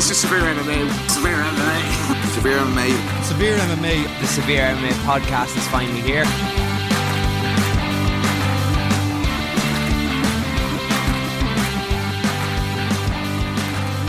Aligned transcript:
This 0.00 0.12
is 0.12 0.18
Severe 0.20 0.40
MMA. 0.40 1.10
Severe 1.10 1.36
MMA. 1.36 2.32
Severe 2.32 2.56
MMA. 2.56 3.22
Severe 3.22 3.58
MMA. 3.58 4.20
The 4.20 4.26
Severe 4.28 4.62
MMA 4.62 4.92
podcast 5.04 5.54
is 5.58 5.68
finally 5.68 6.00
here. 6.00 6.24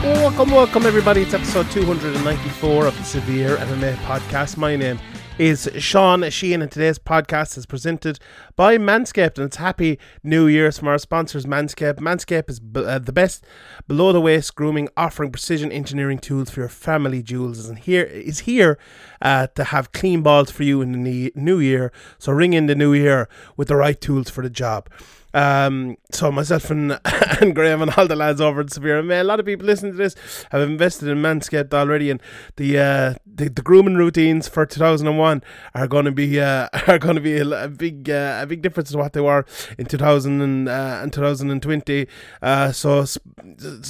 Welcome, 0.01 0.51
welcome 0.51 0.85
everybody. 0.85 1.23
It's 1.23 1.33
episode 1.33 1.69
294 1.71 2.85
of 2.85 2.97
the 2.97 3.03
Severe 3.03 3.57
MMA 3.57 3.95
podcast. 3.95 4.55
My 4.55 4.77
name 4.77 4.97
is 5.37 5.69
Sean 5.77 6.29
Sheehan, 6.29 6.61
and 6.61 6.71
today's 6.71 6.99
podcast 6.99 7.57
is 7.57 7.65
presented 7.65 8.19
by 8.55 8.77
Manscaped, 8.77 9.37
and 9.37 9.45
it's 9.45 9.57
Happy 9.57 9.97
New 10.23 10.47
Year's 10.47 10.77
from 10.77 10.87
our 10.87 10.97
sponsors, 10.97 11.45
Manscaped. 11.45 11.95
Manscaped 11.99 12.49
is 12.49 12.59
b- 12.59 12.83
uh, 12.83 12.99
the 12.99 13.13
best 13.13 13.45
below 13.87 14.11
the 14.11 14.21
waist 14.21 14.55
grooming, 14.55 14.89
offering 14.97 15.31
precision 15.31 15.71
engineering 15.71 16.19
tools 16.19 16.49
for 16.49 16.59
your 16.59 16.69
family 16.69 17.23
jewels, 17.23 17.67
and 17.67 17.79
here 17.79 18.03
is 18.03 18.39
here 18.39 18.77
uh, 19.21 19.47
to 19.55 19.65
have 19.65 19.91
clean 19.91 20.21
balls 20.21 20.51
for 20.51 20.63
you 20.63 20.81
in 20.81 21.03
the 21.03 21.31
new 21.35 21.59
year. 21.59 21.91
So 22.17 22.31
ring 22.31 22.53
in 22.53 22.67
the 22.67 22.75
new 22.75 22.93
year 22.93 23.27
with 23.57 23.69
the 23.69 23.75
right 23.75 23.99
tools 23.99 24.29
for 24.29 24.41
the 24.43 24.49
job. 24.49 24.89
Um, 25.33 25.97
so 26.11 26.31
myself 26.31 26.69
and, 26.69 26.99
and 27.41 27.55
Graham 27.55 27.81
and 27.81 27.91
all 27.91 28.07
the 28.07 28.15
lads 28.15 28.41
over 28.41 28.61
at 28.61 28.71
Severe 28.71 29.01
MMA, 29.01 29.21
a 29.21 29.23
lot 29.23 29.39
of 29.39 29.45
people 29.45 29.65
listening 29.65 29.93
to 29.93 29.97
this 29.97 30.15
have 30.51 30.61
invested 30.61 31.07
in 31.07 31.19
Manscaped 31.19 31.73
already, 31.73 32.09
and 32.09 32.21
the 32.57 32.77
uh, 32.77 33.13
the, 33.25 33.49
the 33.49 33.61
grooming 33.61 33.95
routines 33.95 34.47
for 34.47 34.65
2001 34.65 35.41
are 35.73 35.87
going 35.87 36.05
to 36.05 36.11
be 36.11 36.39
uh, 36.39 36.67
are 36.87 36.99
going 36.99 37.15
to 37.15 37.21
be 37.21 37.37
a, 37.37 37.63
a 37.63 37.67
big 37.69 38.09
uh, 38.09 38.39
a 38.41 38.45
big 38.45 38.61
difference 38.61 38.91
to 38.91 38.97
what 38.97 39.13
they 39.13 39.21
were 39.21 39.45
in 39.77 39.85
2000 39.85 40.41
and, 40.41 40.67
uh, 40.67 40.99
and 41.01 41.13
2020. 41.13 42.07
Uh, 42.41 42.71
so 42.71 43.01
it's, 43.01 43.17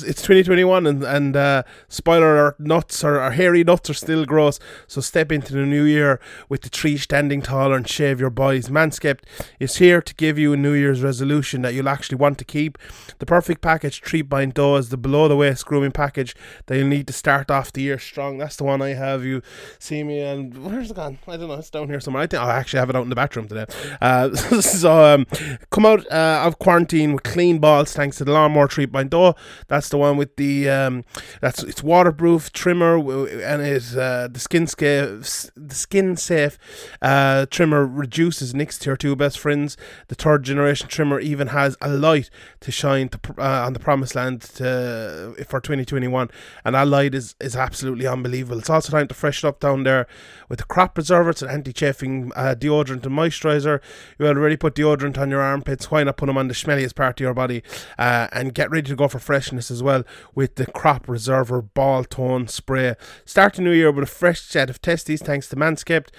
it's 0.04 0.22
2021, 0.22 0.86
and 0.86 1.04
and 1.04 1.36
uh, 1.36 1.64
spoiler 1.88 2.56
nuts 2.60 3.04
or, 3.04 3.22
or 3.22 3.32
hairy 3.32 3.64
nuts 3.64 3.90
are 3.90 3.96
still 3.96 4.26
gross. 4.26 4.60
So 4.88 5.02
step 5.02 5.32
into 5.32 5.54
the 5.54 5.66
new 5.66 5.84
year 5.84 6.20
with 6.50 6.62
the 6.62 6.70
tree 6.70 6.98
standing 6.98 7.42
taller 7.42 7.76
and 7.76 7.88
shave 7.88 8.20
your 8.20 8.30
boys. 8.30 8.70
Manscaped 8.70 9.24
is 9.60 9.78
here 9.78 10.02
to 10.02 10.14
give 10.16 10.38
you 10.38 10.54
a 10.54 10.58
New 10.58 10.74
Year's 10.74 11.02
resolution 11.02 11.31
that 11.40 11.74
you'll 11.74 11.90
actually 11.90 12.18
want 12.18 12.38
to 12.40 12.46
keep. 12.46 12.78
The 13.20 13.26
perfect 13.26 13.62
package, 13.62 14.02
Treat 14.02 14.24
Bind 14.24 14.54
Dough, 14.54 14.76
is 14.76 14.90
the 14.90 14.98
below 14.98 15.28
the 15.28 15.36
waist 15.36 15.66
grooming 15.66 15.92
package 15.92 16.36
that 16.66 16.78
you'll 16.78 16.88
need 16.88 17.08
to 17.08 17.14
start 17.14 17.50
off 17.50 17.72
the 17.72 17.82
year 17.82 18.00
strong. 18.00 18.38
That's 18.38 18.56
the 18.56 18.64
one 18.64 18.82
I 18.82 18.90
have. 18.90 19.24
You 19.24 19.42
see 19.80 20.04
me, 20.04 20.20
and 20.20 20.58
where's 20.58 20.92
it 20.92 20.96
gone? 20.96 21.20
I 21.28 21.38
don't 21.38 21.48
know. 21.48 21.56
It's 21.56 21.70
down 21.70 21.88
here 21.88 22.00
somewhere. 22.00 22.24
I 22.24 22.28
think 22.28 22.42
I 22.42 22.58
actually 22.58 22.80
have 22.80 22.90
it 22.90 22.96
out 22.96 23.04
in 23.04 23.10
the 23.10 23.16
bathroom 23.16 23.48
today. 23.48 23.66
Uh, 24.02 24.36
so 24.62 25.16
um, 25.16 25.26
come 25.70 25.86
out 25.86 26.06
uh, 26.12 26.44
of 26.46 26.60
quarantine 26.60 27.14
with 27.14 27.24
clean 27.24 27.60
balls 27.60 27.94
thanks 27.94 28.18
to 28.18 28.26
the 28.26 28.32
Lawnmower 28.32 28.68
Treat 28.68 28.92
Bind 28.92 29.10
Dough. 29.12 29.36
That's 29.68 29.90
the 29.90 29.98
one 29.98 30.18
with 30.18 30.36
the 30.36 30.70
um, 30.70 31.04
that's 31.40 31.64
it's 31.64 31.84
waterproof 31.84 32.52
trimmer 32.52 32.98
and 32.98 33.62
it 33.62 33.96
uh, 33.96 34.28
the 34.28 34.40
skin 34.40 34.68
safe 34.68 35.52
the 35.56 35.76
skin 35.76 36.18
safe 36.18 36.58
uh, 37.02 37.46
trimmer 37.50 37.86
reduces 37.86 38.54
nicks 38.54 38.78
to 38.80 38.90
your 38.90 38.98
two 38.98 39.16
best 39.16 39.40
friends. 39.40 39.78
The 40.08 40.16
third 40.16 40.44
generation 40.44 40.88
trimmer 40.88 41.20
even 41.22 41.48
has 41.48 41.78
a 41.82 41.90
light 41.90 42.30
to 42.62 42.72
shine 42.72 43.10
to, 43.10 43.20
uh, 43.38 43.66
on 43.66 43.74
the 43.74 43.80
promised 43.80 44.16
land 44.16 44.42
to, 44.42 45.36
for 45.48 45.60
2021 45.60 46.30
and 46.66 46.76
that 46.76 46.88
light 46.88 47.16
is, 47.16 47.36
is 47.40 47.56
absolutely 47.56 48.08
unbelievable. 48.08 48.60
It's 48.60 48.70
also 48.70 48.92
time 48.92 49.08
to 49.08 49.14
freshen 49.14 49.50
up 49.50 49.60
down 49.60 49.84
there 49.84 50.08
with 50.50 50.60
the 50.60 50.66
crop 50.66 50.96
preserver 50.96 51.30
it's 51.30 51.42
an 51.42 51.50
anti-chafing 51.50 52.32
uh, 52.36 52.56
deodorant 52.58 53.06
and 53.06 53.16
moisturizer. 53.16 53.82
You 54.20 54.28
already 54.28 54.58
put 54.58 54.76
deodorant 54.76 55.18
on 55.18 55.30
your 55.30 55.42
armpits. 55.42 55.90
Why 55.90 56.04
not 56.04 56.18
put 56.18 56.28
them 56.28 56.38
on 56.38 56.48
the 56.48 56.54
smelliest 56.54 56.96
part 56.96 57.20
of 57.20 57.24
your 57.24 57.34
body 57.34 57.64
uh, 57.98 58.28
and 58.32 58.54
get 58.54 58.70
ready 58.70 58.90
to 58.90 58.96
go 58.96 59.08
for 59.08 59.20
freshness 59.20 59.72
as 59.72 59.82
well 59.82 60.04
with 60.36 60.56
the 60.56 60.66
crop 60.66 61.04
preserver 61.04 61.62
ball 61.62 62.04
tone 62.04 62.48
spray. 62.48 62.96
Start 63.26 63.56
the 63.56 63.62
new 63.62 63.72
year 63.72 63.92
with 63.92 64.04
a 64.04 64.08
fresh 64.08 64.42
set 64.42 64.70
of 64.70 64.82
testes 64.82 65.22
thanks 65.22 65.48
to 65.50 65.56
Manscaped. 65.56 66.10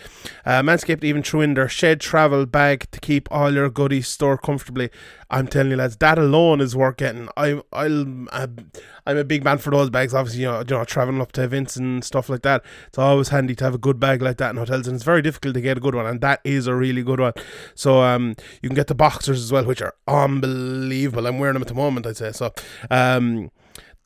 Uh, 0.45 0.63
Manscaped 0.63 1.05
even 1.05 1.23
threw 1.23 1.41
in 1.41 1.55
their 1.55 1.69
shed 1.69 2.01
travel 2.01 2.47
bag 2.47 2.91
to 2.91 3.01
keep 3.01 3.29
all 3.31 3.53
your 3.53 3.71
goodies 3.71 4.09
stored 4.09 4.43
comfortably 4.43 4.91
I'm 5.31 5.47
telling 5.47 5.71
you, 5.71 5.77
lads, 5.77 5.97
that 5.97 6.19
alone 6.19 6.61
is 6.61 6.77
worth 6.77 6.99
getting. 6.99 7.29
I, 7.37 7.63
I'll, 7.73 8.03
I'm, 8.33 8.71
I'm 9.07 9.17
a 9.17 9.25
big 9.25 9.45
man 9.45 9.59
for 9.59 9.71
those 9.71 9.91
bags. 9.91 10.15
Obviously, 10.15 10.43
you 10.43 10.49
know, 10.49 10.61
you 10.61 10.77
know, 10.77 10.85
traveling 10.85 11.21
up 11.21 11.33
to 11.33 11.43
events 11.43 11.77
and 11.77 12.05
stuff 12.05 12.29
like 12.29 12.43
that. 12.43 12.63
It's 12.89 12.99
always 12.99 13.29
handy 13.29 13.55
to 13.57 13.65
have 13.65 13.75
a 13.75 13.79
good 13.79 13.99
bag 13.99 14.21
like 14.21 14.37
that 14.39 14.51
in 14.51 14.57
hotels, 14.57 14.87
and 14.87 14.95
it's 14.95 15.05
very 15.05 15.23
difficult 15.23 15.55
to 15.55 15.61
get 15.61 15.79
a 15.79 15.81
good 15.81 15.95
one, 15.95 16.07
and 16.07 16.21
that 16.21 16.41
is 16.45 16.67
a 16.67 16.75
really 16.75 17.03
good 17.03 17.21
one. 17.21 17.33
So, 17.75 18.03
um, 18.03 18.35
you 18.63 18.69
can 18.69 18.77
get 18.77 18.89
the 18.89 18.95
boxers 18.95 19.43
as 19.43 19.51
well, 19.51 19.65
which 19.65 19.81
are 19.83 19.95
unbelievable. 20.07 21.27
I'm 21.27 21.39
wearing 21.39 21.55
them 21.55 21.63
at 21.63 21.69
the 21.69 21.75
moment, 21.75 22.07
I'd 22.07 22.17
say. 22.17 22.33
So, 22.33 22.53
um 22.91 23.51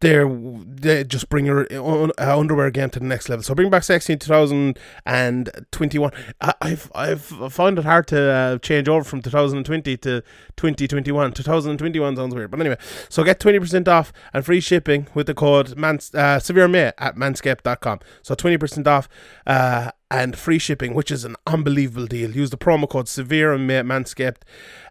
they're 0.01 0.29
they 0.29 1.05
just 1.05 1.31
bring 1.31 1.47
your 1.47 1.67
uh, 1.73 2.39
underwear 2.39 2.67
again 2.67 2.91
to 2.91 2.99
the 2.99 3.07
next 3.07 3.31
level. 3.31 3.43
So 3.43 3.55
bring 3.55 3.71
back 3.71 3.83
sexy 3.83 4.13
in 4.13 4.19
2021. 4.19 6.13
I, 6.41 6.55
I've 6.61 6.93
I've 6.95 7.23
found 7.53 7.79
it 7.79 7.85
hard 7.85 8.07
to 8.09 8.31
uh, 8.31 8.59
change 8.59 8.89
over 8.89 9.05
from 9.05 9.23
2020 9.23 9.97
to 9.97 10.23
2021. 10.57 11.33
2021 11.33 12.17
sounds 12.17 12.35
weird, 12.35 12.51
but 12.51 12.61
anyway. 12.61 12.77
So 13.09 13.25
get 13.25 13.41
20% 13.41 13.89
off 13.89 14.13
and 14.35 14.45
free 14.45 14.61
shipping 14.61 15.07
with 15.15 15.27
the 15.29 15.35
code 15.35 15.77
mans 15.77 16.15
uh, 16.15 16.41
severe 16.41 16.69
may 16.69 16.93
at 16.99 17.17
manscaped.com. 17.17 18.01
So 18.23 18.35
20% 18.35 18.87
off. 18.87 19.09
Uh, 19.47 19.93
and 20.09 20.39
free 20.39 20.61
shipping, 20.61 20.95
which 20.95 21.11
is 21.11 21.25
an 21.25 21.35
unbelievable 21.49 22.07
deal. 22.07 22.31
Use 22.31 22.51
the 22.51 22.57
promo 22.57 22.89
code 22.89 23.09
severe 23.09 23.53
and 23.53 23.67
may 23.67 23.81
Manscaped. 23.83 24.43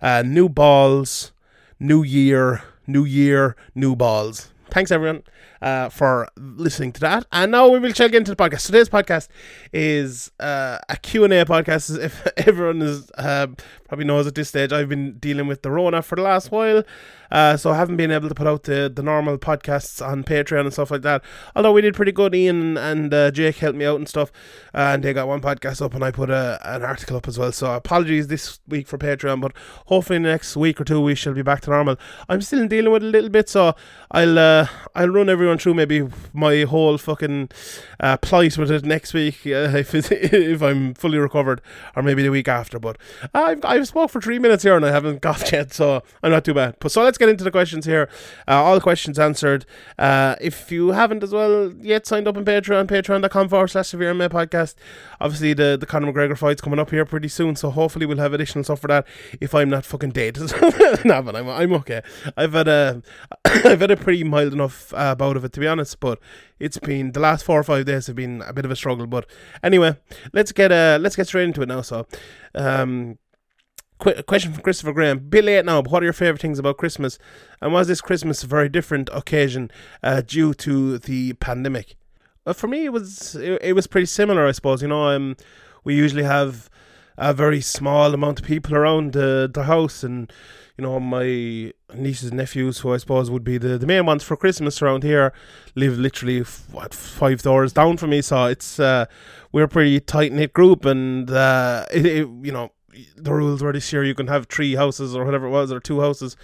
Uh, 0.01 0.21
new 0.25 0.49
balls, 0.49 1.31
new 1.79 2.03
year, 2.03 2.63
new 2.85 3.05
year, 3.05 3.55
new 3.73 3.95
balls 3.95 4.51
thanks 4.69 4.91
everyone 4.91 5.23
uh, 5.61 5.89
for 5.89 6.27
listening 6.37 6.91
to 6.93 6.99
that. 7.01 7.25
And 7.31 7.51
now 7.51 7.67
we 7.69 7.79
will 7.79 7.91
check 7.91 8.13
into 8.13 8.31
the 8.31 8.37
podcast. 8.37 8.65
Today's 8.65 8.89
podcast 8.89 9.27
is 9.73 10.31
uh, 10.39 10.79
a 10.89 10.97
Q&A 10.97 11.45
podcast. 11.45 11.97
If 11.97 12.27
everyone 12.37 12.81
is 12.81 13.09
uh, 13.17 13.47
probably 13.87 14.05
knows 14.05 14.27
at 14.27 14.35
this 14.35 14.49
stage, 14.49 14.71
I've 14.71 14.89
been 14.89 15.17
dealing 15.17 15.47
with 15.47 15.61
the 15.61 15.71
Rona 15.71 16.01
for 16.01 16.15
the 16.15 16.21
last 16.21 16.51
while. 16.51 16.83
Uh, 17.31 17.57
so 17.57 17.71
I 17.71 17.77
haven't 17.77 17.97
been 17.97 18.11
able 18.11 18.29
to 18.29 18.35
put 18.35 18.47
out 18.47 18.63
the, 18.63 18.91
the 18.93 19.03
normal 19.03 19.37
podcasts 19.37 20.05
on 20.05 20.23
Patreon 20.23 20.61
and 20.61 20.73
stuff 20.73 20.91
like 20.91 21.01
that. 21.03 21.23
Although 21.55 21.71
we 21.71 21.81
did 21.81 21.95
pretty 21.95 22.11
good. 22.11 22.35
Ian 22.35 22.77
and 22.77 23.13
uh, 23.13 23.31
Jake 23.31 23.57
helped 23.57 23.77
me 23.77 23.85
out 23.85 23.97
and 23.97 24.07
stuff. 24.07 24.31
and 24.73 25.03
they 25.03 25.13
got 25.13 25.27
one 25.27 25.41
podcast 25.41 25.81
up 25.81 25.93
and 25.93 26.03
I 26.03 26.11
put 26.11 26.29
a, 26.29 26.59
an 26.63 26.83
article 26.83 27.17
up 27.17 27.27
as 27.27 27.37
well. 27.37 27.51
So 27.51 27.73
apologies 27.73 28.27
this 28.27 28.59
week 28.67 28.87
for 28.87 28.97
Patreon. 28.97 29.41
But 29.41 29.53
hopefully 29.87 30.19
next 30.19 30.55
week 30.55 30.79
or 30.79 30.83
two 30.83 31.01
we 31.01 31.15
shall 31.15 31.33
be 31.33 31.41
back 31.41 31.61
to 31.61 31.69
normal. 31.69 31.97
I'm 32.29 32.41
still 32.41 32.67
dealing 32.67 32.91
with 32.91 33.03
it 33.03 33.07
a 33.07 33.09
little 33.09 33.29
bit. 33.29 33.49
So 33.49 33.75
I'll, 34.11 34.37
uh, 34.37 34.67
I'll 34.95 35.09
run 35.09 35.29
everyone 35.29 35.57
through 35.57 35.75
maybe 35.75 36.07
my 36.33 36.63
whole 36.63 36.97
fucking 36.97 37.49
uh, 37.99 38.17
plight 38.17 38.57
with 38.57 38.71
it 38.71 38.85
next 38.85 39.13
week 39.13 39.41
uh, 39.45 39.75
if, 39.75 39.93
if 39.95 40.61
I'm 40.61 40.93
fully 40.93 41.17
recovered 41.17 41.61
or 41.95 42.03
maybe 42.03 42.23
the 42.23 42.29
week 42.29 42.47
after. 42.47 42.79
But 42.79 42.97
I've, 43.33 43.63
I've 43.63 43.87
spoke 43.87 44.11
for 44.11 44.21
three 44.21 44.39
minutes 44.39 44.63
here 44.63 44.75
and 44.75 44.85
I 44.85 44.91
haven't 44.91 45.21
coughed 45.21 45.51
yet. 45.51 45.73
So 45.73 46.03
I'm 46.23 46.31
not 46.31 46.45
too 46.45 46.53
bad. 46.53 46.75
But 46.79 46.91
so 46.91 47.03
let's 47.03 47.17
get 47.17 47.24
into 47.29 47.43
the 47.43 47.51
questions 47.51 47.85
here. 47.85 48.09
Uh, 48.47 48.63
all 48.63 48.75
the 48.75 48.81
questions 48.81 49.19
answered. 49.19 49.65
Uh, 49.97 50.35
if 50.41 50.71
you 50.71 50.89
haven't 50.89 51.23
as 51.23 51.31
well 51.31 51.73
yet 51.81 52.05
signed 52.05 52.27
up 52.27 52.37
on 52.37 52.45
Patreon, 52.45 52.87
patreon.com 52.87 53.49
forward 53.49 53.67
slash 53.67 53.89
severe 53.89 54.13
MMA 54.13 54.29
podcast. 54.29 54.75
Obviously, 55.19 55.53
the, 55.53 55.77
the 55.79 55.85
Conor 55.85 56.11
McGregor 56.11 56.37
fight's 56.37 56.61
coming 56.61 56.79
up 56.79 56.89
here 56.89 57.05
pretty 57.05 57.27
soon, 57.27 57.55
so 57.55 57.69
hopefully 57.69 58.05
we'll 58.05 58.17
have 58.17 58.33
additional 58.33 58.63
stuff 58.63 58.79
for 58.81 58.87
that 58.87 59.07
if 59.41 59.53
I'm 59.55 59.69
not 59.69 59.85
fucking 59.85 60.11
dead. 60.11 60.37
no, 61.05 61.21
but 61.21 61.35
I'm, 61.35 61.49
I'm 61.49 61.73
okay. 61.73 62.01
I've 62.37 62.53
had 62.53 62.67
a, 62.67 63.01
I've 63.45 63.81
had 63.81 63.91
a 63.91 63.97
pretty 63.97 64.23
mild 64.23 64.53
enough 64.53 64.93
uh, 64.95 65.15
bout 65.15 65.37
of 65.37 65.45
it, 65.45 65.53
to 65.53 65.59
be 65.59 65.67
honest, 65.67 65.99
but 65.99 66.19
it's 66.59 66.77
been, 66.77 67.11
the 67.11 67.19
last 67.19 67.45
four 67.45 67.59
or 67.59 67.63
five 67.63 67.85
days 67.85 68.07
have 68.07 68.15
been 68.15 68.41
a 68.45 68.53
bit 68.53 68.65
of 68.65 68.71
a 68.71 68.75
struggle. 68.75 69.07
But 69.07 69.29
anyway, 69.63 69.97
let's 70.33 70.51
get, 70.51 70.71
uh, 70.71 70.97
let's 71.01 71.15
get 71.15 71.27
straight 71.27 71.45
into 71.45 71.61
it 71.61 71.67
now. 71.67 71.81
So, 71.81 72.07
um, 72.53 73.17
Qu- 73.99 74.21
question 74.23 74.53
from 74.53 74.61
Christopher 74.61 74.93
Graham. 74.93 75.19
Bit 75.19 75.45
late 75.45 75.65
now, 75.65 75.81
but 75.81 75.91
what 75.91 76.03
are 76.03 76.05
your 76.05 76.13
favourite 76.13 76.41
things 76.41 76.59
about 76.59 76.77
Christmas? 76.77 77.17
And 77.61 77.71
was 77.71 77.87
this 77.87 78.01
Christmas 78.01 78.43
a 78.43 78.47
very 78.47 78.69
different 78.69 79.09
occasion 79.13 79.71
uh, 80.03 80.21
due 80.21 80.53
to 80.55 80.97
the 80.97 81.33
pandemic? 81.33 81.95
Uh, 82.45 82.53
for 82.53 82.67
me, 82.67 82.85
it 82.85 82.93
was 82.93 83.35
it, 83.35 83.59
it, 83.61 83.73
was 83.73 83.87
pretty 83.87 84.05
similar, 84.05 84.45
I 84.45 84.51
suppose. 84.51 84.81
You 84.81 84.89
know, 84.89 85.07
um, 85.07 85.37
we 85.83 85.95
usually 85.95 86.23
have 86.23 86.69
a 87.17 87.33
very 87.33 87.61
small 87.61 88.13
amount 88.13 88.41
of 88.41 88.45
people 88.45 88.75
around 88.75 89.13
the, 89.13 89.49
the 89.51 89.63
house, 89.63 90.03
and 90.03 90.31
you 90.77 90.83
know, 90.83 90.99
my 90.99 91.71
nieces 91.95 92.29
and 92.29 92.37
nephews, 92.37 92.79
who 92.79 92.93
I 92.93 92.97
suppose 92.97 93.31
would 93.31 93.45
be 93.45 93.57
the, 93.57 93.77
the 93.77 93.87
main 93.87 94.05
ones 94.05 94.23
for 94.23 94.35
Christmas 94.35 94.81
around 94.81 95.03
here, 95.03 95.31
live 95.73 95.97
literally 95.97 96.41
what 96.71 96.93
five 96.93 97.41
doors 97.41 97.71
down 97.71 97.95
from 97.95 98.09
me. 98.09 98.21
So 98.21 98.45
it's 98.45 98.79
uh, 98.79 99.05
we're 99.53 99.63
a 99.63 99.69
pretty 99.69 100.01
tight 100.01 100.33
knit 100.33 100.51
group, 100.51 100.83
and 100.83 101.31
uh, 101.31 101.85
it, 101.91 102.05
it, 102.05 102.27
you 102.43 102.51
know 102.51 102.71
the 103.15 103.33
rules 103.33 103.61
were 103.61 103.73
this 103.73 103.91
year 103.91 104.03
you 104.03 104.15
can 104.15 104.27
have 104.27 104.47
three 104.47 104.75
houses 104.75 105.15
or 105.15 105.25
whatever 105.25 105.47
it 105.47 105.51
was 105.51 105.71
or 105.71 105.79
two 105.79 106.01
houses 106.01 106.35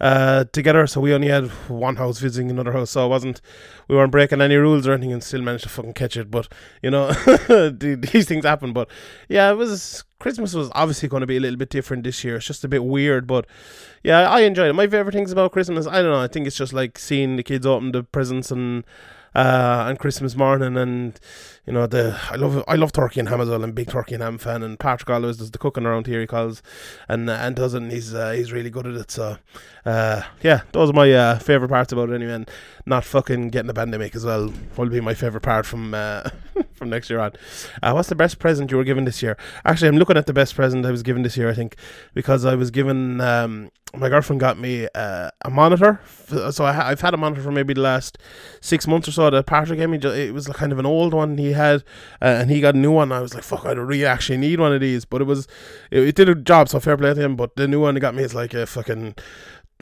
uh, 0.00 0.44
together. 0.52 0.86
So 0.86 1.00
we 1.00 1.12
only 1.12 1.28
had 1.28 1.48
one 1.68 1.96
house 1.96 2.18
visiting 2.18 2.50
another 2.50 2.72
house, 2.72 2.90
so 2.90 3.06
it 3.06 3.08
wasn't 3.08 3.40
we 3.88 3.96
weren't 3.96 4.12
breaking 4.12 4.40
any 4.40 4.56
rules 4.56 4.86
or 4.86 4.92
anything, 4.92 5.12
and 5.12 5.22
still 5.22 5.42
managed 5.42 5.64
to 5.64 5.68
fucking 5.68 5.94
catch 5.94 6.16
it. 6.16 6.30
But 6.30 6.48
you 6.82 6.90
know 6.90 7.12
these 7.70 8.26
things 8.26 8.44
happen. 8.44 8.72
But 8.72 8.88
yeah, 9.28 9.50
it 9.50 9.56
was 9.56 10.04
Christmas 10.18 10.54
was 10.54 10.70
obviously 10.74 11.08
going 11.08 11.22
to 11.22 11.26
be 11.26 11.36
a 11.36 11.40
little 11.40 11.58
bit 11.58 11.70
different 11.70 12.04
this 12.04 12.22
year. 12.24 12.36
It's 12.36 12.46
just 12.46 12.64
a 12.64 12.68
bit 12.68 12.84
weird, 12.84 13.26
but 13.26 13.46
yeah, 14.02 14.28
I 14.28 14.40
enjoyed 14.40 14.70
it. 14.70 14.74
My 14.74 14.86
favorite 14.86 15.14
things 15.14 15.32
about 15.32 15.52
Christmas, 15.52 15.86
I 15.86 16.02
don't 16.02 16.10
know. 16.10 16.20
I 16.20 16.28
think 16.28 16.46
it's 16.46 16.56
just 16.56 16.72
like 16.72 16.98
seeing 16.98 17.36
the 17.36 17.42
kids 17.42 17.66
open 17.66 17.92
the 17.92 18.02
presents 18.02 18.50
and 18.50 18.84
uh, 19.34 19.84
on 19.88 19.96
Christmas 19.96 20.36
morning, 20.36 20.76
and 20.76 21.18
you 21.66 21.72
know 21.72 21.86
the 21.86 22.18
I 22.30 22.36
love 22.36 22.64
I 22.66 22.74
love 22.74 22.92
turkey 22.92 23.20
and 23.20 23.28
ham 23.28 23.40
as 23.40 23.48
well. 23.48 23.62
I'm 23.62 23.70
a 23.70 23.72
big 23.72 23.88
turkey 23.88 24.14
and 24.14 24.22
ham 24.22 24.38
fan, 24.38 24.62
and 24.62 24.78
Patrick 24.78 25.10
always 25.10 25.36
does 25.36 25.50
the 25.50 25.58
cooking 25.58 25.86
around 25.86 26.06
here. 26.06 26.20
He 26.20 26.26
calls 26.26 26.62
and 27.08 27.28
uh, 27.28 27.34
and 27.34 27.54
doesn't. 27.56 27.90
He's 27.90 28.14
uh, 28.14 28.32
he's 28.32 28.52
really 28.52 28.70
good 28.70 28.86
at 28.86 28.94
it. 28.94 29.10
So 29.10 29.38
uh, 29.84 30.22
yeah, 30.42 30.62
those 30.72 30.90
are 30.90 30.94
my 30.94 31.12
uh, 31.12 31.38
favorite 31.38 31.68
parts 31.68 31.92
about 31.92 32.10
it 32.10 32.14
anyway. 32.14 32.32
And 32.32 32.50
not 32.86 33.04
fucking 33.04 33.50
getting 33.50 33.68
the 33.68 33.74
pandemic 33.74 34.14
as 34.14 34.24
well 34.24 34.52
be 34.88 35.00
my 35.00 35.14
favorite 35.14 35.42
part 35.42 35.66
from 35.66 35.94
uh, 35.94 36.28
from 36.80 36.90
next 36.90 37.10
year 37.10 37.20
on. 37.20 37.32
Uh, 37.82 37.92
what's 37.92 38.08
the 38.08 38.14
best 38.14 38.38
present 38.38 38.70
you 38.70 38.76
were 38.78 38.84
given 38.84 39.04
this 39.04 39.22
year? 39.22 39.36
Actually, 39.64 39.88
I'm 39.88 39.98
looking 39.98 40.16
at 40.16 40.26
the 40.26 40.32
best 40.32 40.56
present 40.56 40.84
I 40.86 40.90
was 40.90 41.02
given 41.02 41.22
this 41.22 41.36
year. 41.36 41.48
I 41.48 41.54
think 41.54 41.76
because 42.14 42.44
I 42.44 42.56
was 42.56 42.72
given. 42.72 43.20
Um, 43.20 43.70
my 43.92 44.08
girlfriend 44.08 44.38
got 44.38 44.56
me 44.56 44.86
uh, 44.94 45.30
a 45.44 45.50
monitor. 45.50 46.00
So 46.52 46.64
I 46.64 46.72
have 46.72 47.00
had 47.00 47.12
a 47.12 47.16
monitor 47.16 47.42
for 47.42 47.50
maybe 47.50 47.74
the 47.74 47.80
last 47.80 48.18
six 48.60 48.86
months 48.86 49.08
or 49.08 49.12
so. 49.12 49.30
That 49.30 49.46
Patrick 49.46 49.80
gave 49.80 49.90
me, 49.90 49.98
it 49.98 50.32
was 50.32 50.46
kind 50.46 50.70
of 50.70 50.78
an 50.78 50.86
old 50.86 51.12
one 51.12 51.36
he 51.38 51.52
had, 51.52 51.82
uh, 52.22 52.26
and 52.26 52.50
he 52.50 52.60
got 52.60 52.76
a 52.76 52.78
new 52.78 52.92
one. 52.92 53.10
I 53.10 53.20
was 53.20 53.34
like, 53.34 53.42
"Fuck, 53.42 53.66
I 53.66 53.74
don't 53.74 53.86
really 53.86 54.06
actually 54.06 54.38
need 54.38 54.60
one 54.60 54.72
of 54.72 54.80
these." 54.80 55.04
But 55.04 55.20
it 55.20 55.24
was, 55.24 55.48
it, 55.90 56.00
it 56.00 56.14
did 56.14 56.28
a 56.28 56.34
job. 56.36 56.68
So 56.68 56.78
fair 56.80 56.96
play 56.96 57.12
to 57.12 57.20
him. 57.20 57.36
But 57.36 57.56
the 57.56 57.66
new 57.66 57.80
one 57.80 57.96
he 57.96 58.00
got 58.00 58.14
me 58.14 58.22
is 58.22 58.34
like 58.34 58.54
a 58.54 58.64
fucking 58.64 59.16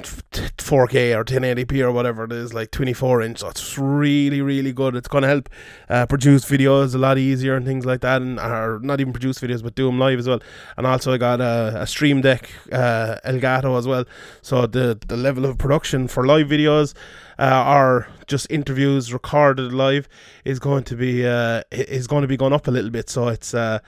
4K 0.02 1.16
or 1.16 1.24
1080p 1.24 1.80
or 1.82 1.92
whatever 1.92 2.24
it 2.24 2.32
is, 2.32 2.52
like 2.52 2.70
24 2.70 3.22
inch. 3.22 3.38
So 3.38 3.48
it's 3.48 3.78
really, 3.78 4.40
really 4.40 4.72
good. 4.72 4.94
It's 4.94 5.08
going 5.08 5.22
to 5.22 5.28
help 5.28 5.48
uh, 5.88 6.06
produce 6.06 6.44
videos 6.44 6.94
a 6.94 6.98
lot 6.98 7.18
easier 7.18 7.56
and 7.56 7.64
things 7.64 7.86
like 7.86 8.00
that, 8.02 8.22
and 8.22 8.38
or 8.38 8.80
not 8.82 9.00
even 9.00 9.12
produce 9.12 9.38
videos, 9.38 9.62
but 9.62 9.74
do 9.74 9.86
them 9.86 9.98
live 9.98 10.18
as 10.18 10.28
well. 10.28 10.40
And 10.76 10.86
also, 10.86 11.12
I 11.12 11.18
got 11.18 11.40
a, 11.40 11.82
a 11.82 11.86
Stream 11.86 12.20
Deck 12.20 12.50
uh, 12.72 13.16
Elgato 13.24 13.78
as 13.78 13.86
well. 13.86 14.04
So 14.42 14.66
the 14.66 14.98
the 15.06 15.16
level 15.16 15.44
of 15.44 15.58
production 15.58 16.08
for 16.08 16.26
live 16.26 16.48
videos 16.48 16.94
uh, 17.38 17.64
or 17.66 18.08
just 18.26 18.46
interviews 18.50 19.12
recorded 19.12 19.72
live 19.72 20.08
is 20.44 20.58
going 20.58 20.84
to 20.84 20.96
be 20.96 21.26
uh, 21.26 21.62
is 21.70 22.06
going 22.06 22.22
to 22.22 22.28
be 22.28 22.36
going 22.36 22.52
up 22.52 22.68
a 22.68 22.70
little 22.70 22.90
bit. 22.90 23.08
So 23.08 23.28
it's 23.28 23.54
uh, 23.54 23.78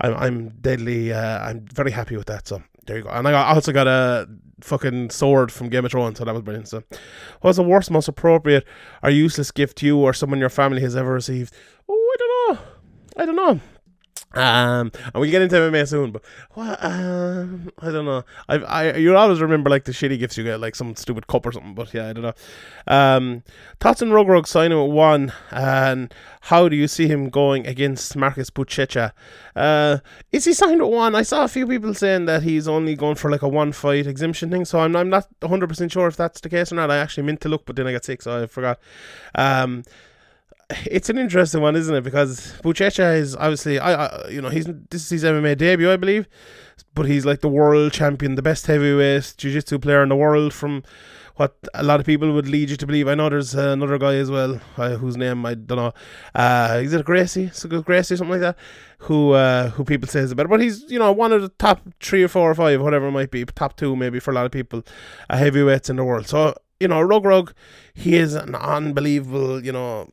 I'm 0.00 0.14
I'm 0.14 0.48
deadly 0.60 1.12
uh, 1.12 1.38
I'm 1.48 1.66
very 1.66 1.90
happy 1.90 2.16
with 2.16 2.26
that. 2.26 2.46
So 2.46 2.62
there 2.86 2.98
you 2.98 3.02
go. 3.04 3.10
And 3.10 3.26
I 3.28 3.32
also 3.54 3.72
got 3.72 3.86
a 3.86 4.28
fucking 4.60 5.10
sword 5.10 5.52
from 5.52 5.68
Game 5.68 5.84
of 5.84 5.90
Thrones, 5.90 6.18
so 6.18 6.24
that 6.24 6.32
was 6.32 6.42
brilliant. 6.42 6.68
So, 6.68 6.82
what's 7.40 7.56
the 7.56 7.62
worst, 7.62 7.90
most 7.90 8.08
appropriate, 8.08 8.66
or 9.02 9.10
useless 9.10 9.50
gift 9.50 9.82
you 9.82 9.98
or 9.98 10.12
someone 10.12 10.38
in 10.38 10.40
your 10.40 10.48
family 10.48 10.80
has 10.82 10.96
ever 10.96 11.12
received? 11.12 11.54
Oh, 11.88 12.14
I 12.14 12.16
don't 12.18 12.58
know. 12.58 12.66
I 13.16 13.26
don't 13.26 13.36
know. 13.36 13.60
Um, 14.36 14.92
and 14.94 15.14
we'll 15.14 15.30
get 15.30 15.40
into 15.40 15.56
MMA 15.56 15.88
soon, 15.88 16.10
but 16.12 16.22
what? 16.52 16.78
Um, 16.84 17.70
I 17.78 17.90
don't 17.90 18.04
know. 18.04 18.22
I, 18.48 18.56
I, 18.56 18.96
you 18.96 19.16
always 19.16 19.40
remember 19.40 19.70
like 19.70 19.84
the 19.84 19.92
shitty 19.92 20.18
gifts 20.18 20.36
you 20.36 20.44
get, 20.44 20.60
like 20.60 20.74
some 20.74 20.94
stupid 20.94 21.26
cup 21.26 21.46
or 21.46 21.52
something. 21.52 21.74
But 21.74 21.94
yeah, 21.94 22.08
I 22.08 22.12
don't 22.12 22.22
know. 22.22 22.32
Um, 22.86 23.42
Reug 23.80 24.26
Reug 24.26 24.46
signing 24.46 24.78
at 24.78 24.90
one, 24.90 25.32
and 25.50 26.12
how 26.42 26.68
do 26.68 26.76
you 26.76 26.86
see 26.86 27.06
him 27.06 27.30
going 27.30 27.66
against 27.66 28.14
Marcus 28.14 28.50
Buchecha? 28.50 29.12
Uh, 29.54 29.98
is 30.32 30.44
he 30.44 30.52
signed 30.52 30.82
at 30.82 30.88
one? 30.88 31.14
I 31.14 31.22
saw 31.22 31.44
a 31.44 31.48
few 31.48 31.66
people 31.66 31.94
saying 31.94 32.26
that 32.26 32.42
he's 32.42 32.68
only 32.68 32.94
going 32.94 33.14
for 33.14 33.30
like 33.30 33.42
a 33.42 33.48
one 33.48 33.72
fight 33.72 34.06
exemption 34.06 34.50
thing, 34.50 34.66
so 34.66 34.80
I'm, 34.80 34.94
I'm 34.96 35.08
not 35.08 35.28
100 35.40 35.66
percent 35.66 35.92
sure 35.92 36.08
if 36.08 36.16
that's 36.16 36.42
the 36.42 36.50
case 36.50 36.70
or 36.70 36.74
not. 36.74 36.90
I 36.90 36.98
actually 36.98 37.24
meant 37.24 37.40
to 37.42 37.48
look, 37.48 37.64
but 37.64 37.76
then 37.76 37.86
I 37.86 37.92
got 37.92 38.04
sick, 38.04 38.20
so 38.20 38.42
I 38.42 38.46
forgot. 38.46 38.78
Um 39.34 39.84
it's 40.70 41.08
an 41.08 41.18
interesting 41.18 41.60
one, 41.60 41.76
isn't 41.76 41.94
it? 41.94 42.02
Because 42.02 42.52
Buchecha 42.62 43.16
is 43.16 43.36
obviously, 43.36 43.78
I, 43.78 44.06
I, 44.06 44.28
you 44.28 44.40
know, 44.40 44.48
he's 44.48 44.66
this 44.90 45.04
is 45.04 45.22
his 45.22 45.24
MMA 45.24 45.56
debut, 45.56 45.90
I 45.90 45.96
believe, 45.96 46.28
but 46.94 47.06
he's 47.06 47.24
like 47.24 47.40
the 47.40 47.48
world 47.48 47.92
champion, 47.92 48.34
the 48.34 48.42
best 48.42 48.66
heavyweight 48.66 49.34
jiu-jitsu 49.36 49.78
player 49.78 50.02
in 50.02 50.08
the 50.08 50.16
world. 50.16 50.52
From 50.52 50.82
what 51.36 51.54
a 51.74 51.82
lot 51.82 52.00
of 52.00 52.06
people 52.06 52.32
would 52.32 52.48
lead 52.48 52.70
you 52.70 52.76
to 52.76 52.86
believe. 52.86 53.08
I 53.08 53.14
know 53.14 53.28
there's 53.28 53.54
uh, 53.54 53.68
another 53.68 53.98
guy 53.98 54.14
as 54.14 54.30
well, 54.30 54.58
uh, 54.78 54.96
whose 54.96 55.16
name 55.16 55.44
I 55.44 55.54
don't 55.54 55.76
know. 55.76 55.92
Uh, 56.34 56.80
is 56.82 56.92
it 56.94 57.04
Gracie? 57.04 57.50
So 57.52 57.68
Gracie, 57.68 58.14
or 58.14 58.16
something 58.16 58.32
like 58.32 58.40
that. 58.40 58.56
Who 59.00 59.32
uh, 59.32 59.70
who 59.70 59.84
people 59.84 60.08
say 60.08 60.20
is 60.20 60.34
better, 60.34 60.48
but 60.48 60.60
he's 60.60 60.90
you 60.90 60.98
know 60.98 61.12
one 61.12 61.32
of 61.32 61.42
the 61.42 61.50
top 61.50 61.82
three 62.00 62.22
or 62.22 62.28
four 62.28 62.50
or 62.50 62.54
five, 62.54 62.80
whatever 62.80 63.08
it 63.08 63.12
might 63.12 63.30
be, 63.30 63.44
top 63.44 63.76
two 63.76 63.94
maybe 63.94 64.18
for 64.18 64.30
a 64.30 64.34
lot 64.34 64.46
of 64.46 64.52
people, 64.52 64.82
uh, 65.28 65.36
heavyweights 65.36 65.90
in 65.90 65.96
the 65.96 66.04
world. 66.04 66.26
So 66.26 66.54
you 66.80 66.88
know, 66.88 66.96
Reug 66.96 67.22
Reug, 67.22 67.52
he 67.94 68.16
is 68.16 68.34
an 68.34 68.54
unbelievable, 68.54 69.64
you 69.64 69.72
know, 69.72 70.08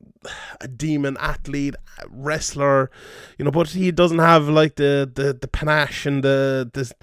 a 0.62 0.68
demon 0.69 1.18
athlete, 1.19 1.75
wrestler, 2.10 2.89
you 3.38 3.44
know, 3.44 3.51
but 3.51 3.69
he 3.69 3.92
doesn't 3.92 4.19
have 4.19 4.48
like 4.48 4.75
the 4.75 5.10
the, 5.13 5.33
the 5.33 5.48
panache 5.50 6.06
and 6.06 6.24
the 6.24 6.69
this 6.74 6.94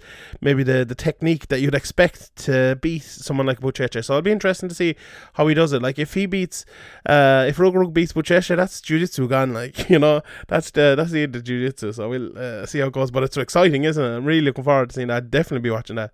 maybe 0.40 0.62
the 0.62 0.86
the 0.86 0.94
technique 0.94 1.48
that 1.48 1.60
you'd 1.60 1.74
expect 1.74 2.34
to 2.36 2.78
beat 2.80 3.02
someone 3.02 3.46
like 3.46 3.60
Buchecha. 3.60 4.02
So 4.02 4.14
it'll 4.14 4.22
be 4.22 4.32
interesting 4.32 4.70
to 4.70 4.74
see 4.74 4.96
how 5.34 5.46
he 5.48 5.54
does 5.54 5.74
it. 5.74 5.82
Like 5.82 5.98
if 5.98 6.14
he 6.14 6.24
beats, 6.24 6.64
uh, 7.04 7.44
if 7.46 7.58
Reug 7.58 7.74
Reug 7.74 7.92
beats 7.92 8.14
Buchecha, 8.14 8.56
that's 8.56 8.80
jiu-jitsu 8.80 9.28
gone. 9.28 9.52
Like 9.52 9.90
you 9.90 9.98
know, 9.98 10.22
that's 10.48 10.70
the 10.70 10.94
that's 10.96 11.10
the 11.10 11.24
end 11.24 11.36
of 11.36 11.44
jiu-jitsu. 11.44 11.92
So 11.92 12.08
we'll 12.08 12.38
uh, 12.38 12.64
see 12.64 12.78
how 12.78 12.86
it 12.86 12.94
goes. 12.94 13.10
But 13.10 13.24
it's 13.24 13.36
exciting, 13.36 13.84
isn't 13.84 14.02
it? 14.02 14.16
I'm 14.16 14.24
really 14.24 14.40
looking 14.40 14.64
forward 14.64 14.88
to 14.90 14.94
seeing 14.94 15.08
that. 15.08 15.30
definitely 15.30 15.60
be 15.60 15.70
watching 15.70 15.96
that. 15.96 16.12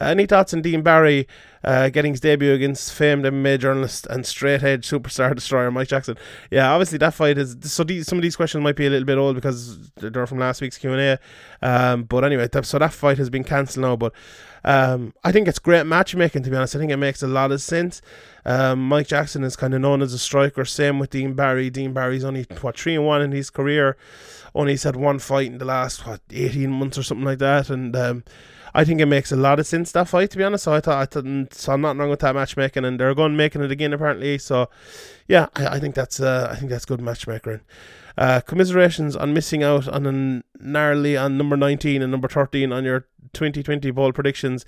Uh, 0.00 0.04
any 0.04 0.26
thoughts 0.26 0.54
on 0.54 0.62
Dean 0.62 0.82
Barry? 0.82 1.26
Uh, 1.66 1.88
getting 1.88 2.12
his 2.12 2.20
debut 2.20 2.52
against 2.52 2.92
famed 2.92 3.24
MMA 3.24 3.58
journalist 3.58 4.06
and 4.08 4.24
straight 4.24 4.62
edge 4.62 4.88
superstar 4.88 5.34
destroyer 5.34 5.68
Mike 5.72 5.88
Jackson. 5.88 6.16
Yeah, 6.48 6.70
obviously 6.70 6.98
that 6.98 7.12
fight 7.12 7.38
is 7.38 7.56
so. 7.62 7.82
These, 7.82 8.06
some 8.06 8.18
of 8.18 8.22
these 8.22 8.36
questions 8.36 8.62
might 8.62 8.76
be 8.76 8.86
a 8.86 8.90
little 8.90 9.04
bit 9.04 9.18
old 9.18 9.34
because 9.34 9.90
they're 9.96 10.28
from 10.28 10.38
last 10.38 10.60
week's 10.60 10.78
Q 10.78 10.92
and 10.92 11.00
A. 11.00 11.18
Um, 11.68 12.04
but 12.04 12.22
anyway, 12.22 12.48
so 12.62 12.78
that 12.78 12.92
fight 12.92 13.18
has 13.18 13.30
been 13.30 13.42
cancelled 13.42 13.82
now. 13.82 13.96
But 13.96 14.12
um, 14.62 15.12
I 15.24 15.32
think 15.32 15.48
it's 15.48 15.58
great 15.58 15.86
matchmaking. 15.86 16.44
To 16.44 16.50
be 16.50 16.56
honest, 16.56 16.76
I 16.76 16.78
think 16.78 16.92
it 16.92 16.98
makes 16.98 17.20
a 17.20 17.26
lot 17.26 17.50
of 17.50 17.60
sense. 17.60 18.00
Um, 18.44 18.86
Mike 18.88 19.08
Jackson 19.08 19.42
is 19.42 19.56
kind 19.56 19.74
of 19.74 19.80
known 19.80 20.02
as 20.02 20.12
a 20.12 20.20
striker. 20.20 20.64
Same 20.64 21.00
with 21.00 21.10
Dean 21.10 21.34
Barry. 21.34 21.68
Dean 21.68 21.92
Barry's 21.92 22.24
only 22.24 22.46
what 22.60 22.78
three 22.78 22.94
and 22.94 23.04
one 23.04 23.22
in 23.22 23.32
his 23.32 23.50
career. 23.50 23.96
Only 24.54 24.74
he's 24.74 24.84
had 24.84 24.94
one 24.94 25.18
fight 25.18 25.48
in 25.48 25.58
the 25.58 25.64
last 25.64 26.06
what 26.06 26.20
eighteen 26.30 26.70
months 26.70 26.96
or 26.96 27.02
something 27.02 27.24
like 27.24 27.38
that, 27.38 27.70
and. 27.70 28.22
I 28.76 28.84
think 28.84 29.00
it 29.00 29.06
makes 29.06 29.32
a 29.32 29.36
lot 29.36 29.58
of 29.58 29.66
sense 29.66 29.90
that 29.92 30.06
fight 30.06 30.30
to 30.32 30.36
be 30.36 30.44
honest. 30.44 30.64
So 30.64 30.74
I 30.74 30.80
thought 30.80 31.16
I 31.16 31.46
so 31.50 31.72
I'm 31.72 31.80
not 31.80 31.96
wrong 31.96 32.10
with 32.10 32.20
that 32.20 32.34
matchmaking, 32.34 32.84
and 32.84 33.00
they're 33.00 33.14
going 33.14 33.34
making 33.34 33.62
it 33.62 33.70
again 33.70 33.94
apparently. 33.94 34.36
So 34.36 34.68
yeah, 35.26 35.46
I, 35.56 35.76
I 35.76 35.80
think 35.80 35.94
that's 35.94 36.20
uh, 36.20 36.48
I 36.50 36.56
think 36.56 36.70
that's 36.70 36.84
good 36.84 37.00
matchmaking. 37.00 37.62
Uh, 38.18 38.40
commiserations 38.42 39.16
on 39.16 39.32
missing 39.32 39.62
out 39.62 39.88
on 39.88 40.06
a 40.06 40.62
gnarly 40.62 41.16
on 41.16 41.38
number 41.38 41.56
19 41.56 42.02
and 42.02 42.10
number 42.10 42.28
13 42.28 42.70
on 42.70 42.84
your 42.84 43.06
2020 43.32 43.90
bowl 43.92 44.12
predictions. 44.12 44.66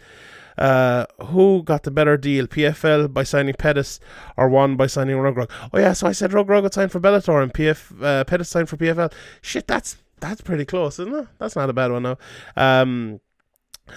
Uh, 0.56 1.04
who 1.26 1.62
got 1.62 1.82
the 1.82 1.90
better 1.90 2.16
deal? 2.16 2.46
PFL 2.46 3.12
by 3.12 3.24
signing 3.24 3.54
Pettis 3.58 4.00
or 4.38 4.48
one 4.48 4.76
by 4.76 4.86
signing 4.86 5.16
Reug 5.16 5.36
Reug? 5.36 5.50
Oh 5.72 5.78
yeah, 5.78 5.92
so 5.92 6.06
I 6.06 6.12
said 6.12 6.30
Reug 6.30 6.46
Reug 6.46 6.62
would 6.62 6.72
sign 6.72 6.88
for 6.88 6.98
Bellator 6.98 7.42
and 7.42 7.52
PF 7.52 8.02
uh, 8.02 8.24
Pettis 8.24 8.48
signed 8.48 8.70
for 8.70 8.78
PFL. 8.78 9.12
Shit, 9.42 9.66
that's 9.66 9.98
that's 10.18 10.40
pretty 10.40 10.64
close, 10.64 10.98
isn't 10.98 11.14
it? 11.14 11.28
That's 11.38 11.56
not 11.56 11.68
a 11.68 11.74
bad 11.74 11.92
one 11.92 12.02
now. 12.02 12.18
Um, 12.56 13.20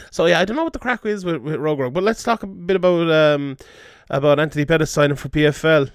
so 0.09 0.25
yeah, 0.25 0.39
I 0.39 0.45
don't 0.45 0.55
know 0.55 0.63
what 0.63 0.73
the 0.73 0.79
crack 0.79 1.05
is 1.05 1.25
with, 1.25 1.41
with 1.41 1.55
Rogue 1.55 1.93
but 1.93 2.03
let's 2.03 2.23
talk 2.23 2.43
a 2.43 2.47
bit 2.47 2.75
about 2.75 3.11
um 3.11 3.57
about 4.09 4.39
Anthony 4.39 4.65
Pettis 4.65 4.91
signing 4.91 5.15
for 5.15 5.29
PFL. 5.29 5.89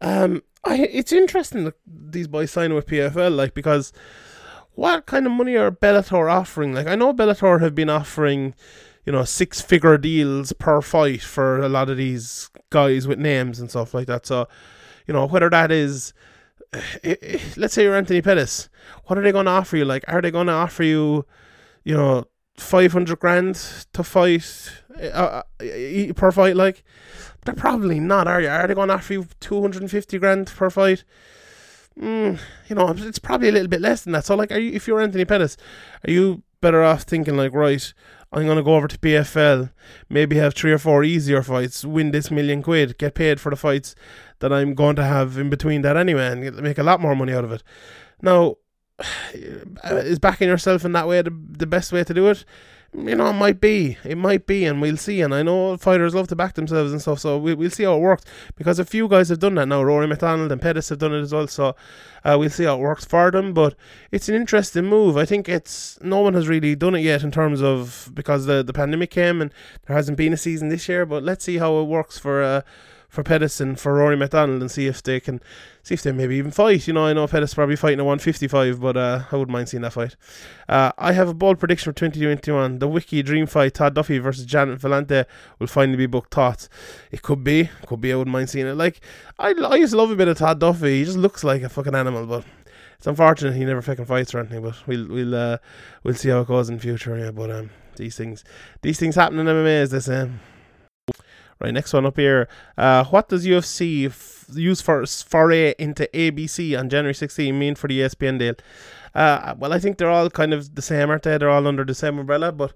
Um, 0.00 0.42
I 0.64 0.76
it's 0.76 1.12
interesting 1.12 1.64
that 1.64 1.74
these 1.86 2.28
boys 2.28 2.50
signing 2.50 2.74
with 2.74 2.86
PFL, 2.86 3.34
like 3.34 3.54
because 3.54 3.92
what 4.72 5.06
kind 5.06 5.26
of 5.26 5.32
money 5.32 5.56
are 5.56 5.70
Bellator 5.70 6.30
offering? 6.30 6.74
Like 6.74 6.86
I 6.86 6.96
know 6.96 7.12
Bellator 7.12 7.60
have 7.60 7.74
been 7.74 7.90
offering, 7.90 8.54
you 9.04 9.12
know, 9.12 9.24
six 9.24 9.60
figure 9.60 9.98
deals 9.98 10.52
per 10.52 10.80
fight 10.80 11.22
for 11.22 11.58
a 11.60 11.68
lot 11.68 11.90
of 11.90 11.96
these 11.96 12.50
guys 12.70 13.06
with 13.06 13.18
names 13.18 13.60
and 13.60 13.70
stuff 13.70 13.94
like 13.94 14.06
that. 14.06 14.26
So, 14.26 14.48
you 15.06 15.14
know, 15.14 15.26
whether 15.26 15.50
that 15.50 15.70
is 15.70 16.12
let's 17.56 17.74
say 17.74 17.82
you're 17.82 17.96
Anthony 17.96 18.22
Pettis, 18.22 18.68
what 19.06 19.18
are 19.18 19.22
they 19.22 19.32
going 19.32 19.46
to 19.46 19.50
offer 19.50 19.76
you? 19.76 19.84
Like, 19.84 20.04
are 20.08 20.20
they 20.22 20.30
going 20.30 20.46
to 20.46 20.52
offer 20.52 20.82
you, 20.82 21.26
you 21.84 21.96
know, 21.96 22.26
500 22.56 23.18
grand 23.18 23.54
to 23.92 24.04
fight 24.04 24.72
uh, 25.00 25.42
uh 25.60 26.12
per 26.14 26.30
fight 26.30 26.56
like 26.56 26.84
they're 27.44 27.54
probably 27.54 27.98
not 27.98 28.28
are 28.28 28.40
you 28.40 28.48
are 28.48 28.66
they 28.66 28.74
going 28.74 28.88
to 28.88 28.94
offer 28.94 29.14
you 29.14 29.26
250 29.40 30.18
grand 30.18 30.46
per 30.48 30.70
fight? 30.70 31.04
Mm, 31.98 32.38
you 32.68 32.76
know 32.76 32.94
it's 32.96 33.18
probably 33.18 33.48
a 33.48 33.52
little 33.52 33.68
bit 33.68 33.80
less 33.80 34.02
than 34.02 34.12
that. 34.12 34.24
So 34.24 34.34
like 34.34 34.52
are 34.52 34.58
you 34.58 34.72
if 34.72 34.86
you're 34.86 35.00
Anthony 35.00 35.24
Pettis 35.24 35.56
are 36.06 36.10
you 36.10 36.42
better 36.60 36.82
off 36.82 37.02
thinking 37.02 37.36
like, 37.36 37.52
right, 37.52 37.92
I'm 38.32 38.46
gonna 38.46 38.62
go 38.62 38.74
over 38.74 38.88
to 38.88 38.98
PFL, 38.98 39.72
maybe 40.08 40.36
have 40.36 40.54
three 40.54 40.72
or 40.72 40.78
four 40.78 41.02
easier 41.02 41.42
fights, 41.42 41.84
win 41.84 42.10
this 42.10 42.30
million 42.30 42.62
quid, 42.62 42.98
get 42.98 43.14
paid 43.14 43.40
for 43.40 43.50
the 43.50 43.56
fights 43.56 43.94
that 44.40 44.52
I'm 44.52 44.74
going 44.74 44.96
to 44.96 45.04
have 45.04 45.36
in 45.38 45.50
between 45.50 45.82
that 45.82 45.96
anyway, 45.96 46.26
and 46.26 46.62
make 46.62 46.78
a 46.78 46.82
lot 46.82 47.00
more 47.00 47.16
money 47.16 47.32
out 47.32 47.44
of 47.44 47.52
it. 47.52 47.62
Now, 48.22 48.56
is 49.34 50.18
backing 50.18 50.48
yourself 50.48 50.84
in 50.84 50.92
that 50.92 51.08
way 51.08 51.22
the, 51.22 51.36
the 51.50 51.66
best 51.66 51.92
way 51.92 52.04
to 52.04 52.14
do 52.14 52.28
it? 52.28 52.44
You 52.92 53.14
know, 53.14 53.28
it 53.28 53.34
might 53.34 53.60
be. 53.60 53.98
It 54.02 54.18
might 54.18 54.48
be, 54.48 54.64
and 54.64 54.80
we'll 54.80 54.96
see. 54.96 55.20
And 55.20 55.32
I 55.32 55.44
know 55.44 55.76
fighters 55.76 56.12
love 56.12 56.26
to 56.28 56.36
back 56.36 56.54
themselves 56.54 56.90
and 56.90 57.00
stuff, 57.00 57.20
so 57.20 57.38
we, 57.38 57.54
we'll 57.54 57.70
see 57.70 57.84
how 57.84 57.94
it 57.94 58.00
works. 58.00 58.24
Because 58.56 58.80
a 58.80 58.84
few 58.84 59.06
guys 59.06 59.28
have 59.28 59.38
done 59.38 59.54
that 59.54 59.68
now. 59.68 59.80
Rory 59.80 60.08
MacDonald 60.08 60.50
and 60.50 60.60
Pettis 60.60 60.88
have 60.88 60.98
done 60.98 61.14
it 61.14 61.20
as 61.20 61.32
well, 61.32 61.46
so 61.46 61.76
uh, 62.24 62.36
we'll 62.36 62.50
see 62.50 62.64
how 62.64 62.74
it 62.74 62.80
works 62.80 63.04
for 63.04 63.30
them. 63.30 63.54
But 63.54 63.76
it's 64.10 64.28
an 64.28 64.34
interesting 64.34 64.86
move. 64.86 65.16
I 65.16 65.24
think 65.24 65.48
it's 65.48 66.00
no 66.02 66.18
one 66.18 66.34
has 66.34 66.48
really 66.48 66.74
done 66.74 66.96
it 66.96 67.02
yet 67.02 67.22
in 67.22 67.30
terms 67.30 67.62
of 67.62 68.10
because 68.12 68.46
the 68.46 68.64
the 68.64 68.72
pandemic 68.72 69.12
came 69.12 69.40
and 69.40 69.54
there 69.86 69.94
hasn't 69.94 70.18
been 70.18 70.32
a 70.32 70.36
season 70.36 70.68
this 70.68 70.88
year. 70.88 71.06
But 71.06 71.22
let's 71.22 71.44
see 71.44 71.58
how 71.58 71.78
it 71.78 71.84
works 71.84 72.18
for 72.18 72.42
uh, 72.42 72.62
for 73.10 73.24
Pettis 73.24 73.60
and 73.60 73.78
for 73.78 73.94
Rory 73.94 74.16
MacDonald 74.16 74.60
and 74.60 74.70
see 74.70 74.86
if 74.86 75.02
they 75.02 75.18
can 75.18 75.40
see 75.82 75.94
if 75.94 76.02
they 76.02 76.12
maybe 76.12 76.36
even 76.36 76.52
fight. 76.52 76.86
You 76.86 76.94
know, 76.94 77.06
I 77.06 77.12
know 77.12 77.26
Pettis 77.26 77.52
probably 77.52 77.74
fighting 77.74 77.98
at 77.98 78.06
155, 78.06 78.80
but 78.80 78.96
uh, 78.96 79.24
I 79.30 79.36
wouldn't 79.36 79.52
mind 79.52 79.68
seeing 79.68 79.82
that 79.82 79.92
fight. 79.92 80.14
Uh, 80.68 80.92
I 80.96 81.12
have 81.12 81.28
a 81.28 81.34
bold 81.34 81.58
prediction 81.58 81.92
for 81.92 81.98
2021. 81.98 82.78
The 82.78 82.88
Wiki 82.88 83.22
Dream 83.22 83.46
fight, 83.46 83.74
Todd 83.74 83.94
Duffy 83.94 84.18
versus 84.18 84.46
Janet 84.46 84.80
Valente, 84.80 85.26
will 85.58 85.66
finally 85.66 85.96
be 85.96 86.06
booked. 86.06 86.32
Thoughts? 86.32 86.68
It 87.10 87.22
could 87.22 87.42
be, 87.42 87.68
could 87.86 88.00
be. 88.00 88.12
I 88.12 88.16
wouldn't 88.16 88.32
mind 88.32 88.48
seeing 88.48 88.66
it. 88.66 88.74
Like 88.74 89.00
I, 89.38 89.52
I 89.52 89.74
used 89.74 89.92
to 89.92 89.98
love 89.98 90.12
a 90.12 90.16
bit 90.16 90.28
of 90.28 90.38
Todd 90.38 90.60
Duffy. 90.60 91.00
He 91.00 91.04
just 91.04 91.18
looks 91.18 91.42
like 91.42 91.62
a 91.62 91.68
fucking 91.68 91.94
animal, 91.94 92.26
but. 92.26 92.44
It's 92.96 93.06
unfortunate 93.06 93.54
he 93.54 93.64
never 93.64 93.80
fucking 93.80 94.04
fights 94.04 94.34
or 94.34 94.40
anything, 94.40 94.60
but 94.60 94.86
we'll 94.86 95.08
we'll 95.08 95.34
uh, 95.34 95.56
we'll 96.04 96.12
see 96.12 96.28
how 96.28 96.40
it 96.40 96.48
goes 96.48 96.68
in 96.68 96.78
future. 96.78 97.16
Yeah, 97.16 97.30
but 97.30 97.50
um, 97.50 97.70
these 97.96 98.14
things 98.14 98.44
these 98.82 98.98
things 99.00 99.14
happen 99.14 99.38
in 99.38 99.46
MMA, 99.46 99.80
as 99.80 99.90
they 99.90 100.00
say. 100.00 100.28
Right, 101.60 101.74
next 101.74 101.92
one 101.92 102.06
up 102.06 102.16
here. 102.16 102.48
Uh, 102.78 103.04
what 103.04 103.28
does 103.28 103.44
UFC 103.44 104.06
f- 104.06 104.46
use 104.54 104.80
for 104.80 105.04
foray 105.04 105.74
into 105.78 106.08
ABC 106.14 106.78
on 106.78 106.88
January 106.88 107.12
16 107.12 107.58
mean 107.58 107.74
for 107.74 107.86
the 107.86 108.00
ESPN 108.00 108.38
deal? 108.38 108.54
Uh, 109.14 109.54
well, 109.58 109.72
I 109.72 109.78
think 109.78 109.98
they're 109.98 110.10
all 110.10 110.30
kind 110.30 110.54
of 110.54 110.74
the 110.74 110.80
same, 110.80 111.10
aren't 111.10 111.24
they? 111.24 111.36
They're 111.36 111.50
all 111.50 111.66
under 111.66 111.84
the 111.84 111.94
same 111.94 112.18
umbrella, 112.18 112.50
but 112.50 112.70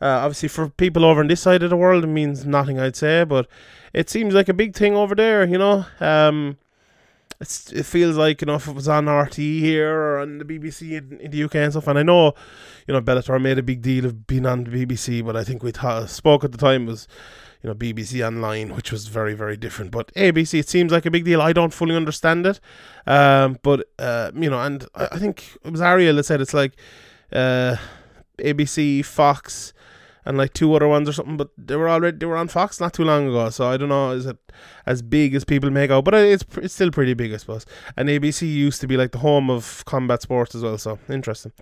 uh, 0.00 0.06
obviously 0.06 0.48
for 0.48 0.68
people 0.68 1.04
over 1.04 1.20
on 1.20 1.26
this 1.26 1.40
side 1.40 1.64
of 1.64 1.70
the 1.70 1.76
world, 1.76 2.04
it 2.04 2.08
means 2.08 2.46
nothing, 2.46 2.78
I'd 2.78 2.94
say. 2.94 3.24
But 3.24 3.48
it 3.92 4.08
seems 4.08 4.32
like 4.32 4.48
a 4.48 4.54
big 4.54 4.76
thing 4.76 4.94
over 4.94 5.16
there, 5.16 5.44
you 5.44 5.58
know. 5.58 5.86
Um, 5.98 6.56
it 7.40 7.86
feels 7.86 8.16
like 8.16 8.42
you 8.42 8.46
know 8.46 8.56
if 8.56 8.68
it 8.68 8.74
was 8.74 8.86
on 8.86 9.08
RT 9.08 9.36
here 9.36 9.96
or 9.98 10.18
on 10.18 10.38
the 10.38 10.44
BBC 10.44 10.98
in, 10.98 11.18
in 11.20 11.30
the 11.30 11.44
UK 11.44 11.54
and 11.56 11.72
stuff. 11.72 11.88
And 11.88 11.98
I 11.98 12.02
know, 12.02 12.34
you 12.86 12.92
know, 12.92 13.00
Bellator 13.00 13.40
made 13.40 13.58
a 13.58 13.62
big 13.62 13.80
deal 13.80 14.04
of 14.04 14.26
being 14.26 14.44
on 14.44 14.64
the 14.64 14.70
BBC, 14.70 15.24
but 15.24 15.36
I 15.36 15.42
think 15.42 15.62
we 15.62 15.70
thought, 15.70 16.10
spoke 16.10 16.44
at 16.44 16.52
the 16.52 16.58
time 16.58 16.84
was 16.84 17.08
you 17.62 17.68
know, 17.68 17.74
BBC 17.74 18.26
Online, 18.26 18.74
which 18.74 18.90
was 18.90 19.08
very, 19.08 19.34
very 19.34 19.56
different. 19.56 19.90
But 19.90 20.12
ABC, 20.14 20.58
it 20.58 20.68
seems 20.68 20.92
like 20.92 21.06
a 21.06 21.10
big 21.10 21.24
deal. 21.24 21.42
I 21.42 21.52
don't 21.52 21.72
fully 21.72 21.94
understand 21.94 22.46
it. 22.46 22.60
Um, 23.06 23.58
but, 23.62 23.88
uh, 23.98 24.30
you 24.34 24.48
know, 24.48 24.60
and 24.60 24.86
I, 24.94 25.08
I 25.12 25.18
think 25.18 25.58
it 25.64 25.70
was 25.70 25.80
Ariel 25.82 26.16
that 26.16 26.24
said 26.24 26.40
it's 26.40 26.54
like 26.54 26.72
uh, 27.32 27.76
ABC, 28.38 29.04
Fox, 29.04 29.74
and 30.24 30.38
like 30.38 30.52
two 30.52 30.72
other 30.74 30.88
ones 30.88 31.08
or 31.08 31.12
something. 31.12 31.36
But 31.36 31.50
they 31.58 31.76
were 31.76 31.88
already 31.88 32.16
they 32.16 32.26
were 32.26 32.36
on 32.36 32.48
Fox 32.48 32.80
not 32.80 32.94
too 32.94 33.04
long 33.04 33.28
ago. 33.28 33.50
So 33.50 33.66
I 33.68 33.76
don't 33.76 33.88
know, 33.88 34.12
is 34.12 34.26
it 34.26 34.38
as 34.86 35.02
big 35.02 35.34
as 35.34 35.44
people 35.44 35.70
make 35.70 35.90
out? 35.90 36.04
But 36.04 36.14
it's, 36.14 36.44
it's 36.56 36.74
still 36.74 36.90
pretty 36.90 37.14
big, 37.14 37.32
I 37.32 37.36
suppose. 37.36 37.66
And 37.96 38.08
ABC 38.08 38.42
used 38.42 38.80
to 38.80 38.86
be 38.86 38.96
like 38.96 39.12
the 39.12 39.18
home 39.18 39.50
of 39.50 39.84
combat 39.84 40.22
sports 40.22 40.54
as 40.54 40.62
well. 40.62 40.78
So 40.78 40.98
interesting. 41.08 41.52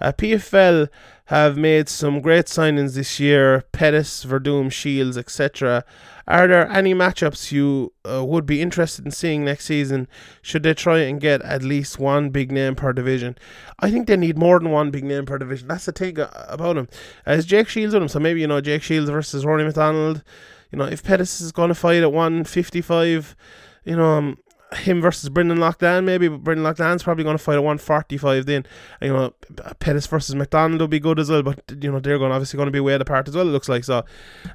Uh, 0.00 0.12
PFL 0.12 0.88
have 1.26 1.56
made 1.56 1.88
some 1.88 2.20
great 2.20 2.46
signings 2.46 2.94
this 2.94 3.18
year 3.18 3.64
Pettis, 3.72 4.24
Werdum, 4.24 4.70
Shields, 4.70 5.16
etc. 5.16 5.84
Are 6.26 6.46
there 6.46 6.70
any 6.70 6.94
matchups 6.94 7.52
you 7.52 7.92
uh, 8.08 8.24
would 8.24 8.46
be 8.46 8.62
interested 8.62 9.04
in 9.04 9.10
seeing 9.10 9.44
next 9.44 9.66
season? 9.66 10.08
Should 10.42 10.62
they 10.62 10.74
try 10.74 11.00
and 11.00 11.20
get 11.20 11.42
at 11.42 11.62
least 11.62 11.98
one 11.98 12.30
big 12.30 12.50
name 12.50 12.74
per 12.74 12.92
division? 12.92 13.36
I 13.80 13.90
think 13.90 14.06
they 14.06 14.16
need 14.16 14.38
more 14.38 14.58
than 14.58 14.70
one 14.70 14.90
big 14.90 15.04
name 15.04 15.26
per 15.26 15.38
division. 15.38 15.68
That's 15.68 15.86
the 15.86 15.92
thing 15.92 16.18
uh, 16.18 16.46
about 16.48 16.76
him. 16.76 16.88
Uh, 17.26 17.32
is 17.32 17.46
Jake 17.46 17.68
Shields 17.68 17.94
with 17.94 18.02
him? 18.02 18.08
So 18.08 18.20
maybe, 18.20 18.40
you 18.40 18.46
know, 18.46 18.60
Jake 18.60 18.82
Shields 18.82 19.10
versus 19.10 19.44
Rory 19.44 19.64
MacDonald. 19.64 20.22
You 20.70 20.78
know, 20.78 20.86
if 20.86 21.02
Pettis 21.02 21.40
is 21.40 21.52
going 21.52 21.68
to 21.68 21.74
fight 21.74 22.02
at 22.02 22.12
155, 22.12 23.36
you 23.84 23.96
know, 23.96 24.04
um, 24.04 24.38
him 24.72 25.00
versus 25.00 25.28
Brendan 25.28 25.58
Loughnane, 25.58 26.04
maybe, 26.04 26.28
but 26.28 26.42
Brendan 26.42 26.64
Loughnane's 26.64 27.02
probably 27.02 27.24
going 27.24 27.36
to 27.36 27.42
fight 27.42 27.56
at 27.56 27.62
145 27.62 28.46
then. 28.46 28.66
And, 29.00 29.08
you 29.08 29.12
know, 29.12 29.34
Pettis 29.78 30.06
versus 30.06 30.34
MacDonald 30.34 30.80
will 30.80 30.88
be 30.88 31.00
good 31.00 31.18
as 31.18 31.30
well, 31.30 31.42
but, 31.42 31.62
you 31.80 31.92
know, 31.92 32.00
they're 32.00 32.18
going 32.18 32.32
obviously 32.32 32.56
going 32.56 32.66
to 32.66 32.72
be 32.72 32.80
way 32.80 32.94
apart 32.94 33.28
as 33.28 33.36
well, 33.36 33.48
it 33.48 33.52
looks 33.52 33.68
like. 33.68 33.84
So, 33.84 34.04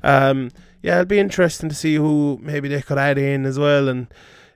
um, 0.04 0.52
yeah, 0.82 0.96
it'll 0.96 1.06
be 1.06 1.20
interesting 1.20 1.70
to 1.70 1.76
see 1.76 1.96
who 1.96 2.40
maybe 2.42 2.68
they 2.68 2.82
could 2.82 2.98
add 2.98 3.18
in 3.18 3.46
as 3.46 3.60
well. 3.60 3.88
And, 3.88 4.08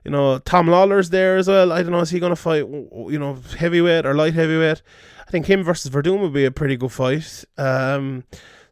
you 0.04 0.10
know, 0.10 0.38
Tom 0.38 0.68
Lawlor's 0.68 1.10
there 1.10 1.36
as 1.36 1.48
well. 1.48 1.72
I 1.72 1.82
don't 1.82 1.92
know, 1.92 2.00
is 2.00 2.10
he 2.10 2.20
going 2.20 2.32
to 2.32 2.36
fight, 2.36 2.66
you 2.66 3.18
know, 3.18 3.38
heavyweight 3.56 4.04
or 4.04 4.14
light 4.14 4.34
heavyweight? 4.34 4.82
I 5.26 5.30
think 5.30 5.46
him 5.46 5.62
versus 5.62 5.90
Werdum 5.90 6.20
would 6.20 6.34
be 6.34 6.44
a 6.44 6.50
pretty 6.50 6.76
good 6.76 6.92
fight. 6.92 7.44
Um, 7.56 8.24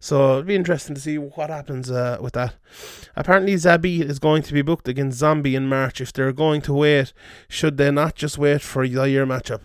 so 0.03 0.31
it'll 0.31 0.43
be 0.43 0.57
interesting 0.57 0.97
to 0.97 1.01
see 1.01 1.17
what 1.17 1.49
happens 1.49 1.89
uh, 1.89 2.19
with 2.21 2.33
that. 2.33 2.57
Apparently, 3.15 3.55
Zabit 3.55 4.03
is 4.03 4.19
going 4.19 4.43
to 4.43 4.53
be 4.53 4.61
booked 4.61 4.89
against 4.89 5.19
Zombie 5.19 5.55
in 5.55 5.69
March. 5.69 6.01
If 6.01 6.13
they're 6.13 6.33
going 6.33 6.61
to 6.63 6.73
wait, 6.73 7.13
should 7.49 7.77
they 7.77 7.89
not 7.93 8.17
just 8.17 8.37
wait 8.37 8.63
for 8.63 8.83
a 8.83 8.89
Yair 8.89 9.25
matchup? 9.25 9.61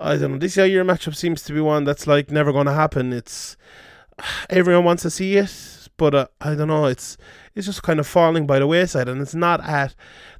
I 0.00 0.16
don't 0.16 0.32
know. 0.32 0.38
This 0.38 0.56
Yair 0.56 0.86
matchup 0.86 1.14
seems 1.14 1.42
to 1.42 1.52
be 1.52 1.60
one 1.60 1.84
that's 1.84 2.06
like 2.06 2.30
never 2.30 2.50
going 2.50 2.64
to 2.64 2.72
happen. 2.72 3.12
It's 3.12 3.58
everyone 4.48 4.84
wants 4.84 5.02
to 5.02 5.10
see 5.10 5.36
it, 5.36 5.88
but 5.98 6.14
uh, 6.14 6.26
I 6.40 6.54
don't 6.54 6.68
know. 6.68 6.86
It's 6.86 7.18
it's 7.54 7.66
just 7.66 7.82
kind 7.82 8.00
of 8.00 8.06
falling 8.06 8.46
by 8.46 8.60
the 8.60 8.66
wayside, 8.66 9.06
and 9.06 9.20
it's 9.20 9.34
not 9.34 9.62
at 9.68 9.94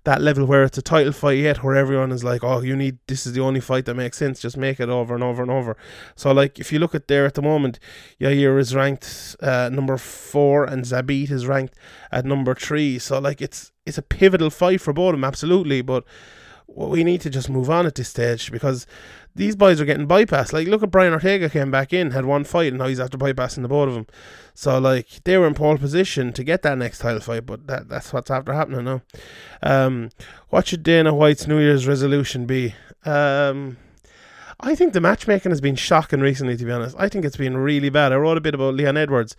that 0.04 0.20
level 0.20 0.46
where 0.46 0.64
it's 0.64 0.78
a 0.78 0.82
title 0.82 1.12
fight 1.12 1.38
yet, 1.38 1.62
where 1.62 1.75
everyone 1.75 2.12
is 2.12 2.23
like, 2.23 2.44
"Oh, 2.44 2.61
you 2.61 2.76
need 2.76 2.99
this 3.06 3.26
is 3.26 3.32
the 3.32 3.40
only 3.40 3.61
fight 3.61 3.87
that 3.87 3.94
makes 3.94 4.18
sense. 4.18 4.40
Just 4.40 4.56
make 4.56 4.78
it 4.78 4.88
over 4.88 5.14
and 5.14 5.25
over 5.25 5.42
and 5.42 5.50
over." 5.50 5.76
So, 6.14 6.32
like, 6.32 6.58
if 6.58 6.73
you 6.73 6.78
look 6.78 6.94
at 6.94 7.08
there 7.08 7.26
at 7.26 7.34
the 7.34 7.42
moment, 7.42 7.78
Yair 8.20 8.58
is 8.58 8.75
ranked 8.75 9.37
uh, 9.40 9.70
number 9.73 9.96
four, 9.96 10.64
and 10.64 10.84
Zabit 10.84 11.30
is 11.30 11.46
ranked 11.46 11.75
at 12.12 12.25
number 12.25 12.54
three. 12.54 12.99
So, 12.99 13.18
like, 13.18 13.40
it's 13.40 13.73
it's 13.87 13.99
a 13.99 14.02
pivotal 14.02 14.50
fight 14.50 14.80
for 14.80 14.92
both 14.92 15.11
of 15.11 15.14
them, 15.14 15.25
absolutely. 15.25 15.82
But 15.82 16.04
we 16.66 17.04
need 17.04 17.20
to 17.23 17.30
just 17.30 17.49
move 17.49 17.70
on 17.70 17.87
at 17.87 17.94
this 17.94 18.08
stage 18.08 18.50
because 18.50 18.87
these 19.34 19.56
boys 19.56 19.80
are 19.80 19.84
getting 19.84 20.06
bypassed. 20.06 20.52
Like, 20.52 20.68
look 20.68 20.82
at 20.82 20.90
Brian 20.90 21.12
Ortega 21.12 21.50
came 21.50 21.70
back 21.70 21.92
in, 21.92 22.12
had 22.12 22.24
one 22.24 22.44
fight, 22.44 22.68
and 22.68 22.78
now 22.78 22.86
he's 22.86 23.00
after 23.00 23.18
bypassing 23.18 23.62
the 23.62 23.68
both 23.68 23.88
of 23.88 23.94
them. 23.94 24.06
So, 24.54 24.78
like, 24.78 25.24
they 25.24 25.36
were 25.36 25.46
in 25.46 25.54
pole 25.54 25.76
position 25.76 26.32
to 26.34 26.44
get 26.44 26.62
that 26.62 26.78
next 26.78 26.98
title 26.98 27.20
fight, 27.20 27.44
but 27.46 27.66
that 27.66 27.88
that's 27.88 28.12
what's 28.12 28.30
after 28.30 28.52
happening 28.52 28.84
now. 28.84 29.02
Um, 29.62 30.10
what 30.50 30.68
should 30.68 30.82
Dana 30.82 31.12
White's 31.12 31.46
New 31.46 31.58
Year's 31.58 31.86
resolution 31.86 32.46
be? 32.46 32.74
Um, 33.04 33.76
I 34.60 34.76
think 34.76 34.92
the 34.92 35.00
matchmaking 35.00 35.50
has 35.50 35.60
been 35.60 35.76
shocking 35.76 36.20
recently, 36.20 36.56
to 36.56 36.64
be 36.64 36.70
honest. 36.70 36.96
I 36.98 37.08
think 37.08 37.24
it's 37.24 37.36
been 37.36 37.56
really 37.56 37.90
bad. 37.90 38.12
I 38.12 38.16
wrote 38.16 38.38
a 38.38 38.40
bit 38.40 38.54
about 38.54 38.74
Leon 38.74 38.96
Edwards. 38.96 39.36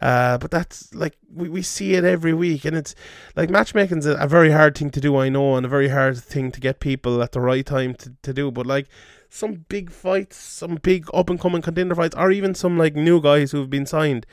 Uh, 0.00 0.38
but 0.38 0.50
that's 0.50 0.94
like 0.94 1.16
we, 1.34 1.48
we 1.48 1.62
see 1.62 1.94
it 1.94 2.04
every 2.04 2.32
week, 2.32 2.64
and 2.64 2.76
it's 2.76 2.94
like 3.34 3.50
matchmaking's 3.50 4.06
a, 4.06 4.14
a 4.14 4.28
very 4.28 4.52
hard 4.52 4.78
thing 4.78 4.90
to 4.90 5.00
do, 5.00 5.16
I 5.16 5.28
know, 5.28 5.56
and 5.56 5.66
a 5.66 5.68
very 5.68 5.88
hard 5.88 6.18
thing 6.18 6.52
to 6.52 6.60
get 6.60 6.78
people 6.78 7.20
at 7.20 7.32
the 7.32 7.40
right 7.40 7.66
time 7.66 7.94
to, 7.94 8.12
to 8.22 8.32
do. 8.32 8.52
But 8.52 8.66
like 8.66 8.86
some 9.28 9.64
big 9.68 9.90
fights, 9.90 10.36
some 10.36 10.76
big 10.76 11.06
up 11.12 11.30
and 11.30 11.40
coming 11.40 11.62
contender 11.62 11.94
fights, 11.94 12.16
or 12.16 12.30
even 12.30 12.54
some 12.54 12.78
like 12.78 12.94
new 12.94 13.20
guys 13.20 13.52
who've 13.52 13.70
been 13.70 13.86
signed, 13.86 14.26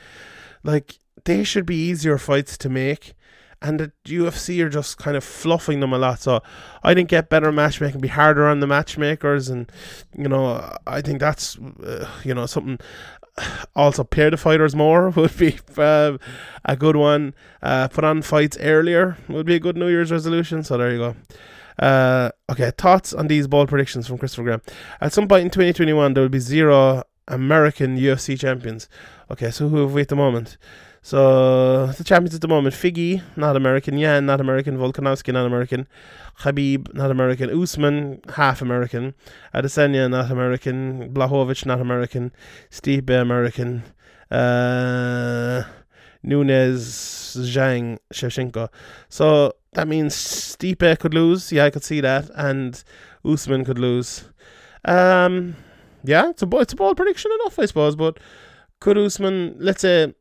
like 0.62 0.98
they 1.24 1.44
should 1.44 1.66
be 1.66 1.76
easier 1.76 2.18
fights 2.18 2.56
to 2.58 2.68
make. 2.68 3.14
And 3.62 3.80
the 3.80 3.92
UFC 4.04 4.62
are 4.62 4.68
just 4.68 4.98
kind 4.98 5.16
of 5.16 5.24
fluffing 5.24 5.80
them 5.80 5.94
a 5.94 5.98
lot. 5.98 6.20
So 6.20 6.42
I 6.82 6.92
think 6.92 7.08
get 7.08 7.30
better 7.30 7.50
matchmaking, 7.50 8.02
be 8.02 8.08
harder 8.08 8.46
on 8.46 8.60
the 8.60 8.66
matchmakers, 8.66 9.48
and 9.48 9.72
you 10.16 10.28
know 10.28 10.76
I 10.86 11.00
think 11.00 11.20
that's 11.20 11.58
uh, 11.58 12.08
you 12.22 12.34
know 12.34 12.44
something 12.44 12.78
also 13.76 14.04
pair 14.04 14.30
the 14.30 14.36
fighters 14.36 14.74
more 14.74 15.10
would 15.16 15.36
be 15.36 15.58
uh, 15.76 16.18
a 16.64 16.76
good 16.76 16.96
one. 16.96 17.34
Uh, 17.62 17.88
put 17.88 18.04
on 18.04 18.22
fights 18.22 18.56
earlier 18.60 19.16
would 19.28 19.46
be 19.46 19.56
a 19.56 19.60
good 19.60 19.76
New 19.76 19.88
Year's 19.88 20.12
resolution. 20.12 20.62
So 20.62 20.76
there 20.76 20.92
you 20.92 20.98
go. 20.98 21.16
Uh, 21.78 22.30
okay, 22.50 22.70
thoughts 22.76 23.12
on 23.12 23.26
these 23.26 23.46
bold 23.46 23.68
predictions 23.68 24.06
from 24.06 24.18
Christopher 24.18 24.44
Graham. 24.44 24.62
At 25.00 25.12
some 25.12 25.28
point 25.28 25.44
in 25.44 25.50
2021, 25.50 26.14
there 26.14 26.22
will 26.22 26.28
be 26.28 26.38
zero 26.38 27.02
American 27.28 27.98
UFC 27.98 28.38
champions. 28.38 28.88
Okay, 29.30 29.50
so 29.50 29.68
who 29.68 29.82
have 29.82 29.92
we 29.92 30.02
at 30.02 30.08
the 30.08 30.16
moment? 30.16 30.56
So 31.02 31.86
the 31.86 32.02
champions 32.02 32.34
at 32.34 32.40
the 32.40 32.48
moment: 32.48 32.74
Figgy, 32.74 33.22
not 33.36 33.54
American; 33.54 33.96
Yan, 33.96 34.26
not 34.26 34.40
American; 34.40 34.76
Volkanovski, 34.76 35.32
not 35.32 35.46
American; 35.46 35.86
Khabib, 36.40 36.92
not 36.94 37.12
American; 37.12 37.48
Usman, 37.50 38.20
half 38.34 38.60
American; 38.60 39.14
Adesanya, 39.54 40.10
not 40.10 40.32
American; 40.32 41.12
Blachowicz, 41.14 41.64
not 41.64 41.80
American; 41.80 42.32
Stipe, 42.72 43.20
American; 43.20 43.84
uh, 44.32 45.62
Nunes, 46.24 47.36
Zhang, 47.36 47.98
Shevchenko. 48.12 48.68
So 49.08 49.52
that 49.76 49.86
means 49.86 50.14
Stipe 50.14 50.98
could 50.98 51.12
lose. 51.12 51.52
Yeah, 51.52 51.66
I 51.66 51.70
could 51.70 51.84
see 51.84 52.00
that, 52.00 52.30
and 52.34 52.82
Usman 53.24 53.64
could 53.64 53.78
lose. 53.78 54.24
Um, 54.86 55.54
yeah, 56.02 56.30
it's 56.30 56.42
a 56.42 56.48
it's 56.56 56.72
a 56.72 56.76
bold 56.76 56.96
prediction 56.96 57.30
enough, 57.40 57.58
I 57.58 57.66
suppose. 57.66 57.94
But 57.94 58.18
could 58.80 58.96
Usman, 58.96 59.54
let's 59.58 59.82
say, 59.82 60.14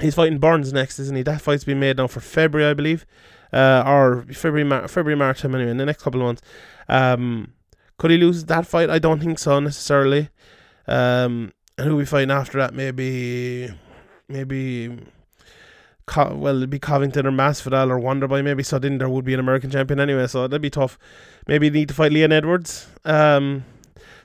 he's 0.00 0.14
fighting 0.14 0.38
Burns 0.38 0.74
next, 0.74 0.98
isn't 0.98 1.16
he? 1.16 1.22
That 1.22 1.40
fight's 1.40 1.64
been 1.64 1.80
made 1.80 1.96
now 1.96 2.06
for 2.06 2.20
February, 2.20 2.70
I 2.70 2.74
believe, 2.74 3.06
uh, 3.50 3.82
or 3.86 4.26
February, 4.30 4.64
Mar- 4.64 4.88
February, 4.88 5.16
March 5.16 5.40
time 5.40 5.54
anyway. 5.54 5.70
In 5.70 5.78
the 5.78 5.86
next 5.86 6.02
couple 6.02 6.20
of 6.20 6.26
months, 6.26 6.42
um, 6.86 7.54
could 7.96 8.10
he 8.10 8.18
lose 8.18 8.44
that 8.44 8.66
fight? 8.66 8.90
I 8.90 8.98
don't 8.98 9.20
think 9.20 9.38
so 9.38 9.58
necessarily. 9.58 10.28
Um, 10.86 11.54
and 11.78 11.88
who 11.88 11.96
we 11.96 12.04
fighting 12.04 12.30
after 12.30 12.58
that? 12.58 12.74
Maybe, 12.74 13.70
maybe. 14.28 14.98
Co- 16.06 16.34
well, 16.34 16.56
it'd 16.56 16.70
be 16.70 16.78
Covington 16.78 17.26
or 17.26 17.32
Masvidal 17.32 17.90
or 17.90 17.98
Wonderboy. 17.98 18.44
Maybe 18.44 18.62
so 18.62 18.78
then 18.78 18.98
there 18.98 19.08
would 19.08 19.24
be 19.24 19.34
an 19.34 19.40
American 19.40 19.70
champion 19.70 19.98
anyway, 19.98 20.26
so 20.26 20.46
that'd 20.46 20.62
be 20.62 20.70
tough. 20.70 20.98
Maybe 21.46 21.68
need 21.68 21.88
to 21.88 21.94
fight 21.94 22.12
Leon 22.12 22.32
Edwards. 22.32 22.88
Um, 23.04 23.64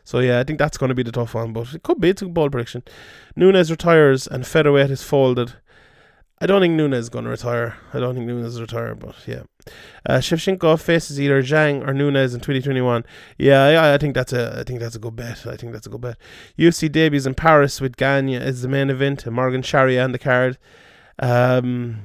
so 0.03 0.19
yeah, 0.19 0.39
I 0.39 0.43
think 0.43 0.59
that's 0.59 0.77
going 0.77 0.89
to 0.89 0.95
be 0.95 1.03
the 1.03 1.11
tough 1.11 1.33
one, 1.33 1.53
but 1.53 1.73
it 1.73 1.83
could 1.83 1.99
be. 1.99 2.09
It's 2.09 2.21
a 2.21 2.27
bold 2.27 2.51
prediction. 2.51 2.83
Nunes 3.35 3.71
retires 3.71 4.27
and 4.27 4.45
featherweight 4.45 4.91
is 4.91 5.03
folded. 5.03 5.53
I 6.43 6.47
don't 6.47 6.61
think 6.61 6.73
Nunes 6.73 6.97
is 6.97 7.09
going 7.09 7.25
to 7.25 7.29
retire. 7.29 7.77
I 7.93 7.99
don't 7.99 8.15
think 8.15 8.25
Nunes 8.25 8.47
is 8.47 8.59
retire, 8.61 8.95
but 8.95 9.15
yeah. 9.27 9.43
Uh, 10.07 10.17
Shevchenko 10.17 10.81
faces 10.81 11.21
either 11.21 11.43
Zhang 11.43 11.87
or 11.87 11.93
Nunes 11.93 12.33
in 12.33 12.39
2021. 12.39 13.05
Yeah, 13.37 13.63
I, 13.63 13.93
I 13.93 13.97
think 13.99 14.15
that's 14.15 14.33
a 14.33 14.59
I 14.59 14.63
think 14.63 14.79
that's 14.79 14.95
a 14.95 14.99
good 14.99 15.15
bet. 15.15 15.45
I 15.45 15.55
think 15.55 15.71
that's 15.71 15.85
a 15.85 15.91
good 15.91 16.01
bet. 16.01 16.17
UFC 16.57 16.91
debuts 16.91 17.27
in 17.27 17.35
Paris 17.35 17.79
with 17.79 17.95
Gane 17.95 18.29
as 18.29 18.63
the 18.63 18.67
main 18.67 18.89
event 18.89 19.27
and 19.27 19.35
Morgan 19.35 19.61
Charrière 19.61 20.03
on 20.03 20.13
the 20.13 20.19
card. 20.19 20.57
Um, 21.21 22.03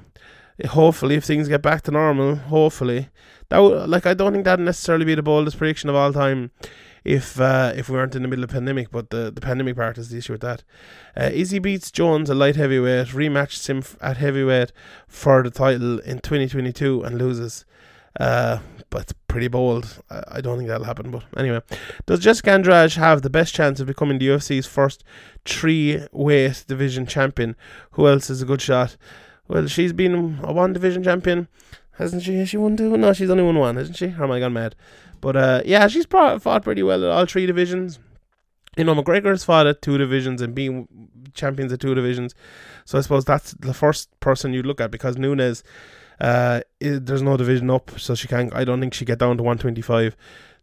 hopefully, 0.69 1.17
if 1.17 1.25
things 1.25 1.49
get 1.49 1.63
back 1.63 1.83
to 1.83 1.91
normal, 1.91 2.37
hopefully 2.37 3.09
that 3.49 3.59
would, 3.59 3.89
like 3.89 4.07
I 4.07 4.15
don't 4.15 4.33
think 4.33 4.45
that'd 4.45 4.65
necessarily 4.65 5.05
be 5.05 5.15
the 5.15 5.23
boldest 5.23 5.59
prediction 5.59 5.89
of 5.89 5.97
all 5.97 6.13
time 6.13 6.51
if 7.05 7.41
uh, 7.41 7.73
if 7.77 7.89
we 7.89 7.97
weren't 7.97 8.17
in 8.17 8.23
the 8.23 8.29
middle 8.29 8.45
of 8.45 8.51
pandemic, 8.51 8.91
but 8.91 9.11
the, 9.11 9.31
the 9.31 9.41
pandemic 9.41 9.77
part 9.77 9.97
is 9.97 10.09
the 10.09 10.19
issue 10.19 10.33
with 10.33 10.43
that. 10.43 10.65
Uh, 11.17 11.31
Izzy 11.33 11.61
beats 11.61 11.91
Jones, 11.91 12.29
a 12.29 12.35
light 12.35 12.57
heavyweight, 12.57 13.09
rematches 13.09 13.69
him 13.69 13.85
at 14.01 14.17
heavyweight 14.17 14.73
for 15.07 15.43
the 15.43 15.51
title 15.51 16.01
in 16.01 16.19
2022 16.19 17.03
and 17.05 17.19
loses. 17.19 17.65
Uh, 18.19 18.59
but 18.91 19.13
pretty 19.29 19.49
bold. 19.49 20.03
I, 20.11 20.41
don't 20.41 20.57
think 20.57 20.69
that'll 20.69 20.87
happen. 20.87 21.11
But 21.11 21.25
anyway, 21.37 21.61
does 22.07 22.21
Jessica 22.21 22.53
Andrade 22.53 22.93
have 22.95 23.23
the 23.23 23.31
best 23.31 23.55
chance 23.55 23.81
of 23.81 23.87
becoming 23.87 24.19
the 24.19 24.29
UFC's 24.29 24.67
first 24.67 25.05
three 25.45 26.07
weight 26.13 26.65
division 26.67 27.07
champion? 27.07 27.57
Who 27.93 28.09
else 28.09 28.31
is 28.31 28.43
a 28.43 28.47
good 28.47 28.61
shot? 28.61 28.97
Well, 29.49 29.67
she's 29.67 29.93
been 29.93 30.41
a 30.43 30.53
one 30.53 30.73
division 30.73 31.03
champion, 31.03 31.49
hasn't 31.93 32.23
she? 32.23 32.37
Has 32.39 32.49
she 32.49 32.57
won 32.57 32.77
two? 32.77 32.97
No, 32.97 33.13
she's 33.13 33.31
only 33.31 33.45
won 33.45 33.59
one, 33.59 33.77
hasn't 33.77 33.97
she? 33.97 34.07
Or 34.07 34.25
am 34.25 34.31
I 34.33 34.41
gone 34.41 34.53
mad? 34.53 34.75
But 35.21 35.37
uh, 35.37 35.63
yeah, 35.65 35.89
she's 35.89 36.07
fought 36.07 36.65
pretty 36.65 36.83
well 36.83 37.05
at 37.05 37.11
all 37.11 37.27
three 37.27 37.47
divisions. 37.47 37.99
You 38.77 38.85
know, 38.85 38.95
McGregor's 38.95 39.45
fought 39.45 39.67
at 39.67 39.81
two 39.81 39.97
divisions 39.97 40.43
and 40.43 40.55
being 40.55 40.89
champions 41.33 41.73
at 41.73 41.81
two 41.81 41.95
divisions. 41.95 42.35
So 42.85 42.99
I 42.99 43.01
suppose 43.01 43.25
that's 43.25 43.53
the 43.53 43.75
first 43.75 44.09
person 44.21 44.53
you'd 44.53 44.67
look 44.67 44.81
at 44.81 44.91
because 44.91 45.17
Nunes, 45.17 45.63
uh, 46.21 46.61
is, 46.81 47.03
there's 47.03 47.23
no 47.23 47.37
division 47.37 47.71
up, 47.71 47.99
so 47.99 48.15
she 48.15 48.29
can't. 48.29 48.55
I 48.55 48.65
don't 48.65 48.81
think 48.81 48.95
she 48.95 49.05
get 49.05 49.19
down 49.19 49.37
to 49.37 49.43
125. 49.43 50.17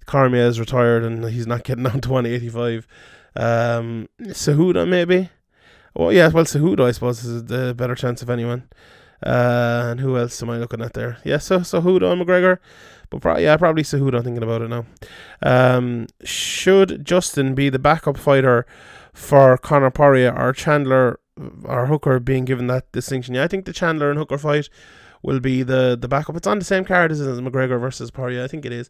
Cormier 0.06 0.48
is 0.48 0.60
retired 0.60 1.04
and 1.04 1.24
he's 1.26 1.48
not 1.48 1.64
getting 1.64 1.84
down 1.90 2.02
to 2.02 2.10
185. 2.10 2.88
Um, 3.36 4.10
Cejudo 4.22 4.88
maybe. 4.88 5.30
Oh 5.96 6.10
yeah, 6.10 6.28
well 6.28 6.46
Cejudo 6.46 6.86
I 6.86 6.92
suppose 6.92 7.24
is 7.24 7.46
the 7.46 7.74
better 7.76 7.96
chance 7.96 8.22
of 8.22 8.30
anyone. 8.30 8.70
Uh, 9.26 9.88
and 9.92 10.02
who 10.02 10.18
else 10.18 10.42
am 10.44 10.50
I 10.50 10.58
looking 10.58 10.82
at 10.82 10.94
there? 10.94 11.18
Yeah, 11.24 11.38
so 11.38 11.60
Cejudo 11.60 12.12
and 12.12 12.22
McGregor. 12.22 12.58
But 13.10 13.22
pro- 13.22 13.38
yeah, 13.38 13.56
probably 13.58 13.84
Cejudo. 13.84 14.24
Thinking 14.24 14.44
about 14.44 14.62
it 14.64 14.70
now. 14.70 14.86
Um, 15.42 16.08
should 16.24 17.06
Justin 17.06 17.56
be 17.56 17.70
the 17.70 17.80
backup 17.80 18.18
fighter 18.18 18.66
for 19.14 19.58
Conor 19.58 19.92
Poirier 19.92 20.38
or 20.38 20.52
Chandler 20.52 21.20
or 21.64 21.86
Hooker 21.86 22.20
being 22.20 22.44
given 22.44 22.68
that 22.68 22.92
distinction? 22.92 23.36
Yeah, 23.36 23.46
I 23.46 23.48
think 23.48 23.66
the 23.66 23.74
Chandler 23.74 24.10
and 24.10 24.20
Hooker 24.20 24.38
fight 24.38 24.68
will 25.24 25.39
be 25.39 25.63
the 25.63 25.98
the 26.00 26.08
backup. 26.08 26.36
It's 26.36 26.46
on 26.48 26.60
the 26.60 26.65
same 26.65 26.86
card 26.86 27.12
as 27.12 27.22
McGregor 27.22 27.80
versus 27.80 28.12
Poirier. 28.12 28.44
I 28.44 28.48
think 28.48 28.65
it 28.65 28.72
is. 28.72 28.89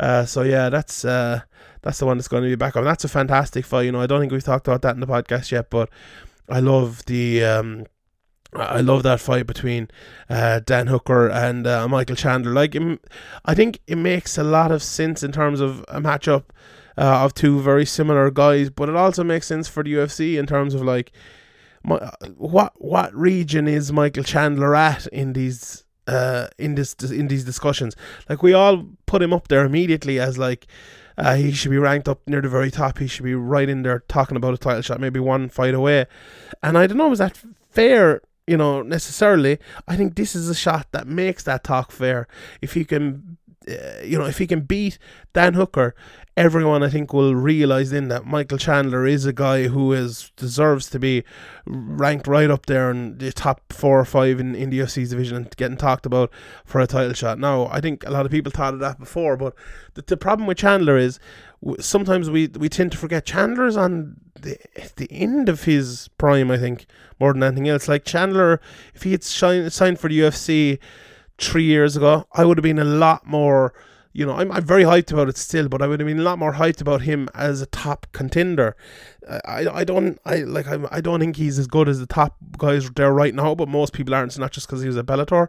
Uh, 0.00 0.24
so 0.24 0.42
yeah, 0.42 0.70
that's 0.70 1.04
uh, 1.04 1.40
that's 1.82 1.98
the 1.98 2.06
one 2.06 2.16
that's 2.16 2.28
going 2.28 2.44
to 2.44 2.48
be 2.48 2.54
backup. 2.54 2.78
And 2.78 2.86
that's 2.86 3.04
a 3.04 3.08
fantastic 3.08 3.66
fight. 3.66 3.82
You 3.82 3.92
know, 3.92 4.00
I 4.00 4.06
don't 4.06 4.20
think 4.20 4.32
we've 4.32 4.42
talked 4.42 4.66
about 4.66 4.82
that 4.82 4.94
in 4.94 5.00
the 5.00 5.06
podcast 5.06 5.50
yet, 5.50 5.68
but 5.68 5.90
I 6.48 6.60
love 6.60 7.04
the. 7.04 7.44
Um, 7.44 7.86
I 8.54 8.82
love 8.82 9.02
that 9.04 9.18
fight 9.18 9.46
between 9.46 9.88
uh, 10.28 10.60
Dan 10.60 10.88
Hooker 10.88 11.26
and 11.30 11.66
uh, 11.66 11.88
Michael 11.88 12.16
Chandler. 12.16 12.52
Like, 12.52 12.76
I 13.46 13.54
think 13.54 13.80
it 13.86 13.96
makes 13.96 14.36
a 14.36 14.42
lot 14.42 14.70
of 14.70 14.82
sense 14.82 15.22
in 15.22 15.32
terms 15.32 15.58
of 15.60 15.82
a 15.88 16.02
matchup 16.02 16.44
uh, 16.98 17.24
of 17.24 17.32
two 17.32 17.60
very 17.60 17.86
similar 17.86 18.30
guys, 18.30 18.68
but 18.68 18.90
it 18.90 18.94
also 18.94 19.24
makes 19.24 19.46
sense 19.46 19.68
for 19.68 19.82
the 19.82 19.94
UFC 19.94 20.38
in 20.38 20.46
terms 20.46 20.74
of 20.74 20.82
like, 20.82 21.12
what 21.84 22.72
what 22.76 23.14
region 23.14 23.68
is 23.68 23.92
Michael 23.92 24.24
Chandler 24.24 24.74
at 24.74 25.06
in 25.08 25.32
these 25.32 25.84
uh 26.06 26.48
in 26.58 26.74
this 26.74 26.94
in 26.94 27.28
these 27.28 27.44
discussions? 27.44 27.94
Like, 28.28 28.42
we 28.42 28.52
all 28.52 28.86
put 29.06 29.22
him 29.22 29.32
up 29.32 29.48
there 29.48 29.64
immediately 29.64 30.18
as 30.20 30.38
like. 30.38 30.66
Uh, 31.18 31.34
he 31.34 31.52
should 31.52 31.70
be 31.70 31.76
ranked 31.76 32.08
up 32.08 32.26
near 32.26 32.40
the 32.40 32.48
very 32.48 32.70
top. 32.70 32.96
He 32.96 33.06
should 33.06 33.24
be 33.24 33.34
right 33.34 33.68
in 33.68 33.82
there 33.82 34.02
talking 34.08 34.34
about 34.34 34.54
a 34.54 34.56
title 34.56 34.80
shot, 34.80 34.98
maybe 34.98 35.20
one 35.20 35.50
fight 35.50 35.74
away. 35.74 36.06
And 36.62 36.78
I 36.78 36.86
don't 36.86 36.96
know, 36.96 37.08
was 37.08 37.18
that 37.18 37.38
fair 37.68 38.22
you 38.46 38.56
know, 38.56 38.82
necessarily. 38.82 39.58
I 39.86 39.96
think 39.96 40.16
this 40.16 40.34
is 40.34 40.48
a 40.48 40.54
shot 40.54 40.88
that 40.92 41.06
makes 41.06 41.44
that 41.44 41.64
talk 41.64 41.92
fair. 41.92 42.26
If 42.60 42.74
he 42.74 42.84
can, 42.84 43.38
uh, 43.68 44.02
you 44.02 44.18
know, 44.18 44.26
if 44.26 44.38
he 44.38 44.46
can 44.46 44.60
beat 44.62 44.98
Dan 45.32 45.54
Hooker, 45.54 45.94
everyone 46.36 46.82
I 46.82 46.88
think 46.88 47.12
will 47.12 47.34
realize 47.34 47.90
then 47.90 48.08
that 48.08 48.24
Michael 48.24 48.58
Chandler 48.58 49.06
is 49.06 49.26
a 49.26 49.32
guy 49.32 49.68
who 49.68 49.92
is 49.92 50.30
deserves 50.36 50.88
to 50.90 50.98
be 50.98 51.24
ranked 51.66 52.26
right 52.26 52.50
up 52.50 52.66
there 52.66 52.90
in 52.90 53.18
the 53.18 53.32
top 53.32 53.72
four 53.72 54.00
or 54.00 54.04
five 54.04 54.40
in, 54.40 54.54
in 54.54 54.70
the 54.70 54.80
UFC's 54.80 55.10
division 55.10 55.36
and 55.36 55.56
getting 55.56 55.76
talked 55.76 56.06
about 56.06 56.30
for 56.64 56.80
a 56.80 56.86
title 56.86 57.12
shot. 57.12 57.38
Now, 57.38 57.66
I 57.66 57.80
think 57.80 58.04
a 58.06 58.10
lot 58.10 58.24
of 58.24 58.32
people 58.32 58.50
thought 58.50 58.74
of 58.74 58.80
that 58.80 58.98
before, 58.98 59.36
but 59.36 59.54
the, 59.94 60.02
the 60.02 60.16
problem 60.16 60.46
with 60.46 60.58
Chandler 60.58 60.96
is 60.96 61.18
sometimes 61.78 62.30
we 62.30 62.48
we 62.48 62.68
tend 62.68 62.92
to 62.92 62.98
forget 62.98 63.26
Chandler's 63.26 63.76
on 63.76 64.16
the 64.34 64.56
the 64.96 65.08
end 65.10 65.48
of 65.48 65.64
his 65.64 66.08
prime. 66.18 66.50
I 66.50 66.58
think 66.58 66.86
more 67.20 67.32
than 67.32 67.42
anything 67.42 67.68
else. 67.68 67.88
Like 67.88 68.04
Chandler, 68.04 68.60
if 68.94 69.02
he 69.02 69.12
had 69.12 69.22
signed 69.22 69.72
signed 69.72 70.00
for 70.00 70.08
the 70.08 70.20
UFC 70.20 70.78
three 71.42 71.64
years 71.64 71.96
ago, 71.96 72.26
I 72.32 72.44
would 72.44 72.58
have 72.58 72.62
been 72.62 72.78
a 72.78 72.84
lot 72.84 73.26
more 73.26 73.72
you 74.14 74.26
know, 74.26 74.34
I'm, 74.34 74.52
I'm 74.52 74.64
very 74.64 74.82
hyped 74.84 75.10
about 75.10 75.28
it 75.28 75.38
still, 75.38 75.68
but 75.68 75.80
I 75.80 75.86
would 75.86 76.00
have 76.00 76.06
been 76.06 76.18
a 76.18 76.22
lot 76.22 76.38
more 76.38 76.54
hyped 76.54 76.80
about 76.80 77.02
him 77.02 77.28
as 77.34 77.62
a 77.62 77.66
top 77.66 78.06
contender. 78.12 78.76
I, 79.46 79.66
I 79.72 79.84
don't 79.84 80.20
I 80.26 80.38
like 80.38 80.66
I, 80.66 80.78
I 80.90 81.00
don't 81.00 81.20
think 81.20 81.36
he's 81.36 81.58
as 81.58 81.66
good 81.66 81.88
as 81.88 81.98
the 82.00 82.06
top 82.06 82.36
guys 82.58 82.90
there 82.90 83.12
right 83.12 83.34
now, 83.34 83.54
but 83.54 83.68
most 83.68 83.92
people 83.92 84.14
aren't. 84.14 84.32
It's 84.32 84.38
not 84.38 84.52
just 84.52 84.66
because 84.66 84.82
he 84.82 84.88
was 84.88 84.96
a 84.96 85.02
Bellator, 85.02 85.48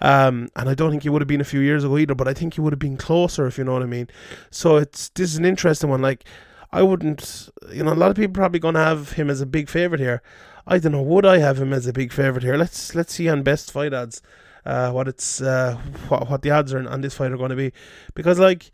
um, 0.00 0.48
and 0.56 0.68
I 0.68 0.74
don't 0.74 0.90
think 0.90 1.02
he 1.02 1.08
would 1.08 1.22
have 1.22 1.28
been 1.28 1.40
a 1.40 1.44
few 1.44 1.60
years 1.60 1.84
ago 1.84 1.98
either. 1.98 2.14
But 2.14 2.26
I 2.28 2.34
think 2.34 2.54
he 2.54 2.60
would 2.60 2.72
have 2.72 2.80
been 2.80 2.96
closer, 2.96 3.46
if 3.46 3.58
you 3.58 3.64
know 3.64 3.74
what 3.74 3.82
I 3.82 3.86
mean. 3.86 4.08
So 4.50 4.76
it's 4.76 5.10
this 5.10 5.30
is 5.30 5.36
an 5.36 5.44
interesting 5.44 5.90
one. 5.90 6.02
Like 6.02 6.24
I 6.72 6.82
wouldn't, 6.82 7.50
you 7.72 7.84
know, 7.84 7.92
a 7.92 7.94
lot 7.94 8.10
of 8.10 8.16
people 8.16 8.32
probably 8.32 8.58
gonna 8.58 8.82
have 8.82 9.12
him 9.12 9.30
as 9.30 9.40
a 9.40 9.46
big 9.46 9.68
favorite 9.68 10.00
here. 10.00 10.22
I 10.66 10.78
don't 10.78 10.92
know. 10.92 11.02
Would 11.02 11.26
I 11.26 11.38
have 11.38 11.60
him 11.60 11.72
as 11.72 11.86
a 11.86 11.92
big 11.92 12.12
favorite 12.12 12.42
here? 12.42 12.56
Let's 12.56 12.94
let's 12.94 13.14
see 13.14 13.28
on 13.28 13.42
best 13.42 13.70
fight 13.70 13.92
odds 13.92 14.22
uh, 14.64 14.90
what 14.90 15.08
it's 15.08 15.40
uh, 15.40 15.76
what, 16.08 16.28
what 16.28 16.42
the 16.42 16.50
odds 16.50 16.72
are 16.72 16.88
on 16.88 17.00
this 17.00 17.14
fight 17.14 17.32
are 17.32 17.36
going 17.36 17.50
to 17.50 17.56
be, 17.56 17.72
because 18.14 18.38
like 18.38 18.70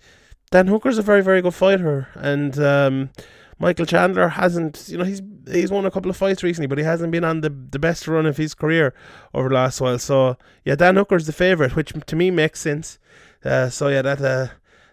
Dan 0.51 0.66
Hooker's 0.66 0.99
a 0.99 1.03
very 1.03 1.22
very 1.22 1.42
good 1.42 1.55
fighter, 1.55 2.09
and 2.14 2.59
um, 2.59 3.11
Michael 3.59 3.87
Chandler 3.87 4.29
hasn't, 4.29 4.88
you 4.88 4.99
know, 4.99 5.05
he's 5.05 5.22
he's 5.51 5.70
won 5.70 5.87
a 5.87 5.90
couple 5.90 6.11
of 6.11 6.16
fights 6.16 6.42
recently, 6.42 6.66
but 6.66 6.79
he 6.79 6.85
hasn't 6.85 7.11
been 7.11 7.25
on 7.25 7.40
the 7.40 7.51
the 7.51 7.79
best 7.79 8.07
run 8.07 8.27
of 8.27 8.37
his 8.37 8.55
career 8.55 8.94
over 9.33 9.49
the 9.49 9.55
last 9.55 9.81
while. 9.81 9.99
So 9.99 10.37
yeah, 10.64 10.75
Dan 10.75 10.96
Hooker's 10.96 11.27
the 11.27 11.33
favorite, 11.33 11.75
which 11.75 11.92
to 12.07 12.16
me 12.16 12.31
makes 12.31 12.61
sense. 12.61 12.99
Uh, 13.44 13.70
so 13.70 13.88
yeah, 13.88 14.03
that 14.03 14.20
uh, 14.20 14.49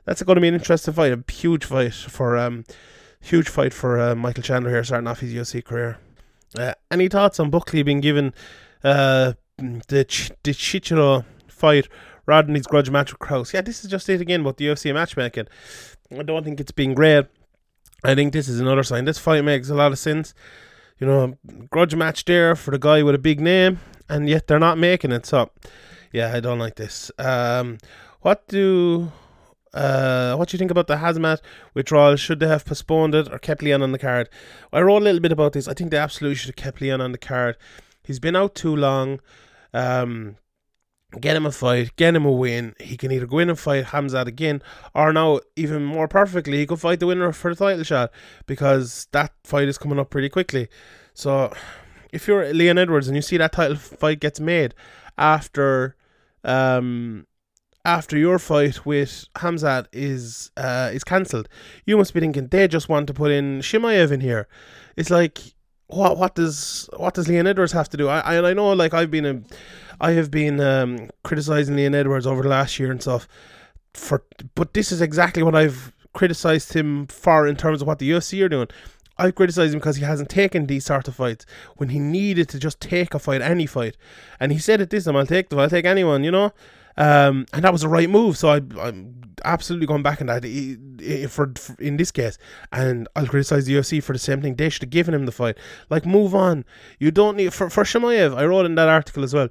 that's 0.05 0.23
going 0.23 0.35
to 0.35 0.41
be 0.41 0.47
an 0.47 0.53
interesting 0.53 0.93
fight, 0.93 1.11
a 1.11 1.31
huge 1.31 1.65
fight 1.65 1.93
for 1.93 2.37
um, 2.37 2.63
huge 3.19 3.49
fight 3.49 3.73
for 3.73 3.99
uh, 3.99 4.15
Michael 4.15 4.43
Chandler 4.43 4.69
here, 4.69 4.83
starting 4.83 5.07
off 5.07 5.19
his 5.19 5.33
UFC 5.33 5.63
career. 5.63 5.97
Uh, 6.57 6.73
any 6.89 7.09
thoughts 7.09 7.39
on 7.39 7.49
Buckley 7.49 7.83
being 7.83 7.99
given 7.99 8.33
uh, 8.83 9.33
the 9.57 10.05
Ch- 10.05 10.31
the 10.43 10.51
Chichiro 10.51 11.25
fight 11.47 11.87
his 12.27 12.67
grudge 12.67 12.89
match 12.89 13.11
with 13.11 13.19
Krause. 13.19 13.53
Yeah, 13.53 13.61
this 13.61 13.83
is 13.83 13.91
just 13.91 14.07
it 14.09 14.21
again 14.21 14.41
about 14.41 14.57
the 14.57 14.67
UFC 14.67 14.93
matchmaking. 14.93 15.47
I 16.17 16.23
don't 16.23 16.43
think 16.43 16.59
it's 16.59 16.71
been 16.71 16.93
great. 16.93 17.25
I 18.03 18.15
think 18.15 18.33
this 18.33 18.47
is 18.47 18.59
another 18.59 18.83
sign. 18.83 19.05
This 19.05 19.17
fight 19.17 19.43
makes 19.43 19.69
a 19.69 19.75
lot 19.75 19.91
of 19.91 19.99
sense. 19.99 20.33
You 20.99 21.07
know, 21.07 21.37
grudge 21.69 21.95
match 21.95 22.25
there 22.25 22.55
for 22.55 22.71
the 22.71 22.79
guy 22.79 23.03
with 23.03 23.15
a 23.15 23.19
big 23.19 23.39
name, 23.39 23.79
and 24.09 24.29
yet 24.29 24.47
they're 24.47 24.59
not 24.59 24.77
making 24.77 25.11
it. 25.11 25.25
So, 25.25 25.49
yeah, 26.11 26.33
I 26.33 26.39
don't 26.39 26.59
like 26.59 26.75
this. 26.75 27.11
Um, 27.17 27.77
what 28.21 28.47
do 28.47 29.11
uh, 29.73 30.35
what 30.35 30.49
do 30.49 30.55
you 30.55 30.59
think 30.59 30.71
about 30.71 30.87
the 30.87 30.97
Hamzat 30.97 31.39
withdrawal? 31.73 32.15
Should 32.15 32.39
they 32.39 32.47
have 32.47 32.65
postponed 32.65 33.15
it 33.15 33.31
or 33.31 33.39
kept 33.39 33.63
Leon 33.63 33.81
on 33.81 33.91
the 33.91 33.99
card? 33.99 34.29
I 34.71 34.81
wrote 34.81 35.01
a 35.01 35.05
little 35.05 35.21
bit 35.21 35.31
about 35.31 35.53
this. 35.53 35.67
I 35.67 35.73
think 35.73 35.91
they 35.91 35.97
absolutely 35.97 36.35
should 36.35 36.49
have 36.49 36.55
kept 36.55 36.79
Leon 36.79 37.01
on 37.01 37.11
the 37.11 37.17
card. 37.17 37.57
He's 38.03 38.19
been 38.19 38.35
out 38.35 38.55
too 38.55 38.75
long. 38.75 39.19
Um, 39.73 40.37
get 41.19 41.35
him 41.35 41.45
a 41.45 41.51
fight, 41.51 41.95
get 41.95 42.15
him 42.15 42.25
a 42.25 42.31
win. 42.31 42.75
He 42.79 42.97
can 42.97 43.11
either 43.11 43.27
go 43.27 43.39
in 43.39 43.49
and 43.49 43.59
fight 43.59 43.85
Hamzat 43.85 44.27
again, 44.27 44.61
or 44.93 45.13
now 45.13 45.39
even 45.55 45.83
more 45.83 46.07
perfectly, 46.07 46.57
he 46.57 46.65
could 46.65 46.79
fight 46.79 46.99
the 46.99 47.07
winner 47.07 47.31
for 47.31 47.53
the 47.53 47.65
title 47.65 47.83
shot 47.83 48.11
because 48.45 49.07
that 49.11 49.31
fight 49.43 49.67
is 49.67 49.77
coming 49.77 49.99
up 49.99 50.09
pretty 50.09 50.29
quickly. 50.29 50.67
So, 51.13 51.53
if 52.11 52.27
you're 52.27 52.53
Leon 52.53 52.77
Edwards 52.77 53.07
and 53.07 53.15
you 53.15 53.21
see 53.21 53.37
that 53.37 53.53
title 53.53 53.77
fight 53.77 54.19
gets 54.19 54.39
made 54.39 54.73
after, 55.17 55.95
um, 56.43 57.27
after 57.85 58.17
your 58.17 58.39
fight 58.39 58.85
with 58.85 59.25
Hamzat 59.35 59.87
is 59.91 60.51
uh 60.57 60.89
is 60.93 61.03
cancelled, 61.03 61.49
you 61.85 61.97
must 61.97 62.13
be 62.13 62.19
thinking 62.19 62.47
they 62.47 62.67
just 62.67 62.89
want 62.89 63.07
to 63.07 63.13
put 63.13 63.31
in 63.31 63.59
Chimaev 63.59 64.11
in 64.11 64.21
here. 64.21 64.47
It's 64.95 65.09
like 65.09 65.39
what 65.95 66.17
what 66.17 66.35
does 66.35 66.89
what 66.97 67.13
does 67.13 67.27
Leon 67.27 67.47
Edwards 67.47 67.71
have 67.71 67.89
to 67.89 67.97
do? 67.97 68.07
I 68.07 68.19
I, 68.19 68.49
I 68.49 68.53
know 68.53 68.73
like 68.73 68.93
I've 68.93 69.11
been 69.11 69.25
a 69.25 69.41
I 70.01 70.11
have 70.11 70.31
been 70.31 70.59
um, 70.59 71.09
criticizing 71.23 71.75
Leon 71.75 71.95
Edwards 71.95 72.27
over 72.27 72.43
the 72.43 72.49
last 72.49 72.79
year 72.79 72.91
and 72.91 73.01
stuff 73.01 73.27
for, 73.93 74.23
but 74.55 74.73
this 74.73 74.91
is 74.91 75.01
exactly 75.01 75.43
what 75.43 75.55
I've 75.55 75.93
criticized 76.13 76.73
him 76.73 77.07
for 77.07 77.47
in 77.47 77.55
terms 77.55 77.81
of 77.81 77.87
what 77.87 77.99
the 77.99 78.09
UFC 78.09 78.43
are 78.43 78.49
doing. 78.49 78.67
I 79.17 79.29
criticise 79.31 79.73
him 79.73 79.79
because 79.79 79.97
he 79.97 80.03
hasn't 80.03 80.29
taken 80.29 80.65
these 80.65 80.85
sort 80.85 81.07
of 81.07 81.15
fights 81.15 81.45
when 81.77 81.89
he 81.89 81.99
needed 81.99 82.49
to 82.49 82.59
just 82.59 82.79
take 82.79 83.13
a 83.13 83.19
fight, 83.19 83.41
any 83.41 83.67
fight, 83.67 83.95
and 84.39 84.51
he 84.51 84.57
said 84.57 84.81
it 84.81 84.89
this 84.89 85.05
time: 85.05 85.15
"I'll 85.15 85.27
take 85.27 85.49
the, 85.49 85.57
I'll 85.57 85.69
take 85.69 85.85
anyone," 85.85 86.23
you 86.23 86.31
know. 86.31 86.51
Um, 86.97 87.45
and 87.53 87.63
that 87.63 87.71
was 87.71 87.81
the 87.81 87.89
right 87.89 88.09
move. 88.09 88.37
So 88.37 88.49
I, 88.49 88.61
I'm 88.79 89.21
absolutely 89.45 89.87
going 89.87 90.03
back 90.03 90.21
on 90.21 90.27
that 90.27 90.43
for, 91.29 91.51
for, 91.57 91.81
in 91.81 91.97
this 91.97 92.11
case. 92.11 92.37
And 92.71 93.07
I'll 93.15 93.27
criticize 93.27 93.65
the 93.65 93.75
UFC 93.75 94.01
for 94.03 94.13
the 94.13 94.19
same 94.19 94.41
thing. 94.41 94.55
They 94.55 94.69
should 94.69 94.83
have 94.83 94.89
given 94.89 95.13
him 95.13 95.25
the 95.25 95.31
fight. 95.31 95.57
Like, 95.89 96.05
move 96.05 96.35
on. 96.35 96.65
You 96.99 97.11
don't 97.11 97.37
need 97.37 97.53
for 97.53 97.69
for 97.69 97.83
Chimaev. 97.83 98.35
I 98.35 98.45
wrote 98.45 98.65
in 98.65 98.75
that 98.75 98.89
article 98.89 99.23
as 99.23 99.33
well 99.33 99.49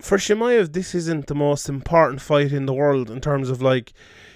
for 0.00 0.18
Chimaev, 0.18 0.72
this 0.72 0.94
isn't 0.94 1.26
the 1.26 1.34
most 1.34 1.68
important 1.68 2.20
fight 2.20 2.52
in 2.52 2.66
the 2.66 2.74
world 2.74 3.10
in 3.10 3.20
terms 3.20 3.50
of 3.50 3.62
like 3.62 3.92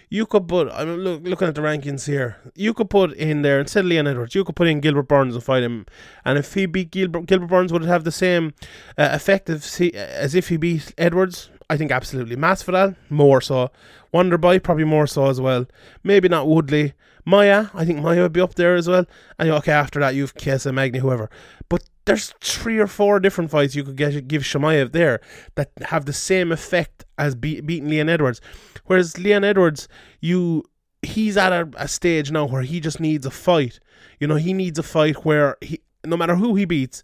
you 0.08 0.24
could 0.24 0.48
put. 0.48 0.70
I'm 0.72 0.96
look, 0.98 1.22
looking 1.24 1.48
at 1.48 1.54
the 1.54 1.60
rankings 1.60 2.06
here. 2.06 2.38
You 2.54 2.72
could 2.72 2.88
put 2.88 3.12
in 3.12 3.42
there 3.42 3.60
instead 3.60 3.80
of 3.80 3.86
Leon 3.86 4.06
Edwards, 4.06 4.34
you 4.34 4.44
could 4.44 4.56
put 4.56 4.68
in 4.68 4.80
Gilbert 4.80 5.08
Burns 5.08 5.34
and 5.34 5.44
fight 5.44 5.62
him. 5.62 5.86
And 6.24 6.38
if 6.38 6.54
he 6.54 6.66
beat 6.66 6.90
Gilbert, 6.90 7.26
Gilbert 7.26 7.48
Burns, 7.48 7.72
would 7.72 7.82
it 7.82 7.88
have 7.88 8.04
the 8.04 8.12
same 8.12 8.54
uh, 8.96 9.10
effect 9.12 9.50
as 9.50 10.34
if 10.34 10.48
he 10.48 10.56
beat 10.56 10.94
Edwards? 10.96 11.50
I 11.70 11.76
think 11.76 11.90
absolutely. 11.90 12.36
Masvidal 12.36 12.96
more 13.10 13.40
so. 13.40 13.70
Wonderboy 14.12 14.62
probably 14.62 14.84
more 14.84 15.06
so 15.06 15.26
as 15.26 15.40
well. 15.40 15.66
Maybe 16.02 16.28
not 16.28 16.48
Woodley. 16.48 16.94
Maya. 17.24 17.66
I 17.74 17.84
think 17.84 18.00
Maya 18.00 18.22
would 18.22 18.32
be 18.32 18.40
up 18.40 18.54
there 18.54 18.74
as 18.74 18.88
well. 18.88 19.04
And 19.38 19.50
okay, 19.50 19.72
after 19.72 20.00
that 20.00 20.14
you've 20.14 20.34
Chiesa, 20.34 20.72
Magny, 20.72 21.00
whoever. 21.00 21.28
But 21.68 21.84
there's 22.06 22.32
three 22.40 22.78
or 22.78 22.86
four 22.86 23.20
different 23.20 23.50
fights 23.50 23.74
you 23.74 23.84
could 23.84 23.96
get 23.96 24.26
give 24.28 24.42
Chimaev 24.42 24.92
there 24.92 25.20
that 25.54 25.70
have 25.82 26.06
the 26.06 26.14
same 26.14 26.50
effect 26.50 27.04
as 27.18 27.34
be, 27.34 27.60
beating 27.60 27.90
Leon 27.90 28.08
Edwards. 28.08 28.40
Whereas 28.86 29.18
Leon 29.18 29.44
Edwards, 29.44 29.88
you 30.20 30.64
he's 31.02 31.36
at 31.36 31.52
a, 31.52 31.68
a, 31.76 31.86
stage 31.86 32.32
now 32.32 32.46
where 32.46 32.62
he 32.62 32.80
just 32.80 32.98
needs 32.98 33.26
a 33.26 33.30
fight. 33.30 33.78
You 34.18 34.26
know, 34.26 34.36
he 34.36 34.54
needs 34.54 34.78
a 34.78 34.82
fight 34.82 35.24
where 35.26 35.58
he 35.60 35.80
no 36.04 36.16
matter 36.16 36.36
who 36.36 36.54
he 36.54 36.64
beats, 36.64 37.02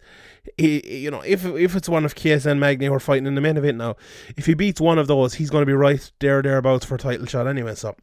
he, 0.57 1.01
you 1.03 1.11
know, 1.11 1.21
if 1.21 1.45
if 1.45 1.75
it's 1.75 1.89
one 1.89 2.05
of 2.05 2.15
Chiesa 2.15 2.49
and 2.49 2.59
Magny 2.59 2.85
who 2.85 2.93
are 2.93 2.99
fighting 2.99 3.27
in 3.27 3.35
the 3.35 3.41
main 3.41 3.57
event 3.57 3.77
now, 3.77 3.95
if 4.37 4.45
he 4.45 4.53
beats 4.53 4.79
one 4.79 4.97
of 4.97 5.07
those, 5.07 5.35
he's 5.35 5.49
going 5.49 5.61
to 5.61 5.65
be 5.65 5.73
right 5.73 6.11
there 6.19 6.41
thereabouts 6.41 6.85
for 6.85 6.95
a 6.95 6.99
title 6.99 7.25
shot 7.25 7.47
anyway. 7.47 7.75
So 7.75 7.95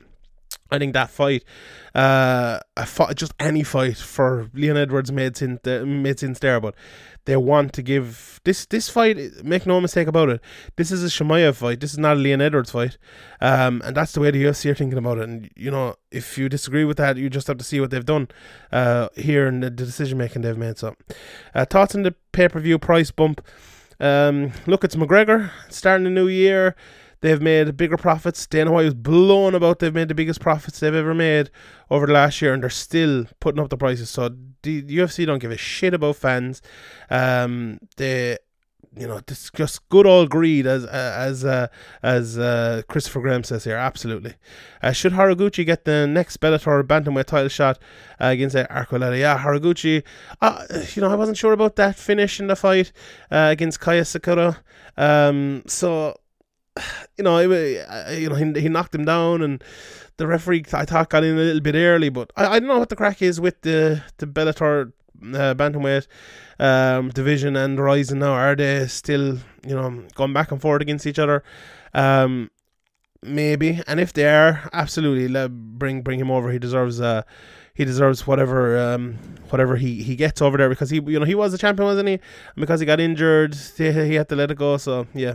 I 0.70 0.78
think 0.78 0.92
that 0.94 1.10
fight, 1.10 1.44
uh, 1.94 2.60
a 2.76 2.86
fight, 2.86 3.16
just 3.16 3.32
any 3.38 3.62
fight 3.62 3.96
for 3.96 4.50
Leon 4.54 4.76
Edwards 4.76 5.12
made 5.12 5.36
sense, 5.36 5.66
uh, 5.66 5.84
made 5.86 6.18
sense 6.18 6.38
there. 6.38 6.60
But 6.60 6.74
they 7.24 7.36
want 7.36 7.72
to 7.74 7.82
give 7.82 8.40
this 8.44 8.66
this 8.66 8.88
fight. 8.88 9.16
Make 9.44 9.66
no 9.66 9.80
mistake 9.80 10.08
about 10.08 10.28
it. 10.28 10.40
This 10.76 10.90
is 10.90 11.04
a 11.04 11.06
Chimaev 11.06 11.56
fight. 11.56 11.80
This 11.80 11.92
is 11.92 11.98
not 11.98 12.16
a 12.16 12.20
Leon 12.20 12.40
Edwards 12.40 12.70
fight, 12.70 12.98
um, 13.40 13.82
and 13.84 13.96
that's 13.96 14.12
the 14.12 14.20
way 14.20 14.30
the 14.30 14.44
UFC 14.44 14.70
are 14.70 14.74
thinking 14.74 14.98
about 14.98 15.18
it. 15.18 15.28
And 15.28 15.50
you 15.56 15.70
know, 15.70 15.94
if 16.10 16.36
you 16.36 16.48
disagree 16.48 16.84
with 16.84 16.96
that, 16.96 17.16
you 17.16 17.30
just 17.30 17.46
have 17.46 17.58
to 17.58 17.64
see 17.64 17.80
what 17.80 17.90
they've 17.90 18.04
done 18.04 18.28
uh, 18.72 19.08
here 19.14 19.46
and 19.46 19.62
the, 19.62 19.70
the 19.70 19.84
decision 19.84 20.18
making 20.18 20.42
they've 20.42 20.58
made. 20.58 20.78
So, 20.78 20.96
uh, 21.54 21.64
thoughts 21.64 21.94
on 21.94 22.02
the 22.02 22.14
pay 22.32 22.48
per 22.48 22.60
view 22.60 22.78
price 22.78 23.10
bump. 23.10 23.40
Um, 24.00 24.52
look, 24.66 24.82
it's 24.82 24.96
McGregor 24.96 25.50
starting 25.68 26.04
the 26.04 26.10
new 26.10 26.26
year. 26.28 26.74
They've 27.22 27.40
made 27.40 27.76
bigger 27.76 27.96
profits. 27.96 28.46
Dana 28.46 28.70
White 28.72 28.84
was 28.84 28.94
blown 28.94 29.54
about 29.54 29.78
they've 29.78 29.94
made 29.94 30.08
the 30.08 30.14
biggest 30.14 30.40
profits 30.40 30.80
they've 30.80 30.94
ever 30.94 31.14
made 31.14 31.50
over 31.88 32.06
the 32.06 32.12
last 32.12 32.42
year, 32.42 32.52
and 32.52 32.62
they're 32.62 32.70
still 32.70 33.26
putting 33.40 33.60
up 33.60 33.70
the 33.70 33.76
prices. 33.76 34.10
So 34.10 34.28
the 34.62 34.82
UFC 34.82 35.24
don't 35.24 35.38
give 35.38 35.52
a 35.52 35.56
shit 35.56 35.94
about 35.94 36.16
fans. 36.16 36.60
Um, 37.10 37.78
they 37.96 38.38
you 38.96 39.06
know, 39.06 39.20
this 39.26 39.50
just 39.54 39.88
good 39.88 40.06
old 40.06 40.28
greed, 40.28 40.66
as 40.66 40.84
as 40.84 41.44
uh, 41.44 41.68
as 42.02 42.38
uh, 42.38 42.82
Christopher 42.88 43.20
Graham 43.20 43.42
says 43.42 43.64
here. 43.64 43.76
Absolutely. 43.76 44.34
Uh, 44.82 44.92
should 44.92 45.12
Horiguchi 45.12 45.64
get 45.64 45.84
the 45.84 46.06
next 46.06 46.40
Bellator 46.40 46.82
bantamweight 46.82 47.24
title 47.24 47.48
shot 47.48 47.78
uh, 48.20 48.26
against 48.26 48.54
uh, 48.54 48.66
Yeah, 48.70 49.42
Horiguchi. 49.42 50.02
Uh, 50.40 50.66
you 50.94 51.00
know, 51.00 51.10
I 51.10 51.14
wasn't 51.14 51.38
sure 51.38 51.52
about 51.52 51.76
that 51.76 51.96
finish 51.96 52.38
in 52.38 52.48
the 52.48 52.56
fight 52.56 52.92
against 53.30 53.80
Kai 53.80 53.96
Asakura. 53.96 54.58
Um, 54.98 55.62
so 55.66 56.16
you 57.18 57.24
know, 57.24 57.38
you 57.38 58.28
know, 58.28 58.34
he, 58.34 58.60
he 58.60 58.68
knocked 58.68 58.94
him 58.94 59.04
down, 59.04 59.42
and 59.42 59.62
the 60.16 60.26
referee 60.26 60.64
I 60.72 60.84
thought 60.84 61.10
got 61.10 61.24
in 61.24 61.34
a 61.34 61.40
little 61.40 61.60
bit 61.60 61.74
early, 61.74 62.08
but 62.08 62.32
I, 62.36 62.46
I 62.46 62.58
don't 62.58 62.68
know 62.68 62.78
what 62.78 62.88
the 62.88 62.96
crack 62.96 63.22
is 63.22 63.40
with 63.40 63.60
the 63.62 64.02
the 64.18 64.26
Bellator 64.26 64.92
uh, 65.22 65.54
bantamweight 65.54 66.06
um, 66.58 67.10
division 67.10 67.56
and 67.56 67.78
Rizin 67.78 68.20
now. 68.20 68.32
Are 68.32 68.56
they 68.56 68.86
still, 68.86 69.38
you 69.66 69.74
know, 69.74 70.04
going 70.14 70.32
back 70.32 70.52
and 70.52 70.60
forth 70.60 70.82
against 70.82 71.06
each 71.06 71.18
other? 71.18 71.42
Um, 71.94 72.50
maybe, 73.22 73.80
and 73.86 74.00
if 74.00 74.12
they 74.12 74.26
are, 74.26 74.68
absolutely, 74.72 75.28
let 75.28 75.50
bring 75.78 76.02
bring 76.02 76.20
him 76.20 76.30
over. 76.30 76.50
He 76.50 76.58
deserves 76.58 77.00
uh 77.00 77.22
he 77.74 77.84
deserves 77.84 78.26
whatever 78.26 78.78
um, 78.78 79.18
whatever 79.48 79.76
he, 79.76 80.02
he 80.02 80.14
gets 80.14 80.42
over 80.42 80.58
there 80.58 80.68
because 80.68 80.90
he 80.90 80.96
you 81.06 81.18
know 81.18 81.24
he 81.24 81.34
was 81.34 81.54
a 81.54 81.58
champion 81.58 81.86
wasn't 81.86 82.08
he? 82.08 82.14
And 82.14 82.22
because 82.56 82.80
he 82.80 82.86
got 82.86 83.00
injured 83.00 83.56
he, 83.76 84.14
had 84.14 84.28
to 84.28 84.36
let 84.36 84.50
it 84.50 84.58
go 84.58 84.76
so 84.76 85.06
yeah. 85.14 85.34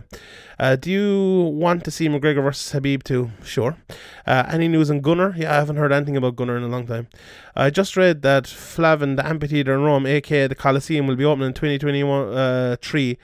Uh, 0.58 0.76
do 0.76 0.90
you 0.90 1.50
want 1.54 1.84
to 1.84 1.90
see 1.90 2.08
McGregor 2.08 2.42
versus 2.42 2.72
Khabib 2.72 3.02
too? 3.02 3.30
Sure. 3.44 3.76
Uh, 4.26 4.44
any 4.48 4.68
news 4.68 4.90
on 4.90 5.00
Gunnar? 5.00 5.34
Yeah 5.36 5.52
I 5.52 5.56
haven't 5.56 5.76
heard 5.76 5.92
anything 5.92 6.16
about 6.16 6.36
Gunnar 6.36 6.56
in 6.56 6.62
a 6.62 6.68
long 6.68 6.86
time. 6.86 7.08
I 7.56 7.70
just 7.70 7.96
read 7.96 8.22
that 8.22 8.46
Flavian 8.46 9.16
the 9.16 9.26
amphitheater 9.26 9.74
in 9.74 9.82
Rome 9.82 10.06
aka 10.06 10.46
the 10.46 10.54
Colosseum 10.54 11.06
will 11.06 11.16
be 11.16 11.24
opening 11.24 11.48
in 11.48 11.54
2023 11.54 13.18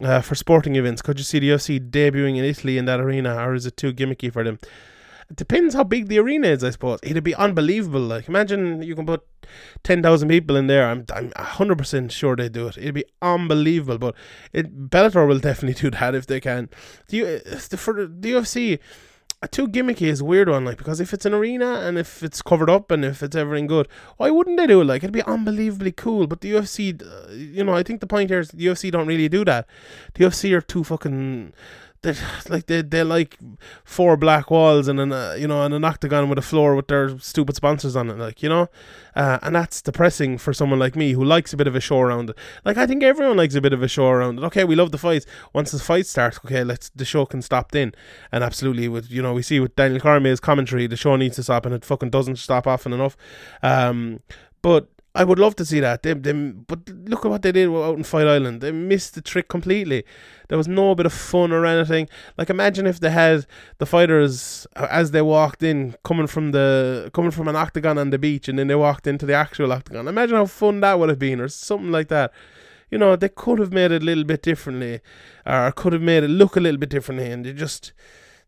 uh, 0.00 0.04
uh, 0.04 0.20
for 0.20 0.34
sporting 0.34 0.76
events. 0.76 1.02
Could 1.02 1.18
you 1.18 1.24
see 1.24 1.38
the 1.38 1.50
UFC 1.50 1.78
debuting 1.78 2.36
in 2.38 2.44
Italy 2.44 2.78
in 2.78 2.86
that 2.86 3.00
arena 3.00 3.36
or 3.36 3.54
is 3.54 3.66
it 3.66 3.76
too 3.76 3.92
gimmicky 3.92 4.32
for 4.32 4.42
them 4.42 4.58
it 5.30 5.36
depends 5.36 5.74
how 5.74 5.84
big 5.84 6.08
the 6.08 6.18
arena 6.18 6.48
is, 6.48 6.64
I 6.64 6.70
suppose. 6.70 7.00
It'd 7.02 7.22
be 7.22 7.34
unbelievable. 7.34 8.00
Like, 8.00 8.28
imagine 8.28 8.82
you 8.82 8.94
can 8.94 9.04
put 9.04 9.26
10,000 9.84 10.28
people 10.28 10.56
in 10.56 10.68
there. 10.68 10.88
I'm, 10.88 11.04
I'm 11.14 11.30
100% 11.30 12.10
sure 12.10 12.34
they'd 12.34 12.52
do 12.52 12.68
it. 12.68 12.78
It'd 12.78 12.94
be 12.94 13.04
unbelievable. 13.20 13.98
But 13.98 14.14
it, 14.52 14.88
Bellator 14.90 15.28
will 15.28 15.38
definitely 15.38 15.80
do 15.90 15.90
that 15.90 16.14
if 16.14 16.26
they 16.26 16.40
can. 16.40 16.70
Do 17.08 17.16
you 17.16 17.38
for 17.40 18.06
the, 18.06 18.32
UFC, 18.32 18.78
a 19.42 19.48
too 19.48 19.68
gimmicky 19.68 20.08
is 20.08 20.20
a 20.20 20.24
weird 20.24 20.48
one, 20.48 20.64
like 20.64 20.78
because 20.78 20.98
if 20.98 21.12
it's 21.12 21.24
an 21.24 21.34
arena 21.34 21.74
and 21.80 21.96
if 21.96 22.22
it's 22.22 22.42
covered 22.42 22.68
up 22.68 22.90
and 22.90 23.04
if 23.04 23.22
it's 23.22 23.36
everything 23.36 23.66
good, 23.66 23.86
why 24.16 24.30
wouldn't 24.30 24.56
they 24.56 24.66
do 24.66 24.80
it? 24.80 24.84
Like 24.86 25.04
it'd 25.04 25.12
be 25.12 25.22
unbelievably 25.22 25.92
cool. 25.92 26.26
But 26.26 26.40
the 26.40 26.52
UFC, 26.52 27.00
uh, 27.00 27.32
you 27.32 27.62
know, 27.62 27.74
I 27.74 27.82
think 27.82 28.00
the 28.00 28.06
point 28.06 28.30
here 28.30 28.40
is 28.40 28.48
the 28.48 28.66
UFC 28.66 28.90
don't 28.90 29.06
really 29.06 29.28
do 29.28 29.44
that. 29.44 29.68
The 30.14 30.24
UFC 30.24 30.56
are 30.56 30.60
too 30.60 30.82
fucking 30.82 31.52
they're 32.02 32.14
like 32.48 32.66
they 32.66 32.82
they 32.82 33.02
like 33.02 33.38
four 33.84 34.16
black 34.16 34.50
walls 34.50 34.86
and 34.88 35.00
an 35.00 35.12
uh, 35.12 35.34
you 35.38 35.48
know 35.48 35.62
and 35.62 35.74
an 35.74 35.84
octagon 35.84 36.28
with 36.28 36.38
a 36.38 36.42
floor 36.42 36.76
with 36.76 36.88
their 36.88 37.18
stupid 37.18 37.56
sponsors 37.56 37.96
on 37.96 38.08
it 38.10 38.16
like 38.16 38.42
you 38.42 38.48
know? 38.48 38.68
Uh, 39.16 39.38
and 39.42 39.56
that's 39.56 39.82
depressing 39.82 40.38
for 40.38 40.52
someone 40.52 40.78
like 40.78 40.94
me 40.94 41.12
who 41.12 41.24
likes 41.24 41.52
a 41.52 41.56
bit 41.56 41.66
of 41.66 41.74
a 41.74 41.80
show 41.80 42.00
around 42.00 42.30
it. 42.30 42.36
Like 42.64 42.76
I 42.76 42.86
think 42.86 43.02
everyone 43.02 43.36
likes 43.36 43.56
a 43.56 43.60
bit 43.60 43.72
of 43.72 43.82
a 43.82 43.88
show 43.88 44.08
around 44.08 44.38
it. 44.38 44.44
Okay 44.44 44.64
we 44.64 44.76
love 44.76 44.92
the 44.92 44.98
fights. 44.98 45.26
Once 45.52 45.72
the 45.72 45.78
fight 45.78 46.06
starts 46.06 46.38
okay 46.44 46.62
let's 46.62 46.90
the 46.90 47.04
show 47.04 47.26
can 47.26 47.42
stop 47.42 47.72
then. 47.72 47.92
And 48.30 48.44
absolutely 48.44 48.88
with 48.88 49.10
you 49.10 49.22
know 49.22 49.34
we 49.34 49.42
see 49.42 49.58
with 49.58 49.74
Daniel 49.74 50.00
Cormier's 50.00 50.40
commentary 50.40 50.86
the 50.86 50.96
show 50.96 51.16
needs 51.16 51.36
to 51.36 51.42
stop 51.42 51.66
and 51.66 51.74
it 51.74 51.84
fucking 51.84 52.10
doesn't 52.10 52.36
stop 52.36 52.66
often 52.66 52.92
enough. 52.92 53.16
Um 53.62 54.20
but 54.62 54.88
I 55.14 55.24
would 55.24 55.38
love 55.38 55.56
to 55.56 55.64
see 55.64 55.80
that. 55.80 56.02
They, 56.02 56.12
they, 56.12 56.32
but 56.32 56.88
look 56.90 57.24
at 57.24 57.30
what 57.30 57.42
they 57.42 57.50
did 57.50 57.68
out 57.68 57.96
in 57.96 58.04
Fight 58.04 58.26
Island. 58.26 58.60
They 58.60 58.70
missed 58.70 59.14
the 59.14 59.22
trick 59.22 59.48
completely. 59.48 60.04
There 60.48 60.58
was 60.58 60.68
no 60.68 60.94
bit 60.94 61.06
of 61.06 61.12
fun 61.12 61.50
or 61.50 61.64
anything. 61.66 62.08
Like 62.36 62.50
imagine 62.50 62.86
if 62.86 63.00
they 63.00 63.10
had 63.10 63.46
the 63.78 63.86
fighters 63.86 64.66
uh, 64.76 64.86
as 64.90 65.10
they 65.10 65.22
walked 65.22 65.62
in, 65.62 65.96
coming 66.04 66.26
from 66.26 66.52
the 66.52 67.10
coming 67.14 67.30
from 67.30 67.48
an 67.48 67.56
octagon 67.56 67.98
on 67.98 68.10
the 68.10 68.18
beach, 68.18 68.48
and 68.48 68.58
then 68.58 68.68
they 68.68 68.74
walked 68.74 69.06
into 69.06 69.26
the 69.26 69.34
actual 69.34 69.72
octagon. 69.72 70.08
Imagine 70.08 70.36
how 70.36 70.46
fun 70.46 70.80
that 70.80 70.98
would 70.98 71.08
have 71.08 71.18
been, 71.18 71.40
or 71.40 71.48
something 71.48 71.90
like 71.90 72.08
that. 72.08 72.32
You 72.90 72.98
know, 72.98 73.16
they 73.16 73.28
could 73.28 73.58
have 73.58 73.72
made 73.72 73.92
it 73.92 74.02
a 74.02 74.04
little 74.04 74.24
bit 74.24 74.42
differently, 74.42 75.00
or 75.44 75.72
could 75.72 75.92
have 75.94 76.02
made 76.02 76.22
it 76.22 76.28
look 76.28 76.56
a 76.56 76.60
little 76.60 76.78
bit 76.78 76.90
differently, 76.90 77.30
and 77.30 77.44
they 77.44 77.52
just 77.52 77.92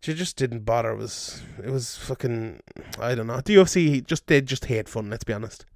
she 0.00 0.14
just 0.14 0.36
didn't 0.36 0.64
bother. 0.64 0.90
It 0.92 0.98
was 0.98 1.42
it 1.62 1.70
was 1.70 1.96
fucking 1.96 2.62
I 2.98 3.14
don't 3.14 3.26
know. 3.26 3.40
The 3.40 3.56
UFC 3.56 4.04
just 4.06 4.26
they 4.26 4.40
just 4.40 4.66
hate 4.66 4.88
fun. 4.88 5.10
Let's 5.10 5.24
be 5.24 5.32
honest. 5.32 5.66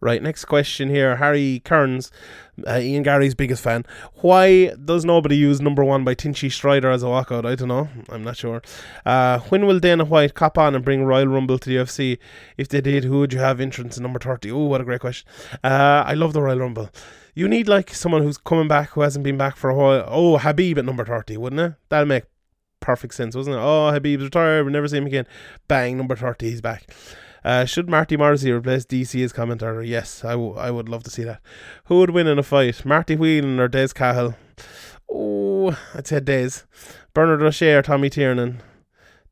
Right, 0.00 0.22
next 0.22 0.44
question 0.44 0.88
here. 0.88 1.16
Harry 1.16 1.62
Kearns, 1.64 2.10
uh, 2.66 2.78
Ian 2.78 3.02
Garry's 3.02 3.34
biggest 3.34 3.62
fan. 3.62 3.84
Why 4.16 4.74
does 4.84 5.04
nobody 5.04 5.36
use 5.36 5.60
number 5.60 5.84
one 5.84 6.04
by 6.04 6.14
Tinchy 6.14 6.48
Stryder 6.48 6.92
as 6.92 7.02
a 7.02 7.06
walkout? 7.06 7.46
I 7.46 7.54
don't 7.54 7.68
know. 7.68 7.88
I'm 8.10 8.22
not 8.22 8.36
sure. 8.36 8.62
Uh, 9.04 9.38
when 9.48 9.66
will 9.66 9.78
Dana 9.78 10.04
White 10.04 10.34
cop 10.34 10.58
on 10.58 10.74
and 10.74 10.84
bring 10.84 11.04
Royal 11.04 11.26
Rumble 11.26 11.58
to 11.58 11.68
the 11.68 11.76
UFC? 11.76 12.18
If 12.56 12.68
they 12.68 12.80
did, 12.80 13.04
who 13.04 13.20
would 13.20 13.32
you 13.32 13.38
have 13.38 13.60
entrance 13.60 13.96
in 13.96 14.02
number 14.02 14.18
30? 14.18 14.50
Oh, 14.50 14.64
what 14.64 14.80
a 14.80 14.84
great 14.84 15.00
question. 15.00 15.28
Uh, 15.64 16.04
I 16.06 16.14
love 16.14 16.32
the 16.32 16.42
Royal 16.42 16.58
Rumble. 16.58 16.90
You 17.34 17.48
need 17.48 17.68
like 17.68 17.92
someone 17.92 18.22
who's 18.22 18.38
coming 18.38 18.68
back 18.68 18.90
who 18.90 19.02
hasn't 19.02 19.24
been 19.24 19.36
back 19.36 19.56
for 19.56 19.70
a 19.70 19.74
while. 19.74 20.04
Oh, 20.08 20.38
Khabib 20.38 20.78
at 20.78 20.84
number 20.84 21.04
30, 21.04 21.36
wouldn't 21.36 21.60
it? 21.60 21.74
That'll 21.88 22.06
make 22.06 22.24
perfect 22.80 23.14
sense, 23.14 23.34
wasn't 23.34 23.56
it? 23.56 23.60
Oh, 23.60 23.90
Khabib's 23.92 24.24
retired. 24.24 24.64
We'll 24.64 24.72
never 24.72 24.88
see 24.88 24.98
him 24.98 25.06
again. 25.06 25.26
Bang, 25.68 25.96
number 25.96 26.16
30, 26.16 26.48
he's 26.48 26.60
back. 26.60 26.90
Uh, 27.46 27.64
should 27.64 27.88
Marty 27.88 28.16
Morrissey 28.16 28.50
replace 28.50 28.84
DC 28.84 29.22
as 29.24 29.32
commentator? 29.32 29.80
Yes, 29.80 30.24
I, 30.24 30.32
w- 30.32 30.56
I 30.56 30.72
would 30.72 30.88
love 30.88 31.04
to 31.04 31.10
see 31.10 31.22
that. 31.22 31.40
Who 31.84 32.00
would 32.00 32.10
win 32.10 32.26
in 32.26 32.40
a 32.40 32.42
fight? 32.42 32.84
Marty 32.84 33.14
Whelan 33.14 33.60
or 33.60 33.68
Des 33.68 33.90
Cahill? 33.94 34.34
Oh, 35.08 35.78
I'd 35.94 36.08
say 36.08 36.18
Des. 36.18 36.50
Bernard 37.14 37.42
O'Shea 37.42 37.74
or 37.74 37.82
Tommy 37.82 38.10
Tiernan? 38.10 38.62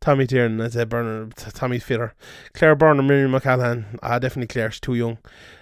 Tommy 0.01 0.29
Tiernan, 0.29 0.61
I'd 0.61 0.75
say 0.75 0.85
Bernard, 0.85 1.35
t- 1.35 1.51
Tommy's 1.51 1.83
fitter. 1.83 2.15
Claire 2.53 2.77
Byrne 2.77 3.01
or 3.01 3.03
Miriam 3.03 3.35
O'Callaghan? 3.35 3.99
Ah, 4.01 4.21
definitely 4.21 4.47
Claire, 4.47 4.71
she's 4.71 4.79
too 4.79 4.95
young. 4.95 5.19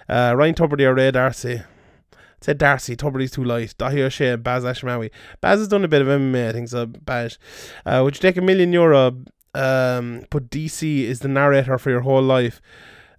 Uh, 0.07 0.35
Ryan 0.37 0.53
Tubridy 0.53 0.85
or 0.85 0.93
Ray 0.93 1.09
D'Arcy? 1.09 1.55
I'd 1.55 2.43
say 2.43 2.53
D'Arcy, 2.53 2.95
Tubridy's 2.95 3.31
too 3.31 3.43
light. 3.43 3.73
Dáithí 3.79 3.95
Ó 4.05 4.09
Sé 4.09 4.43
Baz 4.43 4.63
Ashmawi. 4.63 5.09
Baz 5.41 5.57
has 5.57 5.67
done 5.67 5.83
a 5.83 5.87
bit 5.87 6.03
of 6.03 6.07
MMA, 6.07 6.49
I 6.49 6.51
think, 6.51 6.69
so 6.69 6.85
Baz. 6.85 7.39
Uh, 7.83 8.01
would 8.03 8.15
you 8.15 8.21
take 8.21 8.37
a 8.37 8.41
million 8.41 8.71
euro 8.73 9.15
um, 9.53 10.25
but 10.29 10.49
DC 10.49 11.03
is 11.03 11.19
the 11.19 11.27
narrator 11.27 11.77
for 11.77 11.89
your 11.89 12.01
whole 12.01 12.21
life. 12.21 12.61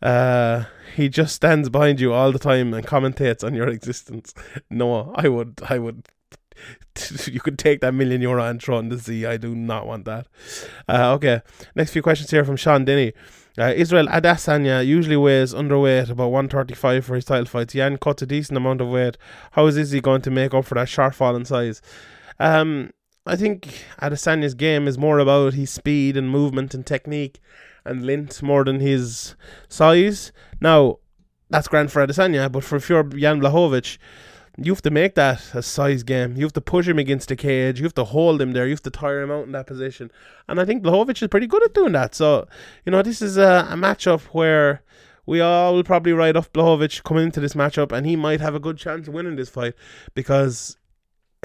Uh, 0.03 0.64
he 0.94 1.09
just 1.09 1.35
stands 1.35 1.68
behind 1.68 1.99
you 1.99 2.12
all 2.12 2.31
the 2.31 2.38
time 2.38 2.75
and 2.75 2.87
commentates 2.87 3.42
on 3.42 3.55
your 3.55 3.68
existence. 3.79 4.35
No, 4.70 5.12
I 5.16 5.29
would, 5.29 5.61
I 5.68 5.79
would. 5.79 6.09
You 7.27 7.40
could 7.40 7.59
take 7.59 7.81
that 7.81 7.92
million 7.92 8.23
euro 8.23 8.44
and 8.44 8.62
throw 8.62 8.79
in 8.79 8.88
the 8.88 9.01
sea. 9.01 9.27
I 9.27 9.37
do 9.37 9.57
not 9.57 9.85
want 9.88 10.05
that. 10.05 10.29
Uh, 10.88 11.12
okay, 11.14 11.42
next 11.75 11.90
few 11.90 12.03
questions 12.03 12.31
here 12.31 12.44
from 12.44 12.55
Sean 12.55 12.85
Denny. 12.85 13.12
Uh, 13.59 13.73
Israel 13.75 14.07
Adesanya 14.07 14.85
usually 14.87 15.16
weighs 15.16 15.53
underweight, 15.53 16.11
about 16.11 16.29
135 16.29 17.05
for 17.05 17.16
his 17.16 17.25
title 17.25 17.47
fights. 17.47 17.75
Yan 17.75 17.99
cuts 17.99 18.23
a 18.23 18.27
decent 18.27 18.57
amount 18.57 18.81
of 18.81 18.88
weight. 18.88 19.16
How 19.53 19.66
is 19.66 19.90
he 19.90 20.01
going 20.01 20.23
to 20.23 20.31
make 20.31 20.55
up 20.55 20.64
for 20.64 20.77
that 20.77 20.87
shortfall 20.87 21.37
in 21.37 21.44
size? 21.44 21.83
Um, 22.38 22.90
I 23.27 23.37
think 23.37 23.85
Adesanya's 24.03 24.55
game 24.55 24.87
is 24.87 24.99
more 24.99 25.19
about 25.19 25.55
his 25.55 25.71
speed 25.71 26.17
and 26.17 26.29
movement 26.29 26.75
and 26.75 26.85
technique 26.85 27.41
and 27.85 28.05
length 28.05 28.43
more 28.43 28.65
than 28.65 28.81
his 28.81 29.35
size. 29.69 30.31
Now, 30.61 30.99
that's 31.49 31.69
grand 31.69 31.91
for 31.91 32.07
Adesanya, 32.07 32.53
but 32.53 32.65
for 32.65 32.77
if 32.77 32.89
you're 32.91 33.03
Jan 33.03 33.41
Blachowicz, 33.41 33.97
you 34.59 34.73
have 34.73 34.83
to 34.83 34.91
make 34.91 35.15
that 35.15 35.55
a 35.55 35.63
size 35.63 36.03
game. 36.03 36.37
You 36.37 36.45
have 36.45 36.53
to 36.53 36.61
push 36.61 36.87
him 36.87 36.99
against 36.99 37.29
the 37.29 37.37
cage. 37.37 37.81
You 37.81 37.85
have 37.85 37.95
to 37.95 38.05
hold 38.05 38.43
him 38.43 38.53
there. 38.53 38.67
You 38.67 38.73
have 38.73 38.83
to 38.83 38.91
tire 38.91 39.23
him 39.23 39.31
out 39.31 39.47
in 39.47 39.53
that 39.53 39.67
position. 39.67 40.11
And 40.47 40.61
I 40.61 40.67
think 40.67 40.83
Blachowicz 40.83 41.23
is 41.23 41.29
pretty 41.29 41.47
good 41.47 41.65
at 41.65 41.75
doing 41.75 41.93
that. 41.93 42.15
So, 42.15 42.47
you 42.85 42.93
know, 42.93 43.03
this 43.03 43.23
is 43.23 43.37
a, 43.39 43.67
a 43.71 43.75
matchup 43.75 44.21
where 44.33 44.83
we 45.27 45.41
all 45.41 45.75
will 45.75 45.83
probably 45.83 46.13
write 46.13 46.37
off 46.37 46.53
Blachowicz 46.53 47.03
coming 47.03 47.25
into 47.25 47.41
this 47.41 47.55
matchup, 47.55 47.91
and 47.91 48.07
he 48.07 48.17
might 48.17 48.41
have 48.41 48.55
a 48.55 48.61
good 48.61 48.77
chance 48.77 49.09
of 49.09 49.15
winning 49.15 49.37
this 49.37 49.49
fight 49.49 49.75
because 50.15 50.77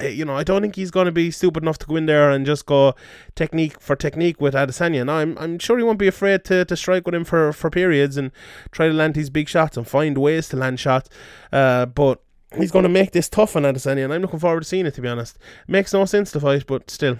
you 0.02 0.24
know, 0.24 0.36
I 0.36 0.44
don't 0.44 0.62
think 0.62 0.76
he's 0.76 0.90
going 0.90 1.06
to 1.06 1.12
be 1.12 1.30
stupid 1.30 1.62
enough 1.62 1.78
to 1.78 1.86
go 1.86 1.96
in 1.96 2.06
there 2.06 2.30
and 2.30 2.46
just 2.46 2.66
go 2.66 2.94
technique 3.34 3.80
for 3.80 3.96
technique 3.96 4.40
with 4.40 4.54
Adesanya. 4.54 5.04
Now, 5.06 5.16
I'm, 5.16 5.36
I'm 5.38 5.58
sure 5.58 5.78
he 5.78 5.84
won't 5.84 5.98
be 5.98 6.08
afraid 6.08 6.44
to, 6.44 6.64
to 6.64 6.76
strike 6.76 7.06
with 7.06 7.14
him 7.14 7.24
for, 7.24 7.52
for 7.52 7.70
periods 7.70 8.16
and 8.16 8.32
try 8.70 8.88
to 8.88 8.94
land 8.94 9.14
these 9.14 9.30
big 9.30 9.48
shots 9.48 9.76
and 9.76 9.86
find 9.86 10.18
ways 10.18 10.48
to 10.50 10.56
land 10.56 10.80
shots. 10.80 11.08
Uh, 11.52 11.86
but 11.86 12.22
he's 12.56 12.70
going 12.70 12.82
to 12.84 12.88
make 12.88 13.12
this 13.12 13.28
tough 13.28 13.56
on 13.56 13.62
Adesanya, 13.62 14.04
and 14.04 14.12
I'm 14.12 14.22
looking 14.22 14.38
forward 14.38 14.60
to 14.60 14.68
seeing 14.68 14.86
it, 14.86 14.94
to 14.94 15.00
be 15.00 15.08
honest. 15.08 15.38
Makes 15.68 15.92
no 15.92 16.04
sense 16.04 16.32
to 16.32 16.40
fight, 16.40 16.66
but 16.66 16.90
still. 16.90 17.18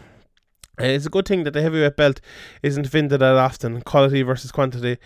Uh, 0.80 0.84
it's 0.84 1.06
a 1.06 1.10
good 1.10 1.26
thing 1.26 1.44
that 1.44 1.52
the 1.52 1.62
heavyweight 1.62 1.96
belt 1.96 2.20
isn't 2.62 2.90
vinted 2.90 3.18
that 3.18 3.22
often. 3.22 3.82
Quality 3.82 4.22
versus 4.22 4.50
quantity. 4.50 4.98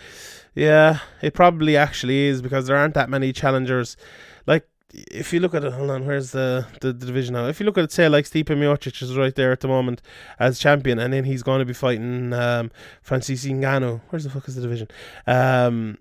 Yeah, 0.55 1.01
it 1.21 1.35
probably 1.35 1.77
actually 1.77 2.27
is 2.27 2.43
because 2.43 2.67
there 2.67 2.77
aren't 2.77 2.95
that 2.95 3.11
many 3.11 3.33
challengers. 3.33 3.97
Like 4.47 4.69
if 5.11 5.33
you 5.33 5.40
look 5.40 5.54
at 5.54 5.64
it, 5.64 5.72
hold 5.72 5.90
on, 5.90 6.07
where's 6.07 6.30
the, 6.30 6.66
the, 6.80 6.92
the, 6.92 7.07
division 7.07 7.35
now? 7.35 7.46
If 7.48 7.59
you 7.59 7.66
look 7.66 7.76
at 7.78 7.85
it, 7.85 7.92
say 7.92 8.09
like 8.09 8.24
Stipe 8.24 8.44
Miocic 8.44 9.02
is 9.02 9.16
right 9.16 9.35
there 9.35 9.52
at 9.52 9.61
the 9.61 9.68
moment 9.68 10.00
as 10.38 10.59
champion, 10.59 10.98
and 10.98 11.12
then 11.12 11.24
he's 11.24 11.42
going 11.42 11.59
to 11.59 11.64
be 11.64 11.72
fighting 11.72 12.33
um, 12.33 12.70
Francis 13.02 13.44
Ngannou. 13.44 14.00
Where's 14.11 14.24
the 14.24 14.30
fuck 14.30 14.48
is 14.48 14.54
the 14.54 14.62
division? 14.62 14.88
Um, 15.26 15.98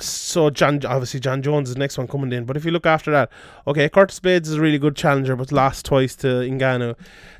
so 0.00 0.50
John, 0.50 0.84
obviously 0.84 1.20
John 1.20 1.40
Jones 1.42 1.68
is 1.68 1.74
the 1.74 1.78
next 1.78 1.96
one 1.98 2.08
coming 2.08 2.32
in. 2.32 2.44
But 2.44 2.56
if 2.56 2.64
you 2.64 2.70
look 2.70 2.86
after 2.86 3.10
that, 3.12 3.30
okay, 3.66 3.88
Curtis 3.88 4.18
Blaydes 4.20 4.46
is 4.46 4.54
a 4.54 4.60
really 4.60 4.78
good 4.78 4.96
challenger, 4.96 5.36
but 5.36 5.52
lost 5.52 5.86
twice 5.86 6.16
to 6.16 6.26
Ngannou. 6.26 6.96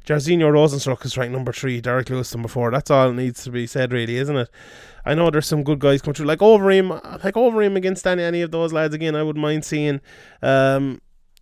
Jairzinho 0.06 0.52
Rozenstruik 0.52 1.04
is 1.04 1.16
ranked 1.16 1.32
number 1.32 1.52
three. 1.52 1.80
Derrick 1.80 2.10
Lewis 2.10 2.32
number 2.34 2.48
four. 2.48 2.70
That's 2.70 2.90
all 2.90 3.12
needs 3.12 3.42
to 3.44 3.50
be 3.50 3.66
said, 3.66 3.92
really, 3.92 4.16
isn't 4.16 4.36
it? 4.36 4.50
I 5.04 5.14
know 5.14 5.30
there's 5.30 5.46
some 5.46 5.64
good 5.64 5.80
guys 5.80 6.00
coming 6.00 6.14
through, 6.14 6.26
like 6.26 6.38
Overeem, 6.38 6.90
like 7.24 7.34
Overeem 7.34 7.76
against 7.76 8.06
any 8.06 8.22
any 8.22 8.42
of 8.42 8.52
those 8.52 8.72
lads 8.72 8.94
again. 8.94 9.16
I 9.16 9.22
wouldn't 9.22 9.42
mind 9.42 9.64
seeing. 9.64 10.00
Um, 10.42 11.00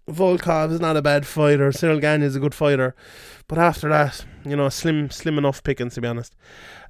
Volkov 0.09 0.73
is 0.73 0.81
not 0.81 0.97
a 0.97 1.03
bad 1.03 1.27
fighter. 1.27 1.71
Ciryl 1.71 2.01
Gane 2.01 2.23
is 2.23 2.37
a 2.37 2.41
good 2.41 2.55
fighter, 2.55 2.95
but 3.49 3.59
after 3.59 3.89
that, 3.89 4.25
you 4.45 4.57
know, 4.57 4.69
slim, 4.69 5.11
slim 5.11 5.39
enough 5.39 5.63
pickings 5.63 5.95
to 5.95 6.01
be 6.01 6.09
honest. 6.09 6.35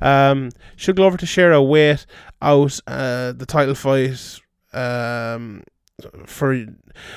Um, 0.01 0.51
should 0.77 0.96
Glover 0.96 1.16
Teixeira 1.16 1.62
wait 1.62 2.07
out 2.40 2.81
uh, 2.87 3.33
the 3.33 3.46
title 3.46 3.75
fight 3.75 4.40
um, 4.72 5.62
for 6.27 6.66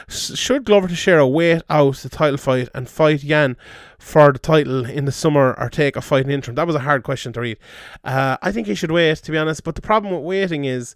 should 0.07 0.65
Glover 0.65 0.87
Teixeira 0.87 1.27
wait 1.27 1.63
out 1.69 1.95
the 1.97 2.09
title 2.09 2.37
fight 2.37 2.69
and 2.73 2.89
fight 2.89 3.23
Yan 3.23 3.57
for 3.97 4.31
the 4.31 4.39
title 4.39 4.85
in 4.85 5.05
the 5.05 5.11
summer 5.11 5.55
or 5.57 5.69
take 5.69 5.95
a 5.95 6.01
fight 6.01 6.25
in 6.25 6.31
interim? 6.31 6.55
That 6.55 6.67
was 6.67 6.75
a 6.75 6.79
hard 6.79 7.03
question 7.03 7.33
to 7.33 7.41
read. 7.41 7.57
Uh, 8.03 8.37
I 8.41 8.51
think 8.51 8.67
he 8.67 8.75
should 8.75 8.91
wait, 8.91 9.17
to 9.17 9.31
be 9.31 9.37
honest. 9.37 9.63
But 9.63 9.75
the 9.75 9.81
problem 9.81 10.13
with 10.13 10.23
waiting 10.23 10.65
is, 10.65 10.95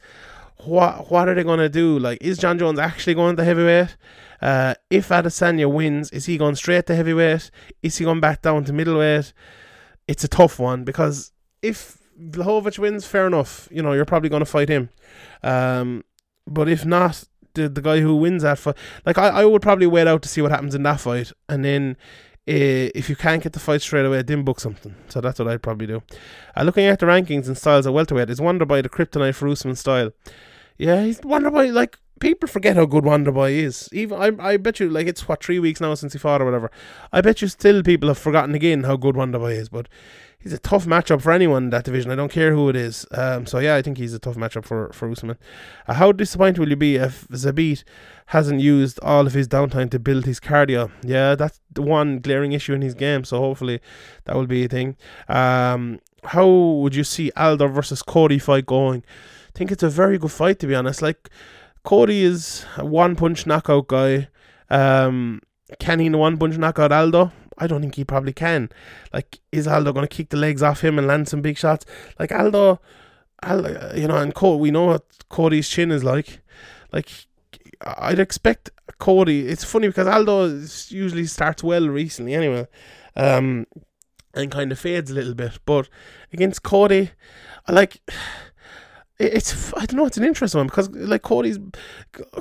what 0.63 1.09
what 1.09 1.29
are 1.29 1.35
they 1.35 1.43
going 1.43 1.59
to 1.59 1.69
do? 1.69 1.99
Like, 1.99 2.19
is 2.21 2.37
Jon 2.37 2.59
Jones 2.59 2.79
actually 2.79 3.13
going 3.13 3.35
to 3.37 3.43
heavyweight? 3.43 3.95
Uh, 4.41 4.75
if 4.89 5.09
Adesanya 5.09 5.71
wins, 5.71 6.09
is 6.11 6.25
he 6.25 6.37
going 6.37 6.55
straight 6.55 6.85
to 6.87 6.95
heavyweight? 6.95 7.51
Is 7.83 7.97
he 7.97 8.05
going 8.05 8.19
back 8.19 8.41
down 8.41 8.65
to 8.65 8.73
middleweight? 8.73 9.33
It's 10.07 10.23
a 10.23 10.27
tough 10.27 10.59
one 10.59 10.83
because 10.83 11.31
if 11.61 11.97
Blachowicz 12.19 12.79
wins, 12.79 13.05
fair 13.05 13.27
enough. 13.27 13.67
You 13.71 13.81
know, 13.81 13.93
you're 13.93 14.05
probably 14.05 14.29
going 14.29 14.41
to 14.41 14.45
fight 14.45 14.69
him. 14.69 14.89
Um, 15.43 16.03
but 16.47 16.67
if 16.67 16.85
not, 16.85 17.23
the 17.53 17.69
the 17.69 17.81
guy 17.81 17.99
who 17.99 18.15
wins 18.15 18.43
that 18.43 18.59
fight, 18.59 18.75
like 19.05 19.17
I, 19.17 19.29
I 19.29 19.45
would 19.45 19.61
probably 19.61 19.87
wait 19.87 20.07
out 20.07 20.21
to 20.23 20.29
see 20.29 20.41
what 20.41 20.51
happens 20.51 20.75
in 20.75 20.83
that 20.83 20.99
fight, 20.99 21.31
and 21.47 21.63
then 21.63 21.97
uh, 22.47 22.91
if 22.95 23.09
you 23.09 23.15
can't 23.15 23.43
get 23.43 23.53
the 23.53 23.59
fight 23.59 23.81
straight 23.81 24.05
away, 24.05 24.21
then 24.21 24.43
book 24.43 24.59
something. 24.59 24.95
So 25.07 25.21
that's 25.21 25.39
what 25.39 25.47
I'd 25.47 25.61
probably 25.61 25.87
do. 25.87 26.01
Uh, 26.55 26.63
looking 26.63 26.85
at 26.85 26.99
the 26.99 27.05
rankings 27.05 27.47
and 27.47 27.57
styles 27.57 27.85
of 27.85 27.93
welterweight, 27.93 28.29
is 28.29 28.39
Wonderboy 28.39 28.83
the 28.83 28.89
kryptonite 28.89 29.35
for 29.35 29.47
Usman 29.47 29.75
style? 29.75 30.11
Yeah, 30.79 31.03
he's 31.03 31.19
Wonderboy. 31.19 31.73
Like 31.73 31.99
people 32.21 32.47
forget 32.47 32.77
how 32.77 32.85
good 32.85 33.03
Wonderboy 33.03 33.51
is. 33.51 33.89
Even 33.91 34.19
I, 34.19 34.51
I 34.51 34.57
bet 34.57 34.79
you, 34.79 34.89
like 34.89 35.07
it's 35.07 35.27
what 35.27 35.43
three 35.43 35.59
weeks 35.59 35.81
now 35.81 35.93
since 35.93 36.13
he 36.13 36.19
fought 36.19 36.41
or 36.41 36.45
whatever. 36.45 36.71
I 37.11 37.19
bet 37.21 37.41
you 37.41 37.49
still 37.49 37.83
people 37.83 38.07
have 38.07 38.17
forgotten 38.17 38.55
again 38.55 38.85
how 38.85 38.95
good 38.95 39.15
Wonderboy 39.15 39.57
is. 39.57 39.67
But 39.67 39.89
he's 40.39 40.53
a 40.53 40.57
tough 40.57 40.85
matchup 40.85 41.21
for 41.21 41.33
anyone 41.33 41.65
in 41.65 41.69
that 41.71 41.83
division. 41.83 42.11
I 42.11 42.15
don't 42.15 42.31
care 42.31 42.53
who 42.53 42.69
it 42.69 42.77
is. 42.77 43.05
Um, 43.11 43.45
so 43.45 43.59
yeah, 43.59 43.75
I 43.75 43.81
think 43.81 43.97
he's 43.97 44.13
a 44.13 44.19
tough 44.19 44.35
matchup 44.35 44.63
for 44.63 44.89
for 44.93 45.11
Usman. 45.11 45.37
Uh, 45.85 45.95
how 45.95 46.13
disappointed 46.13 46.59
will 46.59 46.69
you 46.69 46.77
be 46.77 46.95
if 46.95 47.27
Zabit 47.27 47.83
hasn't 48.27 48.61
used 48.61 49.01
all 49.01 49.27
of 49.27 49.33
his 49.33 49.49
downtime 49.49 49.91
to 49.91 49.99
build 49.99 50.25
his 50.25 50.39
cardio? 50.39 50.91
Yeah, 51.03 51.35
that's 51.35 51.59
the 51.73 51.81
one 51.81 52.19
glaring 52.19 52.53
issue 52.53 52.73
in 52.73 52.81
his 52.81 52.93
game. 52.93 53.25
So 53.25 53.39
hopefully 53.39 53.81
that 54.23 54.35
will 54.37 54.47
be 54.47 54.63
a 54.63 54.69
thing. 54.69 54.95
Um, 55.27 55.99
how 56.23 56.47
would 56.47 56.95
you 56.95 57.03
see 57.03 57.31
Aldo 57.35 57.67
versus 57.67 58.01
Cody 58.01 58.39
fight 58.39 58.65
going? 58.65 59.03
Think 59.59 59.73
it's 59.73 59.83
a 59.83 59.89
very 59.89 60.17
good 60.17 60.31
fight 60.31 60.57
to 60.59 60.67
be 60.67 60.73
honest. 60.73 61.01
Like 61.01 61.29
Cody 61.83 62.23
is 62.23 62.65
a 62.77 62.85
one 62.85 63.17
punch 63.17 63.45
knockout 63.45 63.89
guy. 63.89 64.29
Um, 64.69 65.41
can 65.79 65.99
he 65.99 66.09
one 66.09 66.37
punch 66.37 66.57
knockout 66.57 66.93
Aldo? 66.93 67.33
I 67.57 67.67
don't 67.67 67.81
think 67.81 67.95
he 67.95 68.05
probably 68.05 68.31
can. 68.31 68.69
Like, 69.11 69.41
is 69.51 69.67
Aldo 69.67 69.91
going 69.91 70.07
to 70.07 70.15
kick 70.15 70.29
the 70.29 70.37
legs 70.37 70.63
off 70.63 70.81
him 70.81 70.97
and 70.97 71.07
land 71.07 71.27
some 71.27 71.41
big 71.41 71.57
shots? 71.57 71.85
Like 72.17 72.31
Aldo, 72.31 72.79
Aldo 73.43 73.95
you 73.95 74.07
know, 74.07 74.15
and 74.15 74.33
Cody, 74.33 74.61
we 74.61 74.71
know 74.71 74.85
what 74.85 75.03
Cody's 75.27 75.67
chin 75.67 75.91
is 75.91 76.05
like. 76.05 76.39
Like, 76.93 77.09
I'd 77.81 78.17
expect 78.17 78.69
Cody. 78.97 79.45
It's 79.45 79.65
funny 79.65 79.87
because 79.87 80.07
Aldo 80.07 80.45
usually 80.87 81.25
starts 81.25 81.65
well 81.65 81.89
recently, 81.89 82.33
anyway, 82.33 82.65
um, 83.17 83.67
and 84.33 84.49
kind 84.49 84.71
of 84.71 84.79
fades 84.79 85.11
a 85.11 85.15
little 85.15 85.35
bit. 85.35 85.59
But 85.65 85.89
against 86.31 86.63
Cody, 86.63 87.11
I 87.67 87.73
like 87.73 87.99
it's 89.19 89.73
I 89.73 89.85
don't 89.85 89.97
know. 89.97 90.05
It's 90.05 90.17
an 90.17 90.23
interesting 90.23 90.59
one 90.59 90.67
because 90.67 90.89
like 90.89 91.23
Cody's 91.23 91.59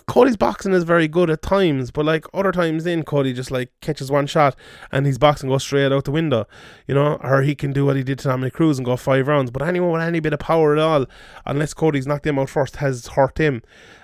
Cody's 0.07 0.37
boxing 0.37 0.73
is 0.73 0.85
very 0.85 1.09
good 1.09 1.29
at 1.29 1.43
times, 1.43 1.91
but 1.91 2.05
like 2.05 2.25
other 2.33 2.53
times, 2.53 2.87
in 2.87 3.03
Cody 3.03 3.33
just 3.33 3.51
like 3.51 3.71
catches 3.81 4.11
one 4.11 4.29
shot 4.29 4.55
and 4.93 5.05
his 5.05 5.19
boxing 5.19 5.49
goes 5.49 5.64
straight 5.64 5.91
out 5.91 6.05
the 6.05 6.12
window, 6.12 6.47
you 6.87 6.95
know, 6.95 7.19
or 7.23 7.43
he 7.43 7.57
can 7.57 7.73
do 7.73 7.85
what 7.85 7.97
he 7.97 8.05
did 8.05 8.21
to 8.21 8.29
Dominick 8.29 8.55
Cruz 8.55 8.79
and 8.79 8.87
go 8.87 8.97
five 8.97 9.27
rounds. 9.27 9.51
But 9.51 9.62
anyone 9.62 9.91
with 9.91 10.03
any 10.03 10.21
bit 10.21 10.33
of 10.33 10.38
power 10.38 10.73
at 10.73 10.79
all, 10.79 11.07
unless 11.45 11.75
Cody's 11.75 12.07
knocked 12.07 12.27
him 12.27 12.38
out 12.38 12.49
first, 12.49 12.77
has 12.77 13.09
hurt 13.09 13.38
him. 13.38 13.62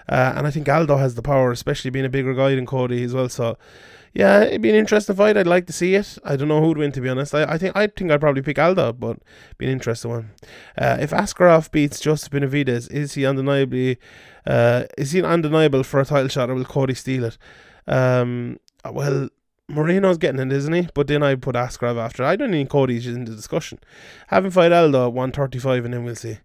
Uh, 0.09 0.35
and 0.37 0.47
I 0.47 0.51
think 0.51 0.69
Aldo 0.69 0.97
has 0.97 1.15
the 1.15 1.23
power, 1.23 1.53
especially 1.53 1.91
being 1.91 2.05
a 2.05 2.11
bigger 2.11 2.35
guy 2.35 2.57
than 2.57 2.67
Cody 2.67 3.05
as 3.05 3.15
well. 3.15 3.29
So, 3.29 3.57
yeah, 4.15 4.43
it'd 4.43 4.63
be 4.63 4.71
an 4.71 4.77
interesting 4.77 5.17
fight. 5.17 5.37
I'd 5.37 5.47
like 5.47 5.67
to 5.67 5.73
see 5.73 5.97
it. 5.97 6.19
I 6.25 6.37
don't 6.37 6.47
know 6.47 6.61
who'd 6.61 6.79
win, 6.79 6.93
to 6.93 7.01
be 7.01 7.09
honest. 7.09 7.35
I, 7.35 7.45
I 7.45 7.59
think 7.59 7.77
I 7.77 7.89
think 7.89 8.13
I'd 8.13 8.21
probably 8.21 8.43
pick 8.43 8.59
Aldo, 8.59 8.93
but 8.93 9.19
be 9.59 9.67
an 9.67 9.73
interesting 9.73 10.11
one. 10.13 10.31
Uh, 10.79 10.99
if 11.01 11.11
Askarov 11.11 11.71
beats 11.73 11.99
Joseph 11.99 12.33
Benavidez, 12.33 12.91
is 12.93 13.15
he 13.15 13.27
undeniably 13.27 13.99
uh, 14.47 14.85
is 14.97 15.13
he 15.13 15.23
undeniable 15.23 15.83
for 15.83 16.01
a 16.01 16.05
title 16.05 16.29
shot, 16.29 16.49
or 16.49 16.55
will 16.55 16.65
Cody 16.65 16.95
steal 16.95 17.25
it? 17.25 17.39
Um, 17.89 18.61
well, 18.89 19.29
Moreno's 19.69 20.19
getting 20.19 20.41
it, 20.41 20.53
isn't 20.53 20.73
he? 20.73 20.89
But 20.93 21.07
then 21.07 21.23
I 21.23 21.37
put 21.37 21.57
Askarov 21.57 21.97
after. 21.97 22.23
I 22.23 22.37
don't 22.37 22.51
think 22.51 22.69
Cody's 22.69 23.07
in 23.07 23.25
the 23.25 23.35
discussion. 23.35 23.79
Having 24.29 24.51
fight 24.51 24.73
Aldo 24.73 25.07
at 25.07 25.13
135 25.13 25.87
and 25.87 25.95
then 25.95 26.05
we'll 26.05 26.15
see. 26.15 26.39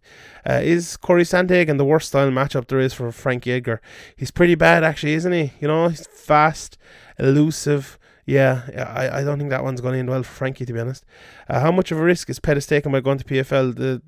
Uh, 0.50 0.62
is 0.64 0.96
Cory 0.96 1.24
Sandhagen 1.24 1.78
the 1.78 1.86
worst 1.86 2.08
style 2.08 2.30
matchup 2.30 2.68
there 2.68 2.80
is 2.80 2.94
for 2.94 3.12
Frankie 3.12 3.52
Edgar? 3.52 3.82
He's 4.16 4.32
pretty 4.32 4.56
bad 4.56 4.86
actually, 4.86 5.14
isn't 5.16 5.34
he? 5.34 5.52
You 5.60 5.68
know, 5.68 5.90
he's 5.90 6.08
fast, 6.08 6.78
elusive, 7.18 8.00
yeah, 8.30 8.62
I, 8.96 9.20
I 9.20 9.24
don't 9.24 9.40
think 9.40 9.50
that 9.50 9.64
one's 9.64 9.82
going 9.82 9.94
to 9.94 10.00
end 10.00 10.10
well 10.10 10.22
for 10.22 10.32
Frankie, 10.32 10.64
to 10.64 10.72
be 10.72 10.80
honest. 10.80 11.04
Uh, 11.50 11.60
how 11.60 11.72
much 11.72 11.92
of 11.92 11.98
a 11.98 12.04
risk 12.04 12.30
is 12.30 12.40
Pettis 12.40 12.66
taking 12.66 12.92
by 12.92 13.00
going 13.00 13.18
to 13.18 13.24
PFL? 13.24 13.76
The 13.76 14.02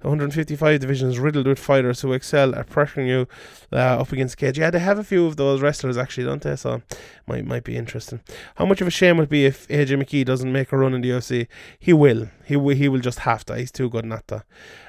155 0.00 0.80
division 0.80 1.08
is 1.08 1.18
riddled 1.18 1.46
with 1.46 1.58
fighters 1.58 2.00
who 2.00 2.12
excel 2.12 2.54
at 2.54 2.68
pressuring 2.68 3.06
you 3.06 3.28
uh, 3.72 4.00
up 4.00 4.12
against 4.12 4.36
cage. 4.36 4.58
Yeah, 4.58 4.70
they 4.70 4.78
have 4.78 4.98
a 4.98 5.04
few 5.04 5.26
of 5.26 5.36
those 5.36 5.60
wrestlers 5.60 5.96
actually, 5.96 6.24
don't 6.24 6.42
they? 6.42 6.56
So 6.56 6.82
might 7.26 7.44
might 7.44 7.64
be 7.64 7.76
interesting. 7.76 8.20
How 8.56 8.66
much 8.66 8.80
of 8.80 8.86
a 8.86 8.90
shame 8.90 9.18
would 9.18 9.28
be 9.28 9.44
if 9.44 9.68
AJ 9.68 10.02
McKee 10.02 10.24
doesn't 10.24 10.52
make 10.52 10.72
a 10.72 10.78
run 10.78 10.94
in 10.94 11.02
the 11.02 11.10
UFC? 11.10 11.46
He 11.78 11.92
will. 11.92 12.28
He 12.44 12.56
will. 12.56 12.76
He 12.76 12.88
will 12.88 13.00
just 13.00 13.20
have 13.20 13.44
to. 13.46 13.56
He's 13.56 13.72
too 13.72 13.90
good 13.90 14.04
not 14.04 14.26
to. 14.28 14.44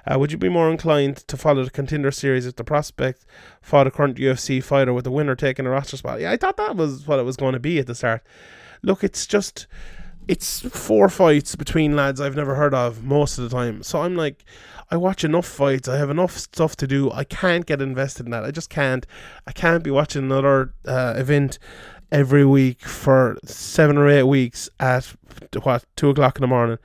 Uh, 0.06 0.18
would 0.18 0.32
you 0.32 0.38
be 0.38 0.50
more 0.50 0.72
inclined 0.72 1.18
to 1.28 1.36
follow 1.36 1.64
the 1.64 1.72
contender 1.72 2.12
series 2.12 2.46
if 2.46 2.56
the 2.56 2.64
prospect 2.64 3.26
fought 3.62 3.88
a 3.88 3.92
current 3.92 4.18
UFC 4.18 4.64
fighter 4.64 4.94
with 4.94 5.04
the 5.04 5.12
winner 5.12 5.36
taking 5.36 5.66
a 5.66 5.70
roster 5.70 5.98
spot? 5.98 6.22
Yeah, 6.22 6.32
I 6.32 6.38
thought 6.38 6.58
that 6.58 6.76
was 6.76 7.08
what 7.08 7.20
it 7.20 7.24
was 7.24 7.36
going 7.36 7.54
to 7.54 7.60
be 7.60 7.80
at 7.80 7.88
the 7.88 7.96
start 7.96 8.24
look, 8.82 9.04
it's 9.04 9.26
just 9.26 9.68
it's 10.28 10.62
four 10.62 11.10
fights 11.10 11.56
between 11.56 11.96
lads 11.96 12.20
I've 12.20 12.36
never 12.36 12.56
heard 12.56 12.74
of 12.74 13.04
most 13.04 13.38
of 13.38 13.50
the 13.50 13.56
time. 13.56 13.84
So 13.84 14.02
I'm 14.02 14.16
like, 14.16 14.44
I 14.90 14.98
watch 14.98 15.24
enough 15.24 15.46
fights. 15.46 15.88
I 15.88 15.98
have 15.98 16.10
enough 16.10 16.38
stuff 16.38 16.76
to 16.78 16.88
do. 16.88 17.12
I 17.12 17.24
can't 17.24 17.66
get 17.66 17.82
invested 17.82 18.26
in 18.26 18.32
that. 18.32 18.44
I 18.44 18.52
just 18.52 18.70
can't. 18.70 19.06
I 19.46 19.52
can't 19.52 19.84
be 19.84 19.92
watching 19.92 20.24
another 20.24 20.74
uh, 20.86 21.14
event 21.18 21.60
every 22.12 22.46
week 22.46 22.82
for 22.82 23.38
seven 23.44 23.98
or 23.98 24.08
eight 24.08 24.24
weeks 24.24 24.70
at 24.80 25.14
what 25.64 25.86
two 25.96 26.10
o'clock 26.10 26.38
in 26.38 26.42
the 26.42 26.48
morning. 26.48 26.78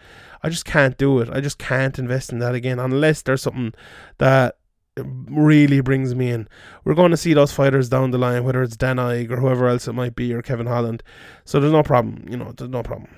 I 0.42 0.48
just 0.48 0.64
can't 0.64 0.98
do 0.98 1.20
it. 1.20 1.30
I 1.30 1.40
just 1.40 1.58
can't 1.58 1.98
invest 1.98 2.32
in 2.32 2.40
that 2.40 2.54
again 2.54 2.80
unless 2.80 3.22
there's 3.22 3.42
something 3.42 3.72
that 4.18 4.56
really 4.96 5.80
brings 5.80 6.14
me 6.14 6.30
in. 6.30 6.48
We're 6.84 6.94
going 6.94 7.10
to 7.12 7.16
see 7.16 7.34
those 7.34 7.52
fighters 7.52 7.88
down 7.88 8.10
the 8.10 8.18
line, 8.18 8.44
whether 8.44 8.62
it's 8.62 8.76
Dan 8.76 8.96
Ige 8.96 9.30
or 9.30 9.36
whoever 9.36 9.68
else 9.68 9.88
it 9.88 9.94
might 9.94 10.14
be, 10.14 10.32
or 10.34 10.42
Kevin 10.42 10.66
Holland. 10.66 11.02
So 11.44 11.60
there's 11.60 11.72
no 11.72 11.82
problem, 11.82 12.26
you 12.28 12.36
know, 12.36 12.52
there's 12.56 12.70
no 12.70 12.82
problem. 12.82 13.10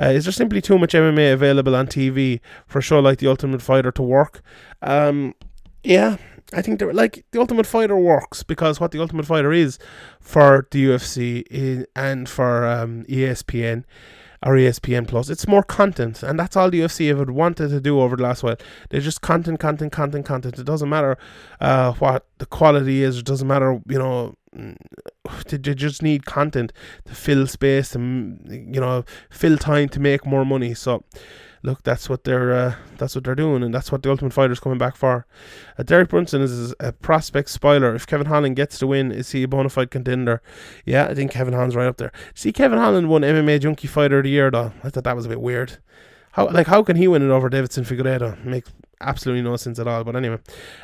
Uh, 0.00 0.06
is 0.06 0.24
there 0.24 0.32
simply 0.32 0.60
too 0.60 0.78
much 0.78 0.94
MMA 0.94 1.32
available 1.32 1.76
on 1.76 1.86
TV 1.86 2.40
for 2.66 2.78
a 2.78 2.82
show 2.82 3.00
like 3.00 3.18
The 3.18 3.26
Ultimate 3.26 3.60
Fighter 3.60 3.92
to 3.92 4.02
work? 4.02 4.42
Um, 4.80 5.34
yeah, 5.82 6.16
I 6.54 6.62
think 6.62 6.78
there, 6.78 6.92
like 6.92 7.24
The 7.32 7.40
Ultimate 7.40 7.66
Fighter 7.66 7.96
works 7.96 8.42
because 8.42 8.80
what 8.80 8.90
The 8.92 9.00
Ultimate 9.00 9.26
Fighter 9.26 9.52
is 9.52 9.78
for 10.20 10.66
the 10.70 10.86
UFC 10.86 11.84
and 11.94 12.28
for 12.28 12.66
um, 12.66 13.04
ESPN 13.04 13.84
or 14.44 14.54
ESPN 14.54 15.06
Plus. 15.06 15.28
It's 15.28 15.46
more 15.46 15.62
content, 15.62 16.22
and 16.22 16.38
that's 16.38 16.56
all 16.56 16.70
the 16.70 16.80
UFC 16.80 17.08
have 17.08 17.28
wanted 17.28 17.68
to 17.68 17.80
do 17.80 18.00
over 18.00 18.16
the 18.16 18.22
last 18.22 18.42
while. 18.42 18.56
They're 18.88 19.00
just 19.00 19.20
content, 19.20 19.60
content, 19.60 19.92
content, 19.92 20.24
content. 20.24 20.58
It 20.58 20.64
doesn't 20.64 20.88
matter 20.88 21.18
uh, 21.60 21.92
what 21.94 22.26
the 22.38 22.46
quality 22.46 23.02
is. 23.02 23.18
It 23.18 23.26
doesn't 23.26 23.48
matter, 23.48 23.80
you 23.88 23.98
know. 23.98 24.34
Mm, 24.56 24.76
they 25.46 25.74
just 25.74 26.02
need 26.02 26.26
content 26.26 26.72
to 27.04 27.14
fill 27.14 27.46
space 27.46 27.94
and 27.94 28.40
you 28.74 28.80
know 28.80 29.04
fill 29.30 29.56
time 29.56 29.88
to 29.90 30.00
make 30.00 30.26
more 30.26 30.44
money. 30.44 30.74
So 30.74 31.04
look, 31.62 31.82
that's 31.82 32.08
what 32.08 32.24
they're 32.24 32.52
uh, 32.52 32.74
that's 32.98 33.14
what 33.14 33.24
they're 33.24 33.34
doing, 33.34 33.62
and 33.62 33.72
that's 33.72 33.92
what 33.92 34.02
the 34.02 34.10
Ultimate 34.10 34.32
Fighter 34.32 34.52
is 34.52 34.60
coming 34.60 34.78
back 34.78 34.96
for. 34.96 35.26
Uh, 35.78 35.82
Derek 35.82 36.08
Brunson 36.08 36.42
is 36.42 36.74
a 36.80 36.92
prospect 36.92 37.50
spoiler. 37.50 37.94
If 37.94 38.06
Kevin 38.06 38.26
Holland 38.26 38.56
gets 38.56 38.78
the 38.78 38.86
win, 38.86 39.12
is 39.12 39.32
he 39.32 39.42
a 39.42 39.48
bona 39.48 39.68
fide 39.68 39.90
contender? 39.90 40.42
Yeah, 40.84 41.06
I 41.06 41.14
think 41.14 41.32
Kevin 41.32 41.54
Holland's 41.54 41.76
right 41.76 41.86
up 41.86 41.98
there. 41.98 42.12
See, 42.34 42.52
Kevin 42.52 42.78
Holland 42.78 43.08
won 43.08 43.22
MMA 43.22 43.60
Junkie 43.60 43.88
Fighter 43.88 44.18
of 44.18 44.24
the 44.24 44.30
Year, 44.30 44.50
though. 44.50 44.72
I 44.82 44.90
thought 44.90 45.04
that 45.04 45.16
was 45.16 45.26
a 45.26 45.30
bit 45.30 45.40
weird. 45.40 45.78
How 46.32 46.48
like 46.48 46.68
how 46.68 46.82
can 46.82 46.96
he 46.96 47.08
win 47.08 47.22
it 47.22 47.30
over 47.30 47.50
Deiveson 47.50 47.84
Figueiredo? 47.84 48.44
Makes 48.44 48.72
absolutely 49.00 49.42
no 49.42 49.56
sense 49.56 49.78
at 49.78 49.88
all. 49.88 50.04
But 50.04 50.16
anyway, 50.16 50.38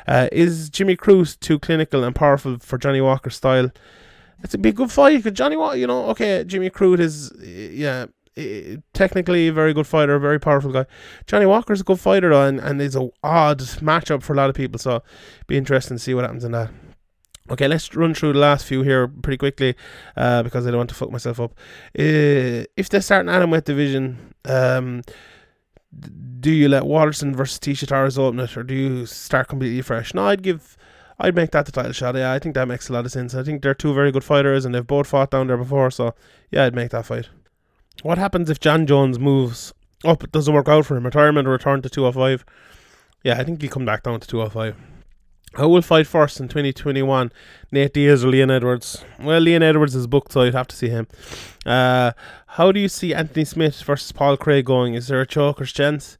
uh, 0.07 0.27
is 0.31 0.69
Jimmy 0.69 0.97
Crute 0.97 1.39
too 1.39 1.59
clinical 1.59 2.03
and 2.03 2.15
powerful 2.15 2.57
for 2.59 2.77
Johnny 2.77 3.01
Walker's 3.01 3.35
style? 3.35 3.71
It's 4.43 4.53
a 4.53 4.57
big 4.57 4.75
good 4.75 4.91
fight 4.91 5.33
Johnny 5.33 5.57
Walker, 5.57 5.77
you 5.77 5.87
know, 5.87 6.09
okay, 6.09 6.43
Jimmy 6.45 6.69
Crute 6.69 6.99
is 6.99 7.31
yeah 7.41 8.05
technically 8.93 9.47
a 9.47 9.53
very 9.53 9.73
good 9.73 9.87
fighter, 9.87 10.15
a 10.15 10.19
very 10.19 10.39
powerful 10.39 10.71
guy. 10.71 10.85
Johnny 11.25 11.45
Walker's 11.45 11.81
a 11.81 11.83
good 11.83 11.99
fighter 11.99 12.29
though, 12.29 12.45
and, 12.45 12.59
and 12.59 12.81
it's 12.81 12.95
a 12.95 13.09
odd 13.23 13.59
matchup 13.59 14.23
for 14.23 14.33
a 14.33 14.35
lot 14.35 14.49
of 14.49 14.55
people. 14.55 14.79
So 14.79 15.03
be 15.47 15.57
interesting 15.57 15.97
to 15.97 16.03
see 16.03 16.13
what 16.13 16.23
happens 16.23 16.43
in 16.43 16.51
that. 16.51 16.69
Okay, 17.49 17.67
let's 17.67 17.95
run 17.95 18.13
through 18.13 18.33
the 18.33 18.39
last 18.39 18.65
few 18.65 18.81
here 18.83 19.07
pretty 19.07 19.37
quickly 19.37 19.75
uh, 20.17 20.43
because 20.43 20.67
I 20.67 20.71
don't 20.71 20.79
want 20.79 20.89
to 20.89 20.95
fuck 20.95 21.11
myself 21.11 21.39
up. 21.39 21.51
Uh, 21.97 22.67
if 22.75 22.89
they 22.89 22.99
start 22.99 23.25
an 23.25 23.31
Atomweight 23.31 23.63
division, 23.63 24.33
um, 24.45 25.01
do 26.39 26.51
you 26.51 26.67
let 26.67 26.85
Waterson 26.85 27.33
versus 27.33 27.57
Tecia 27.59 27.87
Torres 27.87 28.17
open 28.17 28.41
it, 28.41 28.57
or 28.57 28.63
do 28.63 28.73
you 28.73 29.05
start 29.05 29.47
completely 29.47 29.81
fresh? 29.81 30.13
No, 30.13 30.27
I'd 30.27 30.43
give, 30.43 30.77
I'd 31.19 31.35
make 31.35 31.51
that 31.51 31.65
the 31.65 31.71
title 31.71 31.93
shot. 31.93 32.15
Yeah, 32.15 32.33
I 32.33 32.39
think 32.39 32.53
that 32.55 32.67
makes 32.67 32.89
a 32.89 32.93
lot 32.93 33.05
of 33.05 33.13
sense. 33.13 33.33
I 33.33 33.43
think 33.43 33.61
they're 33.61 33.73
two 33.73 33.93
very 33.93 34.11
good 34.11 34.25
fighters, 34.25 34.65
and 34.65 34.75
they've 34.75 34.85
both 34.85 35.07
fought 35.07 35.31
down 35.31 35.47
there 35.47 35.57
before. 35.57 35.89
So 35.89 36.15
yeah, 36.51 36.65
I'd 36.65 36.75
make 36.75 36.91
that 36.91 37.05
fight. 37.05 37.29
What 38.03 38.17
happens 38.17 38.49
if 38.49 38.59
Jon 38.59 38.85
Jones 38.85 39.19
moves 39.19 39.73
up? 40.05 40.23
It 40.23 40.31
doesn't 40.31 40.53
work 40.53 40.69
out 40.69 40.85
for 40.85 40.95
him. 40.95 41.05
Retirement 41.05 41.47
or 41.47 41.51
return 41.51 41.81
to 41.81 41.89
205? 41.89 42.45
Yeah, 43.23 43.39
I 43.39 43.43
think 43.43 43.61
he'll 43.61 43.71
come 43.71 43.85
back 43.85 44.03
down 44.03 44.19
to 44.19 44.27
205. 44.27 44.75
Who 45.55 45.69
will 45.69 45.81
fight 45.81 46.05
first 46.05 46.39
in 46.39 46.47
2021? 46.47 47.31
Nate 47.71 47.93
Diaz 47.93 48.23
or 48.23 48.27
Leon 48.27 48.51
Edwards? 48.51 49.03
Well, 49.19 49.39
Leon 49.39 49.63
Edwards 49.63 49.95
is 49.95 50.05
booked, 50.05 50.31
so 50.31 50.43
you'd 50.43 50.53
have 50.53 50.67
to 50.67 50.75
see 50.75 50.89
him. 50.89 51.07
Uh, 51.65 52.11
how 52.47 52.71
do 52.71 52.79
you 52.79 52.87
see 52.87 53.13
Anthony 53.13 53.45
Smith 53.45 53.81
versus 53.81 54.11
Paul 54.11 54.37
Craig 54.37 54.65
going? 54.65 54.93
Is 54.93 55.07
there 55.07 55.21
a 55.21 55.25
choker's 55.25 55.71
chance? 55.71 56.17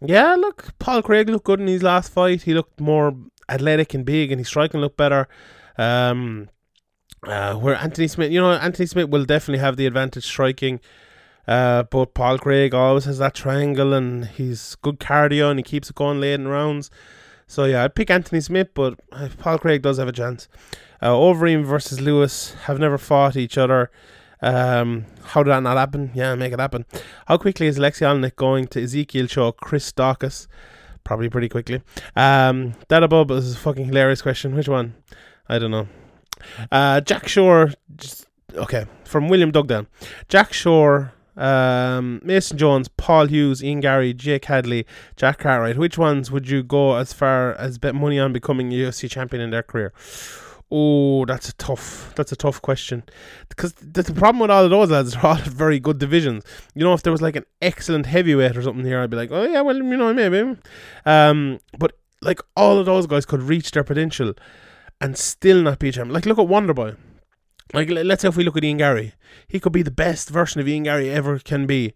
Yeah, 0.00 0.34
look, 0.34 0.78
Paul 0.78 1.02
Craig 1.02 1.28
looked 1.28 1.46
good 1.46 1.60
in 1.60 1.66
his 1.66 1.82
last 1.82 2.12
fight. 2.12 2.42
He 2.42 2.54
looked 2.54 2.80
more 2.80 3.16
athletic 3.48 3.94
and 3.94 4.04
big, 4.04 4.30
and 4.30 4.38
his 4.38 4.48
striking 4.48 4.80
looked 4.80 4.96
better. 4.96 5.26
Um, 5.76 6.48
uh, 7.26 7.54
where 7.54 7.76
Anthony 7.76 8.08
Smith, 8.08 8.30
you 8.30 8.40
know, 8.40 8.52
Anthony 8.52 8.86
Smith 8.86 9.08
will 9.08 9.24
definitely 9.24 9.60
have 9.60 9.76
the 9.76 9.86
advantage 9.86 10.24
striking. 10.24 10.80
Uh, 11.46 11.82
but 11.84 12.14
Paul 12.14 12.38
Craig 12.38 12.74
always 12.74 13.04
has 13.04 13.18
that 13.18 13.34
triangle 13.34 13.92
and 13.92 14.24
he's 14.24 14.76
good 14.76 14.98
cardio 14.98 15.50
and 15.50 15.58
he 15.58 15.62
keeps 15.62 15.90
it 15.90 15.96
going 15.96 16.20
late 16.20 16.34
in 16.34 16.48
rounds. 16.48 16.90
So 17.46 17.64
yeah, 17.64 17.84
I'd 17.84 17.94
pick 17.94 18.10
Anthony 18.10 18.40
Smith, 18.40 18.68
but 18.74 18.98
Paul 19.38 19.58
Craig 19.58 19.82
does 19.82 19.98
have 19.98 20.08
a 20.08 20.12
chance. 20.12 20.48
Uh, 21.02 21.10
Overeem 21.10 21.64
versus 21.64 22.00
Lewis 22.00 22.54
have 22.64 22.78
never 22.78 22.96
fought 22.96 23.36
each 23.36 23.58
other. 23.58 23.90
Um, 24.40 25.04
how 25.22 25.42
did 25.42 25.50
that 25.50 25.62
not 25.62 25.76
happen? 25.76 26.10
Yeah, 26.14 26.34
make 26.34 26.52
it 26.52 26.60
happen. 26.60 26.86
How 27.26 27.36
quickly 27.36 27.66
is 27.66 27.78
Alexei 27.78 28.06
Oleinik 28.06 28.36
going 28.36 28.66
to 28.68 28.82
Ezekiel 28.82 29.26
show 29.26 29.52
Chris 29.52 29.92
Daukaus? 29.92 30.46
Probably 31.02 31.28
pretty 31.28 31.50
quickly. 31.50 31.82
Um, 32.16 32.74
that 32.88 33.02
above 33.02 33.30
is 33.30 33.54
a 33.54 33.58
fucking 33.58 33.86
hilarious 33.86 34.22
question. 34.22 34.54
Which 34.54 34.68
one? 34.68 34.94
I 35.48 35.58
don't 35.58 35.70
know. 35.70 35.88
Uh, 36.70 37.00
Jack 37.00 37.28
Shore, 37.28 37.70
just, 37.96 38.26
okay, 38.54 38.86
from 39.04 39.28
William 39.28 39.52
Dugdale. 39.52 39.86
Jack 40.28 40.52
Shore, 40.52 41.12
um, 41.36 42.20
Mason 42.24 42.56
Jones, 42.56 42.88
Paul 42.88 43.26
Hughes, 43.26 43.62
Ian 43.62 43.80
Garry, 43.80 44.14
Jake 44.14 44.44
Hadley, 44.44 44.86
Jack 45.16 45.38
Cartwright. 45.38 45.76
Which 45.76 45.98
ones 45.98 46.30
would 46.30 46.48
you 46.48 46.62
go 46.62 46.96
as 46.96 47.12
far 47.12 47.54
as 47.54 47.78
bet 47.78 47.94
money 47.94 48.18
on 48.18 48.32
becoming 48.32 48.72
a 48.72 48.76
UFC 48.76 49.10
champion 49.10 49.42
in 49.42 49.50
their 49.50 49.62
career? 49.62 49.92
Oh, 50.70 51.24
that's 51.26 51.48
a 51.48 51.54
tough. 51.54 52.12
That's 52.16 52.32
a 52.32 52.36
tough 52.36 52.60
question 52.62 53.04
because 53.48 53.74
the, 53.74 54.02
the 54.02 54.14
problem 54.14 54.40
with 54.40 54.50
all 54.50 54.64
of 54.64 54.70
those 54.70 54.90
lads, 54.90 55.12
they're 55.14 55.26
all 55.26 55.36
very 55.36 55.78
good 55.78 55.98
divisions. 55.98 56.44
You 56.74 56.84
know, 56.84 56.94
if 56.94 57.02
there 57.02 57.12
was 57.12 57.22
like 57.22 57.36
an 57.36 57.44
excellent 57.60 58.06
heavyweight 58.06 58.56
or 58.56 58.62
something 58.62 58.84
here, 58.84 59.00
I'd 59.00 59.10
be 59.10 59.16
like, 59.16 59.30
oh 59.30 59.44
yeah, 59.44 59.60
well, 59.60 59.76
you 59.76 59.96
know, 59.96 60.12
maybe. 60.14 60.56
Um, 61.04 61.60
but 61.78 61.98
like 62.22 62.40
all 62.56 62.78
of 62.78 62.86
those 62.86 63.06
guys 63.06 63.26
could 63.26 63.42
reach 63.42 63.72
their 63.72 63.84
potential 63.84 64.34
and 65.00 65.16
still 65.16 65.62
not 65.62 65.78
be 65.78 65.88
a 65.88 65.92
champion. 65.92 66.14
Like, 66.14 66.26
look 66.26 66.38
at 66.38 66.46
Wonderboy. 66.46 66.96
Like, 67.72 67.90
let's 67.90 68.22
say 68.22 68.28
if 68.28 68.36
we 68.36 68.44
look 68.44 68.56
at 68.56 68.64
Ian 68.64 68.78
Garry, 68.78 69.14
he 69.48 69.58
could 69.58 69.72
be 69.72 69.82
the 69.82 69.90
best 69.90 70.30
version 70.30 70.60
of 70.60 70.68
Ian 70.68 70.84
Garry 70.84 71.10
ever 71.10 71.38
can 71.38 71.66
be, 71.66 71.94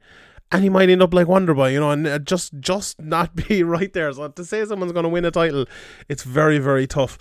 and 0.51 0.63
he 0.63 0.71
might 0.71 0.89
end 0.89 1.03
up 1.03 1.13
like 1.13 1.27
Wonderboy, 1.27 1.73
you 1.73 1.81
know, 1.81 1.91
and 1.91 2.07
uh, 2.07 2.19
just 2.19 2.59
just 2.59 3.01
not 3.01 3.35
be 3.49 3.63
right 3.63 3.93
there. 3.93 4.13
So 4.13 4.29
to 4.29 4.45
say 4.45 4.65
someone's 4.65 4.93
going 4.93 5.05
to 5.05 5.09
win 5.09 5.25
a 5.25 5.31
title, 5.31 5.67
it's 6.09 6.23
very 6.23 6.59
very 6.59 6.87
tough. 6.87 7.19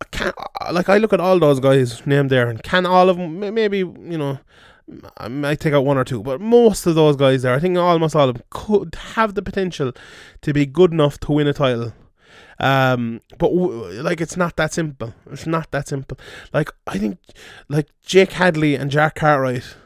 I 0.00 0.04
can't 0.10 0.34
uh, 0.60 0.72
like 0.72 0.88
I 0.88 0.98
look 0.98 1.12
at 1.12 1.20
all 1.20 1.38
those 1.38 1.60
guys 1.60 2.06
named 2.06 2.30
there, 2.30 2.48
and 2.48 2.62
can 2.62 2.86
all 2.86 3.08
of 3.08 3.16
them 3.16 3.40
maybe 3.40 3.78
you 3.78 4.18
know. 4.18 4.38
I 5.18 5.28
might 5.28 5.60
take 5.60 5.74
out 5.74 5.84
one 5.84 5.98
or 5.98 6.04
two, 6.04 6.22
but 6.22 6.40
most 6.40 6.86
of 6.86 6.94
those 6.94 7.14
guys 7.14 7.42
there, 7.42 7.54
I 7.54 7.58
think 7.58 7.76
almost 7.76 8.16
all 8.16 8.30
of 8.30 8.36
them 8.36 8.44
could 8.48 8.94
have 8.94 9.34
the 9.34 9.42
potential 9.42 9.92
to 10.40 10.54
be 10.54 10.64
good 10.64 10.92
enough 10.92 11.20
to 11.20 11.32
win 11.32 11.46
a 11.46 11.52
title 11.52 11.92
Um, 12.60 13.20
but 13.38 13.48
w- 13.50 14.02
like 14.02 14.20
it's 14.20 14.36
not 14.36 14.56
that 14.56 14.72
simple. 14.72 15.14
It's 15.30 15.46
not 15.46 15.70
that 15.70 15.88
simple. 15.88 16.18
Like 16.52 16.70
I 16.86 16.98
think 16.98 17.18
like 17.68 17.88
Jake 18.02 18.32
Hadley 18.32 18.74
and 18.74 18.90
Jack 18.90 19.16
Cartwright, 19.16 19.76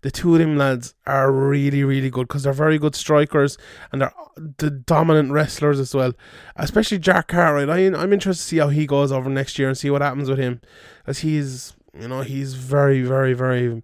the 0.00 0.10
two 0.10 0.32
of 0.34 0.38
them 0.40 0.56
lads 0.56 0.94
are 1.06 1.30
really 1.30 1.84
really 1.84 2.10
good 2.10 2.28
because 2.28 2.44
they're 2.44 2.52
very 2.52 2.78
good 2.78 2.94
strikers 2.94 3.58
and 3.90 4.00
they're 4.00 4.12
the 4.58 4.70
dominant 4.70 5.30
wrestlers 5.30 5.78
as 5.78 5.94
well. 5.94 6.12
Especially 6.56 6.98
Jack 6.98 7.28
Cartwright. 7.28 7.68
I 7.68 7.86
I'm 7.86 8.12
interested 8.12 8.42
to 8.42 8.48
see 8.48 8.58
how 8.58 8.68
he 8.68 8.86
goes 8.86 9.12
over 9.12 9.28
next 9.28 9.58
year 9.58 9.68
and 9.68 9.76
see 9.76 9.90
what 9.90 10.02
happens 10.02 10.28
with 10.30 10.38
him, 10.38 10.60
as 11.06 11.20
he's 11.20 11.74
you 11.98 12.08
know 12.08 12.22
he's 12.22 12.54
very 12.54 13.02
very 13.02 13.34
very 13.34 13.82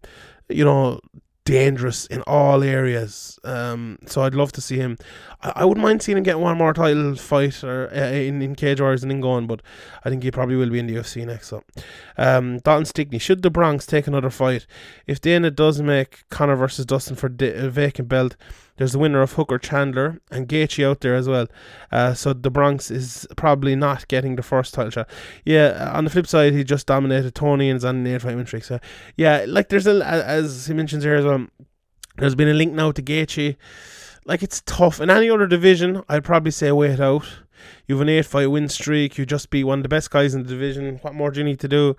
you 0.48 0.64
know 0.64 1.00
dangerous 1.48 2.04
in 2.06 2.20
all 2.22 2.62
areas. 2.62 3.38
Um, 3.42 3.98
so 4.04 4.20
I'd 4.22 4.34
love 4.34 4.52
to 4.52 4.60
see 4.60 4.76
him. 4.76 4.98
I, 5.40 5.52
I 5.56 5.64
wouldn't 5.64 5.82
mind 5.82 6.02
seeing 6.02 6.18
him 6.18 6.24
get 6.24 6.38
one 6.38 6.58
more 6.58 6.74
title 6.74 7.14
fight 7.16 7.64
or 7.64 7.88
uh, 7.90 8.10
in 8.10 8.42
in 8.42 8.54
Cage 8.54 8.82
Warriors 8.82 9.02
and 9.02 9.10
then 9.10 9.22
going, 9.22 9.46
but 9.46 9.62
I 10.04 10.10
think 10.10 10.22
he 10.22 10.30
probably 10.30 10.56
will 10.56 10.68
be 10.68 10.78
in 10.78 10.86
the 10.86 10.96
UFC 10.96 11.24
next. 11.26 11.48
So, 11.48 11.64
um, 12.18 12.58
Dalton 12.58 12.84
Stickney 12.84 13.18
should 13.18 13.40
the 13.40 13.50
Bronx 13.50 13.86
take 13.86 14.06
another 14.06 14.28
fight? 14.28 14.66
If 15.06 15.22
Dana 15.22 15.50
does 15.50 15.80
make 15.80 16.28
Conor 16.28 16.56
versus 16.56 16.84
Dustin 16.84 17.16
for 17.16 17.30
the 17.30 17.70
vacant 17.70 18.08
belt, 18.08 18.36
there's 18.78 18.92
the 18.92 18.98
winner 18.98 19.20
of 19.20 19.32
Hooker 19.32 19.58
Chandler 19.58 20.20
and 20.30 20.48
Gaethje 20.48 20.88
out 20.88 21.00
there 21.00 21.14
as 21.14 21.28
well. 21.28 21.48
Uh, 21.92 22.14
so 22.14 22.32
the 22.32 22.50
Bronx 22.50 22.90
is 22.90 23.26
probably 23.36 23.76
not 23.76 24.08
getting 24.08 24.36
the 24.36 24.42
first 24.42 24.72
title 24.72 24.90
shot. 24.90 25.10
Yeah, 25.44 25.92
on 25.94 26.04
the 26.04 26.10
flip 26.10 26.26
side, 26.26 26.54
he 26.54 26.64
just 26.64 26.86
dominated 26.86 27.34
Tony 27.34 27.70
and 27.70 28.08
eight 28.08 28.22
fight 28.22 28.36
win 28.36 28.46
streak. 28.46 28.64
So 28.64 28.78
yeah, 29.16 29.44
like 29.46 29.68
there's 29.68 29.86
a 29.86 30.04
as 30.06 30.66
he 30.66 30.74
mentions 30.74 31.04
here 31.04 31.16
as 31.16 31.24
well. 31.24 31.46
There's 32.16 32.34
been 32.34 32.48
a 32.48 32.54
link 32.54 32.72
now 32.72 32.92
to 32.92 33.02
Gaethje. 33.02 33.56
Like 34.24 34.42
it's 34.42 34.62
tough 34.64 35.00
in 35.00 35.10
any 35.10 35.28
other 35.28 35.46
division. 35.46 36.02
I'd 36.08 36.24
probably 36.24 36.52
say 36.52 36.70
wait 36.70 37.00
out. 37.00 37.26
You've 37.86 38.00
an 38.00 38.08
eight 38.08 38.26
fight 38.26 38.46
win 38.46 38.68
streak. 38.68 39.18
You 39.18 39.26
just 39.26 39.50
be 39.50 39.64
one 39.64 39.80
of 39.80 39.82
the 39.82 39.88
best 39.88 40.10
guys 40.10 40.34
in 40.34 40.44
the 40.44 40.48
division. 40.48 40.98
What 41.02 41.14
more 41.14 41.30
do 41.30 41.40
you 41.40 41.44
need 41.44 41.60
to 41.60 41.68
do? 41.68 41.96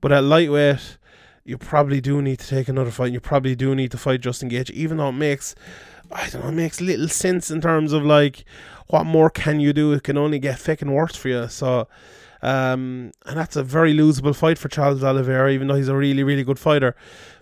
But 0.00 0.12
at 0.12 0.24
lightweight, 0.24 0.98
you 1.44 1.58
probably 1.58 2.00
do 2.00 2.20
need 2.22 2.38
to 2.40 2.46
take 2.46 2.68
another 2.68 2.90
fight. 2.90 3.12
You 3.12 3.20
probably 3.20 3.54
do 3.54 3.74
need 3.74 3.90
to 3.92 3.98
fight 3.98 4.20
Justin 4.20 4.50
Gaethje, 4.50 4.70
even 4.70 4.98
though 4.98 5.08
it 5.08 5.12
makes 5.12 5.54
I 6.12 6.28
don't 6.28 6.42
know, 6.42 6.48
it 6.48 6.52
makes 6.52 6.80
little 6.80 7.08
sense 7.08 7.50
in 7.50 7.60
terms 7.60 7.92
of 7.92 8.04
like 8.04 8.44
what 8.88 9.04
more 9.04 9.30
can 9.30 9.60
you 9.60 9.72
do? 9.72 9.92
It 9.92 10.02
can 10.02 10.18
only 10.18 10.38
get 10.38 10.58
fucking 10.58 10.90
worse 10.90 11.14
for 11.14 11.28
you. 11.28 11.48
So, 11.48 11.86
um, 12.42 13.12
and 13.24 13.38
that's 13.38 13.54
a 13.54 13.62
very 13.62 13.94
losable 13.94 14.34
fight 14.34 14.58
for 14.58 14.68
Charles 14.68 15.04
Oliveira, 15.04 15.52
even 15.52 15.68
though 15.68 15.76
he's 15.76 15.88
a 15.88 15.94
really, 15.94 16.24
really 16.24 16.42
good 16.42 16.58
fighter. 16.58 16.96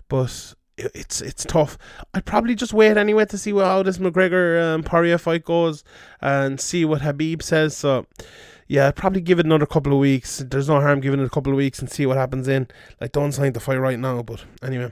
But 0.07 0.53
it's 0.77 1.21
it's 1.21 1.43
tough. 1.45 1.77
I'd 2.13 2.25
probably 2.25 2.55
just 2.55 2.73
wait 2.73 2.97
anyway 2.97 3.25
to 3.25 3.37
see 3.37 3.51
how 3.51 3.83
this 3.83 3.97
McGregor 3.97 4.61
um, 4.61 4.83
Poirier 4.83 5.17
fight 5.17 5.43
goes 5.43 5.83
and 6.21 6.59
see 6.59 6.85
what 6.85 7.01
Khabib 7.01 7.41
says. 7.41 7.75
So, 7.75 8.05
yeah, 8.69 8.91
probably 8.91 9.19
give 9.19 9.39
it 9.39 9.47
another 9.47 9.65
couple 9.65 9.91
of 9.91 9.97
weeks. 9.97 10.43
There's 10.47 10.69
no 10.69 10.79
harm 10.79 11.01
giving 11.01 11.19
it 11.19 11.25
a 11.25 11.29
couple 11.29 11.51
of 11.51 11.57
weeks 11.57 11.79
and 11.79 11.89
see 11.89 12.05
what 12.05 12.17
happens 12.17 12.47
in. 12.47 12.67
Like, 13.01 13.11
don't 13.11 13.31
sign 13.31 13.53
the 13.53 13.59
fight 13.59 13.77
right 13.79 13.97
now, 13.97 14.21
but 14.21 14.45
anyway. 14.61 14.91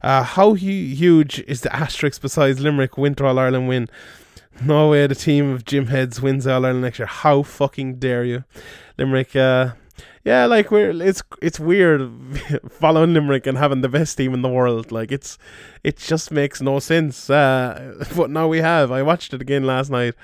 Uh, 0.00 0.22
how 0.22 0.50
hu- 0.50 0.56
huge 0.56 1.40
is 1.40 1.62
the 1.62 1.74
asterisk 1.74 2.22
besides 2.22 2.60
Limerick 2.60 2.96
Winter 2.96 3.26
All 3.26 3.40
Ireland 3.40 3.66
win? 3.66 3.88
No 4.62 4.90
way 4.90 5.08
the 5.08 5.16
team 5.16 5.50
of 5.50 5.64
Jim 5.64 5.88
Heads 5.88 6.22
wins 6.22 6.46
All 6.46 6.64
Ireland 6.64 6.82
next 6.82 7.00
year. 7.00 7.06
How 7.06 7.42
fucking 7.42 7.96
dare 7.96 8.24
you? 8.24 8.44
Limerick, 8.96 9.34
uh, 9.34 9.72
yeah, 10.26 10.44
like 10.46 10.72
we're 10.72 10.90
it's 11.00 11.22
it's 11.40 11.60
weird 11.60 12.10
following 12.68 13.14
Limerick 13.14 13.46
and 13.46 13.56
having 13.56 13.80
the 13.80 13.88
best 13.88 14.16
team 14.16 14.34
in 14.34 14.42
the 14.42 14.48
world. 14.48 14.90
Like 14.90 15.12
it's 15.12 15.38
it 15.84 15.98
just 15.98 16.32
makes 16.32 16.60
no 16.60 16.80
sense. 16.80 17.30
Uh, 17.30 18.04
but 18.16 18.30
now 18.30 18.48
we 18.48 18.58
have. 18.58 18.90
I 18.90 19.02
watched 19.02 19.34
it 19.34 19.40
again 19.40 19.62
last 19.62 19.88
night. 19.88 20.14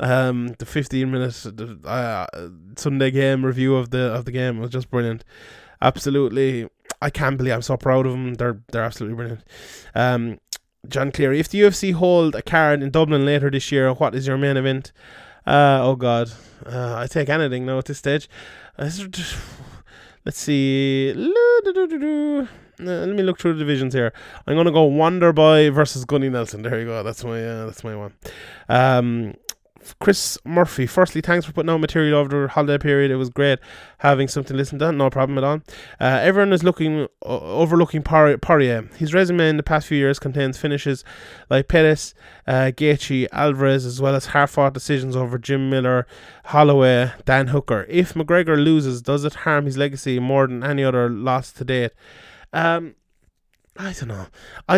Um, 0.00 0.54
the 0.58 0.64
15 0.64 1.10
minute 1.10 1.84
uh, 1.84 2.26
Sunday 2.78 3.10
game 3.10 3.44
review 3.44 3.76
of 3.76 3.90
the 3.90 4.14
of 4.14 4.24
the 4.24 4.32
game 4.32 4.58
was 4.58 4.70
just 4.70 4.90
brilliant. 4.90 5.22
Absolutely, 5.82 6.70
I 7.02 7.10
can't 7.10 7.36
believe 7.36 7.52
I'm 7.52 7.60
so 7.60 7.76
proud 7.76 8.06
of 8.06 8.12
them. 8.12 8.34
They're 8.34 8.62
they're 8.72 8.84
absolutely 8.84 9.16
brilliant. 9.16 9.44
Um, 9.94 10.38
John 10.88 11.12
Cleary, 11.12 11.40
if 11.40 11.50
the 11.50 11.60
UFC 11.60 11.92
hold 11.92 12.34
a 12.34 12.40
card 12.40 12.82
in 12.82 12.90
Dublin 12.90 13.26
later 13.26 13.50
this 13.50 13.70
year, 13.70 13.92
what 13.92 14.14
is 14.14 14.26
your 14.26 14.38
main 14.38 14.56
event? 14.56 14.92
Uh, 15.46 15.80
oh 15.82 15.96
God, 15.96 16.32
uh, 16.64 16.96
I 16.96 17.06
take 17.06 17.28
anything 17.28 17.66
now 17.66 17.78
at 17.78 17.84
this 17.84 17.98
stage. 17.98 18.30
Let's 18.78 20.38
see. 20.38 21.12
Let 22.78 23.08
me 23.08 23.22
look 23.22 23.38
through 23.38 23.52
the 23.54 23.58
divisions 23.58 23.92
here. 23.92 24.12
I'm 24.46 24.56
gonna 24.56 24.72
go 24.72 24.88
Wonderboy 24.88 25.72
versus 25.74 26.04
Gunnar 26.04 26.30
Nelson. 26.30 26.62
There 26.62 26.80
you 26.80 26.86
go. 26.86 27.02
That's 27.02 27.22
my 27.22 27.44
uh, 27.44 27.66
that's 27.66 27.84
my 27.84 27.94
one. 27.94 28.14
Um, 28.68 29.34
Chris 30.00 30.38
Murphy, 30.44 30.86
firstly, 30.86 31.20
thanks 31.20 31.44
for 31.44 31.52
putting 31.52 31.70
out 31.70 31.80
material 31.80 32.18
over 32.18 32.42
the 32.42 32.48
holiday 32.48 32.78
period. 32.78 33.10
It 33.10 33.16
was 33.16 33.30
great 33.30 33.58
having 33.98 34.28
something 34.28 34.54
to 34.54 34.56
listen 34.56 34.78
to. 34.78 34.92
No 34.92 35.10
problem 35.10 35.38
at 35.38 35.44
all. 35.44 35.60
Uh, 36.00 36.20
everyone 36.22 36.52
is 36.52 36.62
looking 36.62 37.08
uh, 37.24 37.38
overlooking 37.38 38.02
Poirier. 38.02 38.88
His 38.96 39.14
resume 39.14 39.48
in 39.48 39.56
the 39.56 39.62
past 39.62 39.86
few 39.86 39.98
years 39.98 40.18
contains 40.18 40.58
finishes 40.58 41.04
like 41.50 41.68
Pettis, 41.68 42.14
uh, 42.46 42.72
Gaethje, 42.74 43.26
Alvarez, 43.32 43.84
as 43.84 44.00
well 44.00 44.14
as 44.14 44.26
hard-fought 44.26 44.74
decisions 44.74 45.16
over 45.16 45.38
Jim 45.38 45.70
Miller, 45.70 46.06
Holloway, 46.46 47.12
Dan 47.24 47.48
Hooker. 47.48 47.86
If 47.88 48.14
McGregor 48.14 48.62
loses, 48.62 49.02
does 49.02 49.24
it 49.24 49.34
harm 49.34 49.66
his 49.66 49.76
legacy 49.76 50.18
more 50.18 50.46
than 50.46 50.62
any 50.62 50.84
other 50.84 51.08
loss 51.08 51.52
to 51.52 51.64
date? 51.64 51.92
Um, 52.52 52.94
I 53.78 53.94
don't 53.94 54.08
know. 54.08 54.26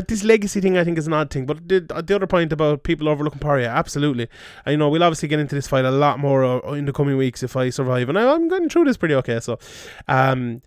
This 0.07 0.23
legacy 0.23 0.61
thing, 0.61 0.77
I 0.77 0.85
think, 0.85 0.99
is 0.99 1.09
an 1.09 1.13
odd 1.13 1.31
thing. 1.31 1.47
But 1.47 1.69
the, 1.69 1.81
the 1.81 2.15
other 2.15 2.29
point 2.29 2.53
about 2.53 2.85
people 2.85 3.09
overlooking 3.09 3.41
Poirier, 3.41 3.69
absolutely. 3.69 4.29
You 4.67 4.77
know 4.77 4.89
we'll 4.89 5.03
obviously 5.03 5.29
get 5.29 5.41
into 5.41 5.57
this 5.57 5.67
fight 5.67 5.85
a 5.85 5.91
lot 5.91 6.21
more 6.21 6.45
uh, 6.45 6.73
in 6.73 6.85
the 6.85 6.93
coming 6.93 7.17
weeks 7.17 7.43
if 7.43 7.57
I 7.57 7.71
survive, 7.71 8.09
and 8.09 8.19
I, 8.19 8.35
am 8.35 8.49
getting 8.49 8.69
through 8.69 8.85
this 8.85 8.97
pretty 8.97 9.15
okay. 9.17 9.41
So, 9.41 9.59
um, 10.07 10.63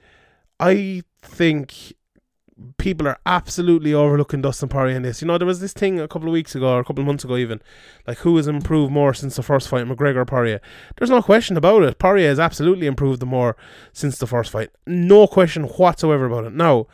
I 0.60 1.04
think 1.22 1.94
people 2.78 3.08
are 3.08 3.20
absolutely 3.26 3.94
overlooking 3.94 4.42
Dustin 4.42 4.68
Poirier 4.68 4.98
in 4.98 5.04
this. 5.04 5.22
You 5.22 5.28
know, 5.28 5.38
there 5.38 5.48
was 5.48 5.62
this 5.62 5.74
thing 5.74 6.00
a 6.00 6.08
couple 6.08 6.28
of 6.28 6.34
weeks 6.34 6.54
ago 6.54 6.74
or 6.74 6.80
a 6.80 6.84
couple 6.84 7.02
of 7.02 7.08
months 7.08 7.24
ago, 7.24 7.38
even 7.38 7.62
like 8.06 8.18
who 8.20 8.36
has 8.38 8.48
improved 8.48 8.92
more 8.92 9.14
since 9.14 9.36
the 9.38 9.44
first 9.44 9.70
fight, 9.70 9.86
McGregor 9.86 10.18
or 10.18 10.26
Poirier. 10.26 10.60
There's 10.98 11.10
no 11.10 11.22
question 11.22 11.56
about 11.56 11.84
it. 11.84 11.98
Poirier 11.98 12.28
has 12.28 12.40
absolutely 12.40 12.88
improved 12.88 13.22
the 13.22 13.26
more 13.26 13.56
since 13.94 14.18
the 14.18 14.28
first 14.28 14.52
fight. 14.52 14.70
No 14.86 15.28
question 15.28 15.64
whatsoever 15.64 16.26
about 16.26 16.46
it. 16.46 16.54
Now 16.54 16.88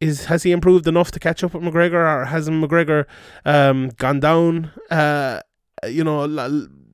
is 0.00 0.26
has 0.26 0.42
he 0.42 0.52
improved 0.52 0.86
enough 0.86 1.10
to 1.12 1.20
catch 1.20 1.42
up 1.42 1.54
with 1.54 1.62
McGregor, 1.62 1.94
or 1.94 2.24
has 2.26 2.48
McGregor 2.48 3.04
um, 3.44 3.90
gone 3.96 4.20
down? 4.20 4.70
Uh, 4.90 5.40
you 5.86 6.02
know, 6.02 6.26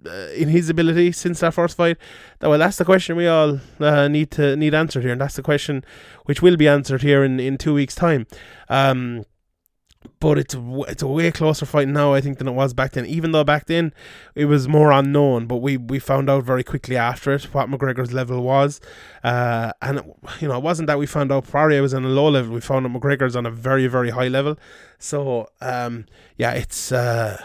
uh, 0.06 0.28
in 0.36 0.48
his 0.48 0.68
ability 0.68 1.12
since 1.12 1.40
that 1.40 1.54
first 1.54 1.76
fight. 1.76 1.96
That 2.40 2.50
well, 2.50 2.58
that's 2.58 2.76
the 2.76 2.84
question 2.84 3.16
we 3.16 3.26
all 3.26 3.60
uh, 3.80 4.08
need 4.08 4.30
to 4.32 4.56
need 4.56 4.74
answered 4.74 5.02
here, 5.02 5.12
and 5.12 5.20
that's 5.20 5.36
the 5.36 5.42
question 5.42 5.84
which 6.24 6.42
will 6.42 6.56
be 6.56 6.68
answered 6.68 7.02
here 7.02 7.24
in 7.24 7.40
in 7.40 7.58
two 7.58 7.74
weeks' 7.74 7.94
time. 7.94 8.26
Um, 8.68 9.24
but 10.20 10.38
it's 10.38 10.56
it's 10.88 11.02
a 11.02 11.06
way 11.06 11.30
closer 11.30 11.66
fight 11.66 11.88
now, 11.88 12.14
I 12.14 12.20
think, 12.20 12.38
than 12.38 12.48
it 12.48 12.52
was 12.52 12.72
back 12.74 12.92
then. 12.92 13.06
Even 13.06 13.32
though 13.32 13.44
back 13.44 13.66
then 13.66 13.92
it 14.34 14.46
was 14.46 14.68
more 14.68 14.90
unknown, 14.90 15.46
but 15.46 15.56
we, 15.56 15.76
we 15.76 15.98
found 15.98 16.30
out 16.30 16.44
very 16.44 16.64
quickly 16.64 16.96
after 16.96 17.32
it 17.32 17.44
what 17.54 17.68
McGregor's 17.68 18.12
level 18.12 18.42
was, 18.42 18.80
uh, 19.22 19.72
and 19.82 19.98
it, 19.98 20.04
you 20.40 20.48
know 20.48 20.56
it 20.56 20.62
wasn't 20.62 20.86
that 20.86 20.98
we 20.98 21.06
found 21.06 21.30
out 21.30 21.46
Poirier 21.46 21.82
was 21.82 21.94
on 21.94 22.04
a 22.04 22.08
low 22.08 22.28
level. 22.28 22.54
We 22.54 22.60
found 22.60 22.86
out 22.86 22.92
McGregor's 22.92 23.36
on 23.36 23.46
a 23.46 23.50
very 23.50 23.86
very 23.86 24.10
high 24.10 24.28
level. 24.28 24.58
So 24.98 25.48
um, 25.60 26.06
yeah, 26.36 26.52
it's 26.52 26.92
uh, 26.92 27.42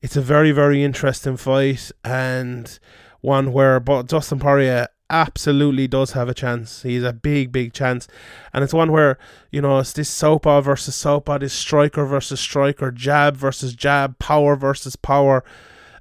it's 0.00 0.16
a 0.16 0.22
very 0.22 0.52
very 0.52 0.82
interesting 0.82 1.36
fight 1.36 1.90
and 2.04 2.78
one 3.20 3.52
where 3.52 3.78
but 3.80 4.06
Dustin 4.06 4.38
Poirier 4.38 4.88
absolutely 5.12 5.86
does 5.86 6.12
have 6.12 6.28
a 6.28 6.34
chance. 6.34 6.82
He's 6.82 7.04
a 7.04 7.12
big, 7.12 7.52
big 7.52 7.72
chance. 7.72 8.08
And 8.52 8.64
it's 8.64 8.72
one 8.72 8.90
where, 8.90 9.18
you 9.50 9.60
know, 9.60 9.78
it's 9.78 9.92
this 9.92 10.08
southpaw 10.08 10.62
versus 10.62 10.96
southpaw, 10.96 11.38
this 11.38 11.52
striker 11.52 12.04
versus 12.06 12.40
striker, 12.40 12.90
jab 12.90 13.36
versus 13.36 13.74
jab, 13.74 14.18
power 14.18 14.56
versus 14.56 14.96
power. 14.96 15.44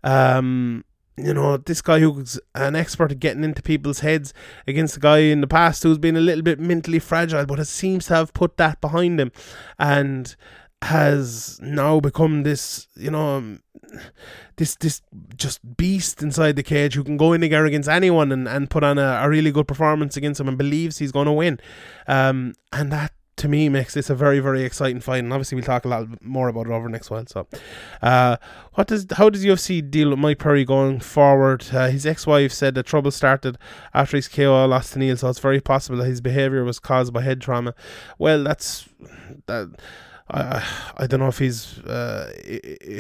Um, 0.04 0.86
you 1.18 1.34
know, 1.34 1.58
this 1.58 1.82
guy 1.82 2.00
who's 2.00 2.40
an 2.56 2.76
expert 2.76 3.12
at 3.12 3.20
getting 3.20 3.44
into 3.44 3.62
people's 3.62 4.00
heads 4.00 4.34
against 4.66 4.98
a 4.98 5.00
guy 5.00 5.20
in 5.20 5.42
the 5.42 5.48
past 5.48 5.84
who's 5.84 5.98
been 5.98 6.18
a 6.18 6.22
little 6.22 6.42
bit 6.42 6.60
mentally 6.60 7.00
fragile, 7.00 7.46
but 7.46 7.60
it 7.60 7.66
seems 7.66 8.08
to 8.08 8.16
have 8.16 8.34
put 8.34 8.58
that 8.58 8.82
behind 8.82 9.20
him. 9.20 9.32
And 9.78 10.36
has 10.84 11.60
now 11.62 12.00
become 12.00 12.44
this, 12.44 12.88
you 12.96 13.12
know, 13.12 13.58
this 14.58 14.76
this 14.76 15.02
just 15.36 15.78
beast 15.78 16.22
inside 16.22 16.56
the 16.56 16.64
cage 16.64 16.96
who 16.96 17.04
can 17.04 17.18
go 17.18 17.34
in 17.34 17.42
there 17.42 17.66
against 17.66 17.90
anyone 17.90 18.32
and, 18.32 18.48
and 18.48 18.70
put 18.70 18.84
on 18.84 18.98
a, 18.98 19.22
a 19.24 19.30
really 19.30 19.52
good 19.52 19.68
performance 19.68 20.18
against 20.18 20.40
him 20.40 20.48
and 20.48 20.58
believes 20.58 20.98
he's 20.98 21.12
going 21.12 21.28
to 21.28 21.32
win. 21.32 21.60
Um, 22.08 22.56
and 22.74 22.92
that 22.92 23.14
to 23.38 23.48
me 23.48 23.70
makes 23.70 23.94
this 23.94 24.10
a 24.10 24.16
very 24.16 24.40
very 24.40 24.64
exciting 24.64 25.02
fight. 25.02 25.24
And 25.24 25.32
obviously 25.32 25.56
we'll 25.56 25.66
talk 25.66 25.86
a 25.86 25.88
lot 25.88 26.22
more 26.24 26.48
about 26.48 26.68
it 26.68 26.72
over 26.72 26.90
next 26.90 27.10
while 27.10 27.26
so. 27.28 27.48
Uh, 28.02 28.38
what 28.74 28.88
does 28.88 29.06
how 29.12 29.30
does 29.30 29.46
UFC 29.46 29.88
deal 29.88 30.10
with 30.10 30.20
Mike 30.20 30.40
Perry 30.40 30.66
going 30.66 31.00
forward? 31.00 31.66
Uh, 31.72 31.90
his 31.90 32.06
ex-wife 32.06 32.52
said 32.52 32.76
that 32.76 32.86
trouble 32.88 33.12
started 33.12 33.58
after 33.94 34.18
his 34.18 34.28
KO 34.28 34.66
lost 34.66 34.94
to 34.94 35.00
Neal 35.00 35.18
so 35.18 35.30
it's 35.30 35.40
very 35.40 35.62
possible 35.62 36.00
that 36.00 36.06
his 36.06 36.22
behavior 36.22 36.64
was 36.64 36.80
caused 36.80 37.14
by 37.14 37.22
head 37.22 37.42
trauma. 37.42 37.76
Well 38.18 38.44
that's 38.44 38.88
that 39.46 39.80
I, 40.32 40.66
I 40.98 41.08
don't 41.08 41.20
know 41.20 41.28
if 41.28 41.40
he's 41.40 41.80
uh, 41.80 42.32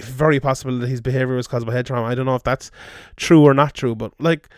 very 0.03 0.39
possible 0.39 0.77
that 0.79 0.87
his 0.87 1.01
behavior 1.01 1.35
was 1.35 1.47
caused 1.47 1.65
by 1.65 1.73
head 1.73 1.85
trauma. 1.85 2.07
I 2.07 2.15
don't 2.15 2.25
know 2.25 2.35
if 2.35 2.43
that's 2.43 2.71
true 3.15 3.43
or 3.43 3.53
not 3.53 3.73
true, 3.73 3.95
but 3.95 4.13
like 4.19 4.49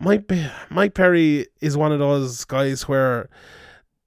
Mike 0.00 0.30
Mike 0.70 0.94
Perry 0.94 1.46
is 1.60 1.76
one 1.76 1.92
of 1.92 1.98
those 1.98 2.44
guys 2.44 2.88
where 2.88 3.28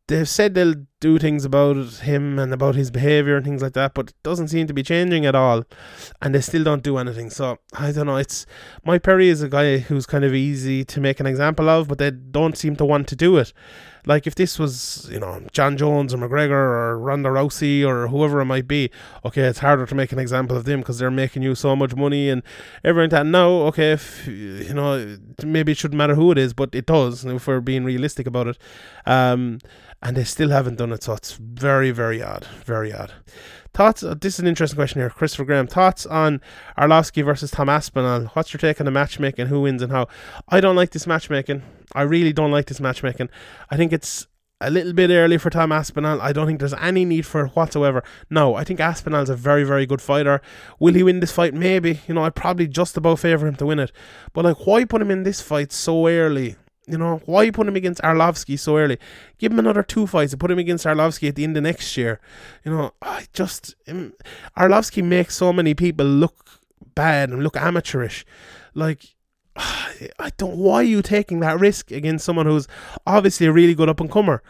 they've 0.08 0.28
said 0.28 0.54
they'll 0.54 0.76
do 1.00 1.20
things 1.20 1.46
about 1.46 1.78
him 1.98 2.40
and 2.40 2.52
about 2.52 2.76
his 2.76 2.90
behavior 2.90 3.36
and 3.36 3.46
things 3.46 3.62
like 3.62 3.74
that, 3.74 3.94
but 3.94 4.10
it 4.10 4.16
doesn't 4.24 4.48
seem 4.48 4.66
to 4.68 4.74
be 4.74 4.82
changing 4.82 5.26
at 5.26 5.36
all, 5.36 5.64
and 6.22 6.34
they 6.34 6.42
still 6.42 6.64
don't 6.64 6.84
do 6.84 6.98
anything. 6.98 7.30
So 7.30 7.58
I 7.74 7.92
don't 7.92 8.08
know. 8.08 8.18
It's 8.18 8.46
Mike 8.84 9.04
Perry 9.04 9.30
is 9.30 9.42
a 9.42 9.50
guy 9.50 9.78
who's 9.78 10.06
kind 10.06 10.24
of 10.24 10.34
easy 10.34 10.84
to 10.86 11.00
make 11.00 11.20
an 11.20 11.28
example 11.28 11.70
of, 11.70 11.88
but 11.88 12.00
they 12.00 12.12
don't 12.12 12.58
seem 12.58 12.76
to 12.78 12.86
want 12.86 13.08
to 13.10 13.16
do 13.16 13.38
it. 13.38 13.54
Like 14.08 14.26
if 14.26 14.36
this 14.36 14.58
was, 14.58 15.08
you 15.12 15.20
know, 15.20 15.42
Jon 15.52 15.76
Jones 15.76 16.14
or 16.14 16.18
McGregor 16.18 16.52
or 16.52 16.98
Ronda 16.98 17.30
Rousey 17.30 17.86
or 17.86 18.08
whoever 18.08 18.40
it 18.40 18.46
might 18.46 18.68
be, 18.68 18.90
okay, 19.26 19.42
it's 19.42 19.60
harder 19.60 19.86
to 19.86 19.96
make 19.96 20.14
an 20.14 20.20
example 20.20 20.56
of 20.56 20.64
them 20.64 20.80
because 20.80 20.98
they're 20.98 21.12
making 21.12 21.44
you 21.44 21.56
so 21.56 21.76
much 21.76 21.94
money 21.94 22.30
and 22.30 22.42
everything. 22.86 23.10
That 23.10 23.26
now, 23.26 23.50
okay, 23.68 23.92
if 23.92 24.26
you 24.26 24.74
know, 24.74 25.18
maybe 25.44 25.74
it 25.74 25.78
shouldn't 25.78 25.98
matter 25.98 26.16
who 26.16 26.32
it 26.32 26.38
is, 26.38 26.54
but 26.54 26.74
it 26.74 26.86
does 26.86 27.26
if 27.26 27.48
we're 27.48 27.60
being 27.60 27.84
realistic 27.84 28.26
about 28.28 28.48
it. 28.48 28.58
Um, 29.06 29.60
and 30.02 30.16
they 30.16 30.24
still 30.24 30.50
haven't 30.50 30.76
done 30.76 30.87
it. 30.92 31.04
So 31.04 31.14
it's 31.14 31.34
very, 31.34 31.92
very 31.92 32.22
odd. 32.22 32.46
Very 32.66 32.94
odd. 32.94 33.14
Thoughts? 33.74 34.02
Uh, 34.02 34.16
this 34.20 34.36
is 34.36 34.40
an 34.40 34.48
interesting 34.48 34.78
question 34.78 35.02
here. 35.02 35.10
Christopher 35.10 35.46
Graham. 35.46 35.68
Thoughts 35.68 36.06
on 36.06 36.42
Arlovsky 36.78 37.24
versus 37.24 37.52
Tom 37.52 37.70
Aspinall? 37.70 38.26
What's 38.34 38.54
your 38.54 38.60
take 38.60 38.82
on 38.82 38.86
the 38.86 38.92
matchmaking? 38.92 39.48
Who 39.48 39.62
wins 39.62 39.82
and 39.82 39.92
how? 39.92 40.08
I 40.50 40.62
don't 40.62 40.76
like 40.76 40.92
this 40.92 41.06
matchmaking. 41.06 41.62
I 41.94 42.02
really 42.02 42.34
don't 42.34 42.52
like 42.52 42.66
this 42.66 42.80
matchmaking. 42.80 43.30
I 43.70 43.78
think 43.78 43.94
it's 43.94 44.28
a 44.60 44.72
little 44.72 44.94
bit 44.94 45.12
early 45.12 45.38
for 45.38 45.52
Tom 45.52 45.72
Aspinall. 45.72 46.20
I 46.22 46.34
don't 46.34 46.48
think 46.48 46.60
there's 46.60 46.74
any 46.74 47.06
need 47.06 47.26
for 47.26 47.46
it 47.46 47.50
whatsoever. 47.50 48.04
No, 48.30 48.56
I 48.56 48.64
think 48.64 48.80
Aspinall's 48.80 49.30
a 49.30 49.36
very, 49.36 49.64
very 49.64 49.86
good 49.86 50.02
fighter. 50.02 50.42
Will 50.80 50.96
he 50.96 51.04
win 51.04 51.20
this 51.20 51.32
fight? 51.32 51.54
Maybe. 51.54 52.02
You 52.08 52.16
know, 52.16 52.24
I'd 52.24 52.36
probably 52.36 52.68
just 52.68 52.98
about 52.98 53.20
favour 53.20 53.48
him 53.48 53.56
to 53.58 53.68
win 53.68 53.80
it. 53.80 53.92
But 54.34 54.46
like, 54.46 54.66
why 54.66 54.86
put 54.86 55.02
him 55.02 55.12
in 55.12 55.24
this 55.24 55.42
fight 55.42 55.72
so 55.72 56.08
early? 56.08 56.56
You 56.88 56.98
know, 56.98 57.22
why 57.26 57.44
you 57.44 57.52
put 57.52 57.68
him 57.68 57.76
against 57.76 58.02
Arlovsky 58.02 58.58
so 58.58 58.78
early? 58.78 58.98
Give 59.38 59.52
him 59.52 59.60
another 59.60 59.84
two 59.84 60.08
fights 60.08 60.32
and 60.32 60.40
put 60.40 60.52
him 60.52 60.60
against 60.60 60.86
Arlovsky 60.86 61.28
at 61.28 61.36
the 61.36 61.44
end 61.44 61.58
of 61.58 61.64
next 61.64 61.98
year. 61.98 62.22
You 62.64 62.72
know, 62.72 62.94
I 63.02 63.26
just 63.34 63.76
um, 63.88 64.14
Arlovsky 64.58 65.04
makes 65.04 65.36
so 65.36 65.52
many 65.52 65.74
people 65.74 66.06
look 66.06 66.62
bad 66.96 67.30
and 67.30 67.44
look 67.44 67.58
amateurish. 67.58 68.26
Like 68.74 69.16
I 69.58 70.32
don't. 70.38 70.58
Why 70.58 70.76
are 70.76 70.84
you 70.84 71.02
taking 71.02 71.40
that 71.42 71.60
risk 71.60 71.92
against 71.92 72.26
someone 72.26 72.46
who's 72.46 72.68
obviously 73.06 73.48
a 73.48 73.52
really 73.52 73.76
good 73.76 73.90
up 73.90 74.00
and 74.00 74.10
comer? 74.10 74.42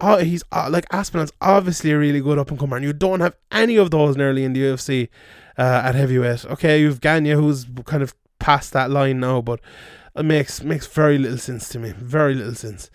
Uh, 0.00 0.18
he's 0.18 0.42
uh, 0.52 0.68
like 0.70 0.86
Aspinall's 0.92 1.32
obviously 1.40 1.90
a 1.90 1.98
really 1.98 2.20
good 2.20 2.38
up 2.38 2.50
and 2.50 2.58
comer, 2.58 2.76
and 2.76 2.84
you 2.84 2.92
don't 2.92 3.20
have 3.20 3.36
any 3.50 3.76
of 3.76 3.90
those 3.90 4.16
nearly 4.16 4.44
in 4.44 4.52
the 4.52 4.60
UFC 4.60 5.08
uh, 5.56 5.82
at 5.84 5.94
heavyweight. 5.94 6.44
Okay, 6.46 6.80
you've 6.80 7.00
Gane, 7.00 7.24
who's 7.24 7.66
kind 7.84 8.02
of 8.02 8.14
past 8.38 8.72
that 8.72 8.90
line 8.90 9.20
now, 9.20 9.40
but 9.40 9.60
it 10.16 10.24
makes 10.24 10.62
makes 10.62 10.86
very 10.86 11.18
little 11.18 11.38
sense 11.38 11.68
to 11.70 11.78
me. 11.78 11.92
Very 11.96 12.34
little 12.34 12.54
sense. 12.54 12.90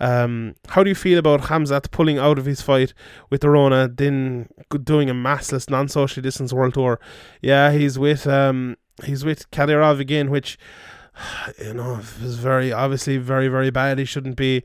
Um, 0.00 0.56
how 0.68 0.82
do 0.82 0.90
you 0.90 0.94
feel 0.94 1.18
about 1.18 1.42
Khamzat 1.42 1.90
pulling 1.90 2.18
out 2.18 2.38
of 2.38 2.46
his 2.46 2.60
fight 2.60 2.92
with 3.30 3.44
Rona, 3.44 3.88
then 3.88 4.48
doing 4.82 5.08
a 5.08 5.14
massless 5.14 5.70
non-social 5.70 6.22
distance 6.22 6.52
world 6.52 6.74
tour? 6.74 6.98
Yeah, 7.40 7.70
he's 7.72 7.98
with 7.98 8.26
um, 8.26 8.76
he's 9.04 9.24
with 9.24 9.50
Kadyrov 9.50 10.00
again, 10.00 10.30
which 10.30 10.58
you 11.58 11.74
know 11.74 11.96
is 12.22 12.36
very 12.36 12.72
obviously 12.72 13.18
very 13.18 13.48
very 13.48 13.70
bad. 13.70 13.98
He 13.98 14.04
shouldn't 14.04 14.36
be 14.36 14.62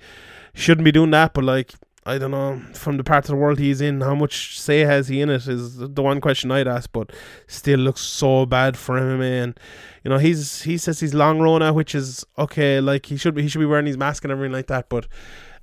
shouldn't 0.53 0.85
be 0.85 0.91
doing 0.91 1.11
that, 1.11 1.33
but 1.33 1.43
like 1.43 1.73
I 2.09 2.17
don't 2.17 2.31
know 2.31 2.59
from 2.73 2.97
the 2.97 3.03
part 3.03 3.25
of 3.25 3.29
the 3.29 3.35
world 3.35 3.59
he's 3.59 3.81
in, 3.81 4.01
how 4.01 4.15
much 4.15 4.59
say 4.59 4.79
has 4.79 5.07
he 5.07 5.21
in 5.21 5.29
it 5.29 5.47
is 5.47 5.77
the 5.77 6.01
one 6.01 6.19
question 6.19 6.51
I'd 6.51 6.67
ask. 6.67 6.91
But 6.91 7.11
still 7.47 7.79
looks 7.79 8.01
so 8.01 8.45
bad 8.45 8.77
for 8.77 8.99
MMA, 8.99 9.43
and 9.43 9.59
you 10.03 10.09
know 10.09 10.17
he's 10.17 10.63
he 10.63 10.77
says 10.77 10.99
he's 10.99 11.13
long 11.13 11.39
Rona, 11.39 11.71
which 11.71 11.93
is 11.93 12.25
okay. 12.37 12.81
Like 12.81 13.05
he 13.05 13.15
should 13.15 13.35
be 13.35 13.43
he 13.43 13.47
should 13.47 13.59
be 13.59 13.65
wearing 13.65 13.85
his 13.85 13.97
mask 13.97 14.23
and 14.23 14.31
everything 14.31 14.53
like 14.53 14.67
that, 14.67 14.89
but 14.89 15.07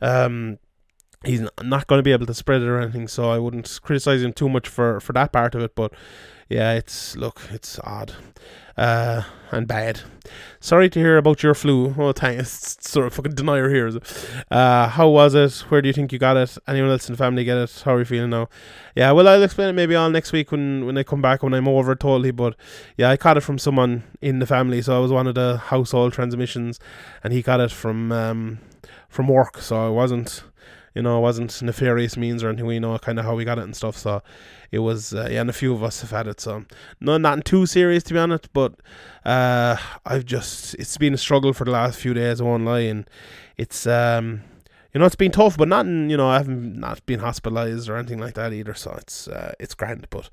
um. 0.00 0.58
He's 1.24 1.40
not 1.64 1.88
going 1.88 1.98
to 1.98 2.04
be 2.04 2.12
able 2.12 2.26
to 2.26 2.34
spread 2.34 2.62
it 2.62 2.68
or 2.68 2.78
anything, 2.78 3.08
so 3.08 3.30
I 3.30 3.38
wouldn't 3.38 3.80
criticize 3.82 4.22
him 4.22 4.32
too 4.32 4.48
much 4.48 4.68
for, 4.68 5.00
for 5.00 5.12
that 5.14 5.32
part 5.32 5.56
of 5.56 5.62
it. 5.62 5.74
But 5.74 5.92
yeah, 6.48 6.74
it's 6.74 7.16
look, 7.16 7.42
it's 7.50 7.78
odd 7.80 8.14
uh, 8.76 9.22
and 9.50 9.66
bad. 9.66 10.00
Sorry 10.60 10.88
to 10.90 10.98
hear 10.98 11.16
about 11.16 11.42
your 11.42 11.54
flu. 11.54 11.94
Oh, 11.98 12.12
thanks. 12.12 12.76
Sort 12.80 13.06
of 13.06 13.14
fucking 13.14 13.34
denier 13.34 13.70
here. 13.70 13.90
Uh, 14.50 14.88
how 14.88 15.08
was 15.08 15.34
it? 15.34 15.52
Where 15.70 15.80
do 15.80 15.88
you 15.88 15.92
think 15.92 16.12
you 16.12 16.18
got 16.18 16.36
it? 16.36 16.56
Anyone 16.68 16.90
else 16.90 17.08
in 17.08 17.14
the 17.14 17.18
family 17.18 17.44
get 17.44 17.56
it? 17.56 17.82
How 17.84 17.94
are 17.94 17.98
you 18.00 18.04
feeling 18.04 18.30
now? 18.30 18.48
Yeah, 18.94 19.12
well, 19.12 19.28
I'll 19.28 19.42
explain 19.42 19.68
it 19.68 19.74
maybe 19.74 19.94
all 19.94 20.10
next 20.10 20.32
week 20.32 20.52
when, 20.52 20.84
when 20.84 20.98
I 20.98 21.02
come 21.02 21.22
back 21.22 21.42
when 21.42 21.54
I'm 21.54 21.68
over 21.68 21.94
totally. 21.94 22.30
But 22.30 22.56
yeah, 22.96 23.10
I 23.10 23.16
caught 23.16 23.36
it 23.36 23.42
from 23.42 23.58
someone 23.58 24.04
in 24.20 24.40
the 24.40 24.46
family, 24.46 24.82
so 24.82 24.96
I 24.96 25.00
was 25.00 25.12
one 25.12 25.26
of 25.26 25.34
the 25.34 25.56
household 25.56 26.12
transmissions, 26.12 26.78
and 27.24 27.32
he 27.32 27.42
got 27.42 27.60
it 27.60 27.70
from 27.70 28.12
um, 28.12 28.58
from 29.08 29.28
work, 29.28 29.58
so 29.58 29.86
I 29.86 29.88
wasn't 29.88 30.42
you 30.96 31.02
know, 31.02 31.18
it 31.18 31.20
wasn't 31.20 31.60
nefarious 31.60 32.16
means 32.16 32.42
or 32.42 32.48
anything. 32.48 32.64
We 32.64 32.78
know 32.78 32.98
kind 32.98 33.18
of 33.18 33.26
how 33.26 33.34
we 33.34 33.44
got 33.44 33.58
it 33.58 33.64
and 33.64 33.76
stuff. 33.76 33.98
So 33.98 34.22
it 34.72 34.78
was, 34.78 35.12
uh, 35.12 35.28
yeah, 35.30 35.42
and 35.42 35.50
a 35.50 35.52
few 35.52 35.74
of 35.74 35.82
us 35.84 36.00
have 36.00 36.10
had 36.10 36.26
it. 36.26 36.40
So 36.40 36.64
no, 37.00 37.18
not 37.18 37.44
too 37.44 37.66
serious 37.66 38.02
to 38.04 38.14
be 38.14 38.18
honest, 38.18 38.50
but 38.54 38.72
uh, 39.22 39.76
I've 40.06 40.24
just 40.24 40.74
it's 40.76 40.96
been 40.96 41.12
a 41.12 41.18
struggle 41.18 41.52
for 41.52 41.66
the 41.66 41.70
last 41.70 42.00
few 42.00 42.14
days. 42.14 42.40
I 42.40 42.44
won't 42.44 42.64
lie, 42.64 42.80
and 42.80 43.06
it's 43.58 43.86
um, 43.86 44.40
you 44.94 45.00
know, 45.00 45.04
it's 45.04 45.16
been 45.16 45.32
tough, 45.32 45.58
but 45.58 45.68
not 45.68 45.84
in, 45.84 46.08
you 46.08 46.16
know, 46.16 46.30
I 46.30 46.38
haven't 46.38 46.80
not 46.80 47.04
been 47.04 47.20
hospitalized 47.20 47.90
or 47.90 47.98
anything 47.98 48.18
like 48.18 48.32
that 48.32 48.54
either. 48.54 48.72
So 48.72 48.92
it's 48.92 49.28
uh, 49.28 49.52
it's 49.60 49.74
grand, 49.74 50.06
but 50.08 50.30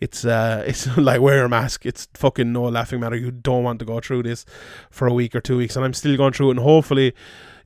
it's 0.00 0.24
uh, 0.24 0.64
it's 0.66 0.96
like 0.96 1.20
wear 1.20 1.44
a 1.44 1.48
mask. 1.50 1.84
It's 1.84 2.08
fucking 2.14 2.54
no 2.54 2.62
laughing 2.62 3.00
matter. 3.00 3.16
You 3.16 3.32
don't 3.32 3.64
want 3.64 3.80
to 3.80 3.84
go 3.84 4.00
through 4.00 4.22
this 4.22 4.46
for 4.90 5.06
a 5.06 5.12
week 5.12 5.34
or 5.34 5.42
two 5.42 5.58
weeks, 5.58 5.76
and 5.76 5.84
I'm 5.84 5.92
still 5.92 6.16
going 6.16 6.32
through 6.32 6.48
it, 6.48 6.52
and 6.52 6.60
hopefully 6.60 7.14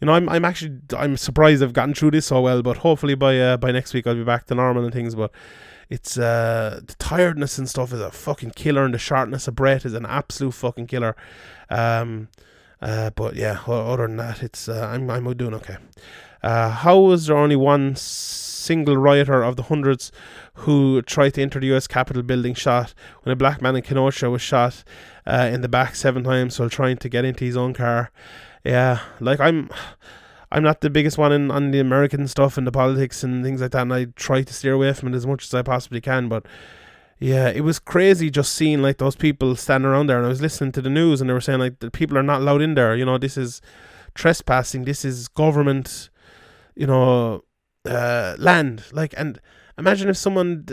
you 0.01 0.07
know, 0.07 0.12
I'm 0.12 0.28
I'm 0.28 0.44
actually 0.44 0.78
I'm 0.96 1.16
surprised 1.16 1.62
I've 1.62 1.72
gotten 1.72 1.94
through 1.94 2.12
this 2.12 2.26
so 2.26 2.40
well. 2.40 2.62
But 2.62 2.78
hopefully 2.78 3.14
by 3.14 3.38
uh, 3.38 3.57
by 3.57 3.70
next 3.70 3.92
week 3.92 4.07
I'll 4.07 4.14
be 4.14 4.24
back 4.24 4.46
to 4.46 4.55
normal 4.55 4.84
and 4.84 4.92
things. 4.92 5.14
But 5.14 5.30
it's 5.88 6.16
uh 6.18 6.80
the 6.86 6.94
tiredness 6.94 7.59
and 7.59 7.68
stuff 7.68 7.92
is 7.92 8.01
a 8.01 8.11
fucking 8.11 8.53
killer, 8.53 8.84
and 8.84 8.94
the 8.94 8.98
sharpness 8.98 9.46
of 9.46 9.57
breath 9.57 9.84
is 9.84 9.94
an 9.94 10.07
absolute 10.07 10.55
fucking 10.55 10.86
killer. 10.86 11.16
Um, 11.68 12.28
uh, 12.80 13.11
but 13.11 13.36
yeah, 13.36 13.61
other 13.66 14.07
than 14.07 14.16
that, 14.16 14.42
it's 14.42 14.68
uh, 14.68 14.88
I'm 14.90 15.11
I'm 15.11 15.30
doing 15.36 15.55
okay. 15.55 15.76
Uh, 16.42 16.70
how 16.70 16.98
was 16.98 17.26
there 17.26 17.36
only 17.36 17.57
one 17.57 17.94
single 17.96 18.96
rioter 18.96 19.42
of 19.42 19.57
the 19.57 19.64
hundreds 19.64 20.11
who 20.55 21.03
tried 21.03 21.34
to 21.34 21.42
enter 21.42 21.61
the 21.61 21.74
US 21.74 21.86
Capitol 21.86 22.22
building 22.22 22.55
shot 22.55 22.94
when 23.22 23.32
a 23.32 23.36
black 23.36 23.61
man 23.61 23.76
in 23.76 23.82
Kenosha 23.82 24.30
was 24.30 24.40
shot 24.40 24.84
uh, 25.26 25.51
in 25.53 25.61
the 25.61 25.68
back 25.68 25.94
seven 25.94 26.24
times 26.24 26.59
while 26.59 26.70
trying 26.70 26.96
to 26.98 27.09
get 27.09 27.24
into 27.24 27.44
his 27.44 27.57
own 27.57 27.74
car? 27.74 28.11
Yeah, 28.64 29.00
like 29.20 29.40
I'm. 29.40 29.70
I'm 30.52 30.64
not 30.64 30.80
the 30.80 30.90
biggest 30.90 31.16
one 31.16 31.30
in 31.30 31.50
on 31.52 31.70
the 31.70 31.78
American 31.78 32.26
stuff 32.26 32.58
and 32.58 32.66
the 32.66 32.72
politics 32.72 33.22
and 33.22 33.44
things 33.44 33.61
like 33.61 33.70
that, 33.70 33.82
and 33.82 33.94
I 33.94 34.06
try 34.16 34.42
to 34.42 34.52
steer 34.52 34.72
away 34.72 34.92
from 34.92 35.12
it 35.12 35.16
as 35.16 35.24
much 35.24 35.44
as 35.44 35.54
I 35.54 35.62
possibly 35.62 36.00
can. 36.00 36.28
But 36.28 36.44
yeah, 37.20 37.50
it 37.50 37.61
was 37.61 37.78
crazy 37.78 38.30
just 38.30 38.52
seeing 38.54 38.82
like 38.82 38.98
those 38.98 39.14
people 39.14 39.54
standing 39.54 39.88
around 39.88 40.08
there, 40.08 40.16
and 40.16 40.26
I 40.26 40.28
was 40.28 40.42
listening 40.42 40.72
to 40.72 40.82
the 40.82 40.90
news, 40.90 41.20
and 41.20 41.30
they 41.30 41.34
were 41.34 41.40
saying 41.40 41.61
like 41.61 41.78
the 41.78 41.90
people 41.90 42.18
are 42.18 42.22
not 42.24 42.40
allowed 42.40 42.62
in 42.62 42.74
there. 42.74 42.96
You 42.96 43.04
know, 43.04 43.16
this 43.16 43.36
is 43.36 43.62
trespassing. 44.14 44.84
This 44.84 45.04
is 45.04 45.28
government. 45.28 46.11
You 46.74 46.88
know, 46.88 47.44
uh, 47.84 48.34
land. 48.38 48.84
Like, 48.90 49.14
and 49.16 49.40
imagine 49.78 50.08
if 50.08 50.16
someone 50.16 50.66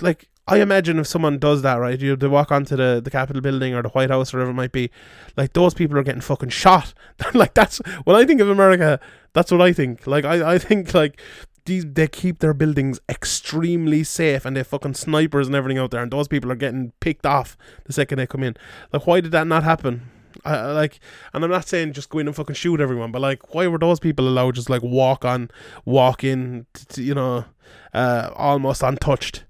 like 0.00 0.28
I 0.48 0.60
imagine 0.60 0.98
if 0.98 1.06
someone 1.06 1.38
does 1.38 1.62
that, 1.62 1.74
right? 1.76 2.00
You 2.00 2.16
they 2.16 2.26
walk 2.26 2.50
onto 2.50 2.74
the, 2.74 3.00
the 3.04 3.10
Capitol 3.10 3.42
building 3.42 3.74
or 3.74 3.82
the 3.82 3.90
White 3.90 4.10
House 4.10 4.32
or 4.32 4.38
whatever 4.38 4.50
it 4.52 4.54
might 4.54 4.72
be, 4.72 4.90
like 5.36 5.52
those 5.52 5.74
people 5.74 5.98
are 5.98 6.02
getting 6.02 6.22
fucking 6.22 6.48
shot. 6.48 6.94
like 7.34 7.54
that's 7.54 7.78
when 8.04 8.16
I 8.16 8.24
think 8.24 8.40
of 8.40 8.48
America, 8.48 8.98
that's 9.34 9.52
what 9.52 9.60
I 9.60 9.72
think. 9.72 10.06
Like 10.06 10.24
I, 10.24 10.54
I 10.54 10.58
think 10.58 10.94
like 10.94 11.20
these 11.66 11.84
they 11.86 12.08
keep 12.08 12.38
their 12.38 12.54
buildings 12.54 12.98
extremely 13.10 14.02
safe 14.02 14.46
and 14.46 14.56
they 14.56 14.62
fucking 14.62 14.94
snipers 14.94 15.46
and 15.46 15.54
everything 15.54 15.78
out 15.78 15.90
there 15.90 16.02
and 16.02 16.10
those 16.10 16.26
people 16.26 16.50
are 16.50 16.56
getting 16.56 16.92
picked 17.00 17.26
off 17.26 17.56
the 17.84 17.92
second 17.92 18.18
they 18.18 18.26
come 18.26 18.42
in. 18.42 18.56
Like 18.92 19.06
why 19.06 19.20
did 19.20 19.32
that 19.32 19.46
not 19.46 19.64
happen? 19.64 20.10
I, 20.44 20.66
like, 20.72 21.00
and 21.34 21.44
I'm 21.44 21.50
not 21.50 21.68
saying 21.68 21.92
just 21.92 22.10
go 22.10 22.18
in 22.18 22.26
and 22.26 22.36
fucking 22.36 22.54
shoot 22.54 22.80
everyone, 22.80 23.12
but 23.12 23.20
like, 23.20 23.54
why 23.54 23.66
were 23.66 23.78
those 23.78 23.98
people 23.98 24.28
allowed 24.28 24.54
just 24.54 24.70
like 24.70 24.82
walk 24.82 25.24
on, 25.24 25.50
walk 25.84 26.22
in, 26.22 26.66
you 26.94 27.14
know, 27.14 27.44
uh, 27.92 28.30
almost 28.34 28.82
untouched? 28.82 29.44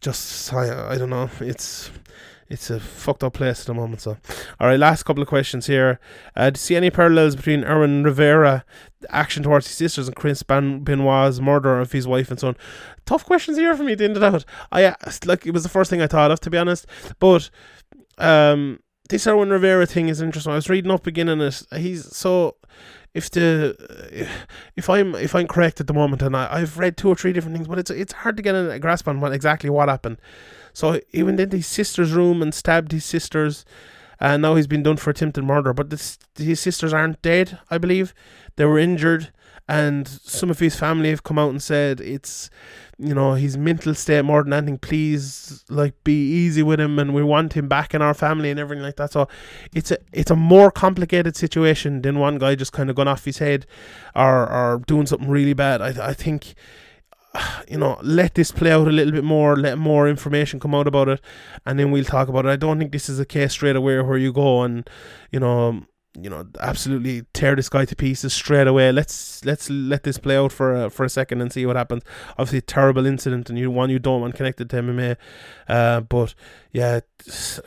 Just 0.00 0.52
I, 0.52 0.92
I 0.92 0.98
don't 0.98 1.10
know. 1.10 1.30
It's 1.40 1.90
it's 2.48 2.70
a 2.70 2.80
fucked 2.80 3.22
up 3.22 3.34
place 3.34 3.60
at 3.60 3.66
the 3.66 3.74
moment. 3.74 4.00
So, 4.00 4.16
all 4.58 4.68
right, 4.68 4.78
last 4.78 5.02
couple 5.02 5.22
of 5.22 5.28
questions 5.28 5.66
here. 5.66 6.00
Uh, 6.34 6.50
do 6.50 6.58
you 6.58 6.60
see 6.60 6.76
any 6.76 6.90
parallels 6.90 7.36
between 7.36 7.64
Irwin 7.64 8.04
Rivera 8.04 8.64
action 9.10 9.42
towards 9.42 9.66
his 9.66 9.76
sisters 9.76 10.08
and 10.08 10.16
Chris 10.16 10.42
ben- 10.42 10.80
Benoit's 10.80 11.40
murder 11.40 11.78
of 11.78 11.92
his 11.92 12.06
wife 12.06 12.30
and 12.30 12.40
son? 12.40 12.56
Tough 13.04 13.24
questions 13.24 13.58
here 13.58 13.76
for 13.76 13.84
me 13.84 13.96
to 13.96 14.04
end 14.04 14.16
it 14.16 14.22
out. 14.22 14.44
I 14.72 14.84
uh, 14.84 14.94
like 15.26 15.46
it 15.46 15.52
was 15.52 15.62
the 15.62 15.68
first 15.68 15.90
thing 15.90 16.00
I 16.00 16.06
thought 16.06 16.30
of 16.30 16.40
to 16.40 16.50
be 16.50 16.58
honest, 16.58 16.86
but 17.18 17.50
um, 18.16 18.80
this 19.10 19.26
Irwin 19.26 19.50
Rivera 19.50 19.86
thing 19.86 20.08
is 20.08 20.22
interesting. 20.22 20.52
I 20.52 20.56
was 20.56 20.70
reading 20.70 20.90
up 20.90 21.02
beginning 21.02 21.40
it. 21.40 21.62
He's 21.76 22.16
so 22.16 22.56
if 23.18 23.30
the 23.30 24.28
if 24.76 24.88
I'm 24.88 25.14
if 25.14 25.34
I'm 25.34 25.46
correct 25.46 25.80
at 25.80 25.86
the 25.88 25.92
moment, 25.92 26.22
and 26.22 26.34
I, 26.36 26.48
I've 26.50 26.78
read 26.78 26.96
two 26.96 27.08
or 27.08 27.16
three 27.16 27.32
different 27.32 27.56
things, 27.56 27.68
but 27.68 27.78
it's 27.78 27.90
it's 27.90 28.12
hard 28.12 28.36
to 28.38 28.42
get 28.42 28.54
a 28.54 28.78
grasp 28.78 29.06
on 29.08 29.20
what 29.20 29.32
exactly 29.32 29.68
what 29.68 29.88
happened. 29.88 30.18
So 30.72 31.00
he 31.08 31.22
went 31.22 31.40
into 31.40 31.56
his 31.56 31.66
sister's 31.66 32.12
room 32.12 32.40
and 32.40 32.54
stabbed 32.54 32.92
his 32.92 33.04
sisters, 33.04 33.64
and 34.20 34.40
now 34.42 34.54
he's 34.54 34.68
been 34.68 34.84
done 34.84 34.96
for 34.96 35.10
attempted 35.10 35.44
murder. 35.44 35.72
But 35.72 35.90
this, 35.90 36.18
his 36.36 36.60
sisters 36.60 36.92
aren't 36.94 37.20
dead, 37.20 37.58
I 37.70 37.78
believe. 37.78 38.14
They 38.56 38.64
were 38.64 38.78
injured, 38.78 39.32
and 39.68 40.08
some 40.08 40.50
of 40.50 40.58
his 40.58 40.76
family 40.76 41.10
have 41.10 41.22
come 41.22 41.38
out 41.38 41.50
and 41.50 41.62
said 41.62 42.00
it's, 42.00 42.48
you 42.98 43.14
know, 43.14 43.34
his 43.34 43.56
mental 43.56 43.94
state 43.94 44.24
more 44.24 44.42
than 44.42 44.52
anything. 44.52 44.78
Please, 44.78 45.64
like, 45.68 45.94
be 46.04 46.30
easy 46.32 46.62
with 46.62 46.80
him, 46.80 46.98
and 46.98 47.14
we 47.14 47.22
want 47.22 47.52
him 47.52 47.68
back 47.68 47.94
in 47.94 48.00
our 48.00 48.14
family 48.14 48.50
and 48.50 48.58
everything 48.58 48.82
like 48.82 48.96
that. 48.96 49.12
So, 49.12 49.28
it's 49.74 49.90
a 49.90 49.98
it's 50.12 50.30
a 50.30 50.36
more 50.36 50.70
complicated 50.70 51.36
situation 51.36 52.02
than 52.02 52.18
one 52.18 52.38
guy 52.38 52.54
just 52.54 52.72
kind 52.72 52.90
of 52.90 52.96
gone 52.96 53.08
off 53.08 53.24
his 53.24 53.38
head, 53.38 53.66
or 54.16 54.50
or 54.50 54.82
doing 54.86 55.06
something 55.06 55.28
really 55.28 55.54
bad. 55.54 55.82
I 55.82 56.08
I 56.08 56.14
think 56.14 56.54
you 57.68 57.78
know, 57.78 57.98
let 58.02 58.34
this 58.34 58.50
play 58.50 58.72
out 58.72 58.88
a 58.88 58.92
little 58.92 59.12
bit 59.12 59.24
more, 59.24 59.56
let 59.56 59.78
more 59.78 60.08
information 60.08 60.60
come 60.60 60.74
out 60.74 60.86
about 60.86 61.08
it, 61.08 61.20
and 61.66 61.78
then 61.78 61.90
we'll 61.90 62.04
talk 62.04 62.28
about 62.28 62.46
it. 62.46 62.50
I 62.50 62.56
don't 62.56 62.78
think 62.78 62.92
this 62.92 63.08
is 63.08 63.18
a 63.20 63.26
case 63.26 63.52
straight 63.52 63.76
away 63.76 64.00
where 64.00 64.18
you 64.18 64.32
go 64.32 64.62
and, 64.62 64.88
you 65.30 65.40
know, 65.40 65.82
you 66.22 66.30
know, 66.30 66.46
absolutely 66.60 67.22
tear 67.32 67.56
this 67.56 67.68
guy 67.68 67.84
to 67.84 67.96
pieces 67.96 68.32
straight 68.32 68.66
away. 68.66 68.92
Let's 68.92 69.44
let's 69.44 69.70
let 69.70 70.02
this 70.02 70.18
play 70.18 70.36
out 70.36 70.52
for 70.52 70.84
a, 70.84 70.90
for 70.90 71.04
a 71.04 71.08
second 71.08 71.40
and 71.40 71.52
see 71.52 71.66
what 71.66 71.76
happens. 71.76 72.02
Obviously, 72.32 72.60
terrible 72.60 73.06
incident, 73.06 73.48
and 73.48 73.58
you 73.58 73.70
one 73.70 73.90
you 73.90 73.98
don't 73.98 74.20
want 74.20 74.34
connected 74.34 74.70
to 74.70 74.76
MMA. 74.76 75.16
Uh, 75.68 76.00
but 76.00 76.34
yeah, 76.72 77.00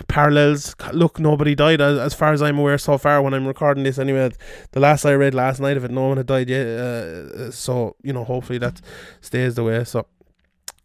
parallels. 0.08 0.76
Look, 0.94 1.20
nobody 1.20 1.56
died 1.56 1.82
as, 1.82 1.98
as 2.00 2.14
far 2.14 2.34
as 2.34 2.42
I'm 2.42 2.60
aware 2.60 2.78
so 2.78 2.98
far. 2.98 3.22
When 3.22 3.34
I'm 3.34 3.48
recording 3.48 3.84
this, 3.84 3.98
anyway, 3.98 4.32
the 4.72 4.80
last 4.80 5.06
I 5.06 5.14
read 5.14 5.34
last 5.34 5.60
night 5.60 5.78
of 5.78 5.86
it, 5.86 5.92
no 5.92 6.08
one 6.08 6.18
had 6.18 6.28
died 6.28 6.50
yet. 6.50 6.68
Uh, 6.68 7.52
so 7.52 7.96
you 8.04 8.14
know, 8.14 8.24
hopefully 8.24 8.60
that 8.60 8.82
stays 9.22 9.56
the 9.56 9.64
way. 9.64 9.84
So. 9.84 10.06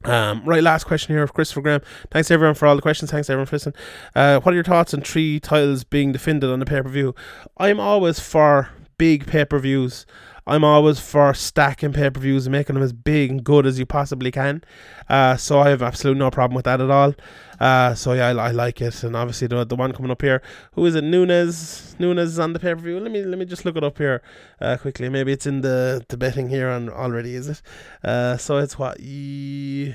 Um, 0.05 0.45
right, 0.45 0.63
last 0.63 0.85
question 0.85 1.15
here 1.15 1.23
of 1.23 1.33
Christopher 1.35 1.63
Graham. 1.63 1.81
Thanks 2.11 2.31
everyone 2.31 2.55
for 2.55 2.67
all 2.67 2.77
the 2.77 2.83
questions. 2.83 3.11
Thanks 3.11 3.29
everyone 3.29 3.47
for 3.47 3.57
listening. 3.57 3.75
Uh, 4.15 4.41
what 4.41 4.53
are 4.53 4.55
your 4.55 4.65
thoughts 4.65 4.95
on 4.95 5.01
three 5.01 5.41
titles 5.41 5.85
being 5.85 6.13
defended 6.13 6.51
on 6.51 6.61
the 6.61 6.67
pay 6.67 6.83
per 6.83 6.89
view? 6.89 7.15
I'm 7.59 7.81
always 7.81 8.21
for 8.21 8.71
big 8.99 9.27
pay 9.27 9.45
per 9.45 9.59
views. 9.59 10.07
I'm 10.49 10.63
always 10.63 11.01
for 11.01 11.35
stacking 11.35 11.93
pay 11.93 12.09
per 12.09 12.21
views 12.21 12.47
and 12.47 12.53
making 12.53 12.75
them 12.75 12.83
as 12.83 12.93
big 12.93 13.31
and 13.31 13.43
good 13.43 13.67
as 13.67 13.81
you 13.81 13.87
possibly 13.87 14.31
can. 14.31 14.63
Uh, 15.09 15.37
so 15.37 15.59
I 15.59 15.71
have 15.71 15.83
absolutely 15.83 16.21
no 16.21 16.31
problem 16.31 16.55
with 16.55 16.67
that 16.67 16.81
at 16.81 16.89
all. 16.89 17.15
Uh, 17.59 17.95
so 17.95 18.13
yeah, 18.13 18.29
I, 18.29 18.49
I, 18.49 18.51
like 18.53 18.81
it, 18.81 19.03
and 19.03 19.17
obviously 19.17 19.49
the 19.49 19.65
the 19.65 19.75
one 19.75 19.93
coming 19.93 20.11
up 20.11 20.23
here, 20.23 20.43
who 20.73 20.87
is 20.87 20.95
it? 20.95 21.03
Nunes. 21.03 21.97
Nunes 21.99 22.31
is 22.31 22.39
on 22.39 22.53
the 22.53 22.61
pay 22.61 22.75
per 22.75 22.81
view. 22.81 23.01
Let 23.01 23.11
me 23.11 23.25
let 23.25 23.39
me 23.39 23.45
just 23.45 23.65
look 23.65 23.77
it 23.77 23.83
up 23.83 23.99
here 23.99 24.23
uh, 24.61 24.77
quickly. 24.77 25.09
Maybe 25.09 25.33
it's 25.33 25.47
in 25.47 25.63
the 25.63 26.05
the 26.09 26.17
betting 26.17 26.49
here 26.49 26.69
on 26.69 26.91
already. 26.91 27.35
Is 27.35 27.49
it? 27.49 27.63
Uh, 28.05 28.37
so 28.37 28.59
it's 28.59 28.79
what 28.79 29.01
e- 29.01 29.95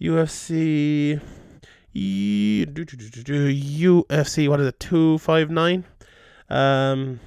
UFC. 0.00 1.20
E- 1.94 2.66
UFC. 2.66 4.48
What 4.48 4.60
is 4.60 4.66
it? 4.66 4.80
Two 4.80 5.16
five 5.18 5.48
nine. 5.48 5.84
Um. 6.50 7.20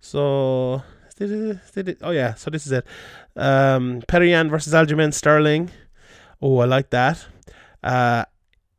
So 0.00 0.82
oh 1.20 2.10
yeah, 2.10 2.34
so 2.34 2.50
this 2.50 2.66
is 2.66 2.72
it. 2.72 2.86
Um, 3.36 4.02
Petr 4.02 4.50
versus 4.50 4.72
Aljamain 4.72 5.12
Sterling. 5.12 5.70
Oh, 6.40 6.58
I 6.58 6.64
like 6.64 6.90
that. 6.90 7.24
Uh, 7.82 8.24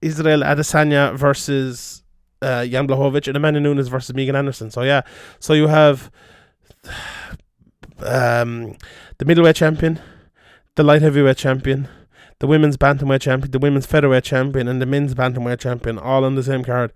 Israel 0.02 0.42
Adesanya 0.42 1.16
versus 1.18 2.04
uh, 2.42 2.66
Jan 2.66 2.88
Blachowicz 2.88 3.28
and 3.28 3.38
Amanda 3.38 3.60
Nunes 3.60 3.88
versus 3.88 4.14
Megan 4.14 4.36
Anderson. 4.36 4.70
So 4.70 4.82
yeah, 4.82 5.02
so 5.40 5.54
you 5.54 5.68
have 5.68 6.12
um, 8.00 8.76
the 9.18 9.26
middleweight 9.26 9.56
champion, 9.56 10.00
the 10.76 10.84
light 10.84 11.02
heavyweight 11.02 11.38
champion, 11.38 11.88
the 12.40 12.48
women's 12.48 12.78
bantamweight 12.78 13.22
champion, 13.22 13.52
the 13.52 13.60
women's 13.60 13.86
featherweight 13.86 14.24
champion, 14.24 14.68
and 14.68 14.82
the 14.82 14.86
men's 14.86 15.16
bantamweight 15.16 15.60
champion 15.60 15.98
all 15.98 16.26
on 16.26 16.36
the 16.36 16.44
same 16.44 16.64
card. 16.64 16.92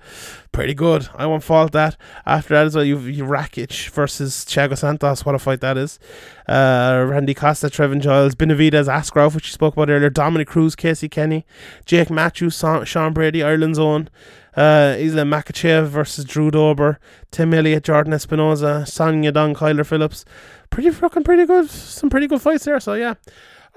Pretty 0.51 0.73
good. 0.73 1.07
I 1.15 1.25
won't 1.25 1.43
fault 1.43 1.71
that. 1.73 1.97
After 2.25 2.55
that 2.55 2.65
as 2.67 2.75
well, 2.75 2.83
you've, 2.83 3.09
you 3.09 3.23
Rakic 3.23 3.89
versus 3.89 4.45
Thiago 4.45 4.77
Santos. 4.77 5.25
What 5.25 5.35
a 5.35 5.39
fight 5.39 5.61
that 5.61 5.77
is. 5.77 5.99
Uh, 6.47 7.05
Randy 7.07 7.33
Costa, 7.33 7.67
Trevin 7.67 8.01
Giles, 8.01 8.35
Benavidez, 8.35 8.87
Askarov, 8.87 9.35
which 9.35 9.47
you 9.47 9.53
spoke 9.53 9.73
about 9.73 9.89
earlier, 9.89 10.09
Dominick 10.09 10.47
Cruz, 10.47 10.75
Casey 10.75 11.09
Kenny, 11.09 11.45
Jake 11.85 12.09
Matthews, 12.09 12.57
Sean 12.57 13.13
Brady, 13.13 13.43
Ireland's 13.43 13.79
own. 13.79 14.09
Uh, 14.55 14.95
Islam 14.97 15.29
Makhachev 15.29 15.85
versus 15.85 16.25
Drew 16.25 16.49
Dober, 16.49 16.99
Tim 17.29 17.53
Elliott, 17.53 17.83
Jordan 17.83 18.11
Espinosa, 18.11 18.87
Song 18.87 19.21
Don, 19.21 19.53
Kyler 19.53 19.85
Phillips. 19.85 20.25
Pretty 20.71 20.89
fucking 20.89 21.23
pretty 21.23 21.45
good. 21.45 21.69
Some 21.69 22.09
pretty 22.09 22.25
good 22.25 22.41
fights 22.41 22.65
there. 22.65 22.79
So 22.79 22.95
yeah. 22.95 23.13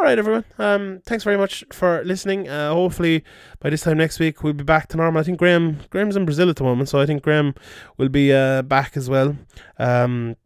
All 0.01 0.07
right, 0.07 0.19
everyone. 0.19 0.47
Um, 0.59 1.03
thanks 1.05 1.25
very 1.25 1.37
much 1.37 1.63
for 1.73 2.03
listening. 2.05 2.49
Uh, 2.49 2.73
hopefully, 2.73 3.23
by 3.59 3.69
this 3.69 3.83
time 3.83 3.99
next 3.99 4.19
week, 4.19 4.43
we'll 4.43 4.55
be 4.55 4.65
back 4.65 4.89
to 4.89 4.97
normal. 4.97 5.21
I 5.21 5.25
think 5.25 5.39
Graham 5.39 5.81
Graham's 5.91 6.17
in 6.17 6.25
Brazil 6.25 6.49
at 6.49 6.57
the 6.57 6.65
moment, 6.65 6.89
so 6.89 7.01
I 7.01 7.05
think 7.05 7.23
Graham 7.23 7.55
will 7.99 8.09
be 8.09 8.33
uh, 8.33 8.63
back 8.63 8.97
as 8.97 9.11
well. 9.11 9.37
Um, 9.79 10.37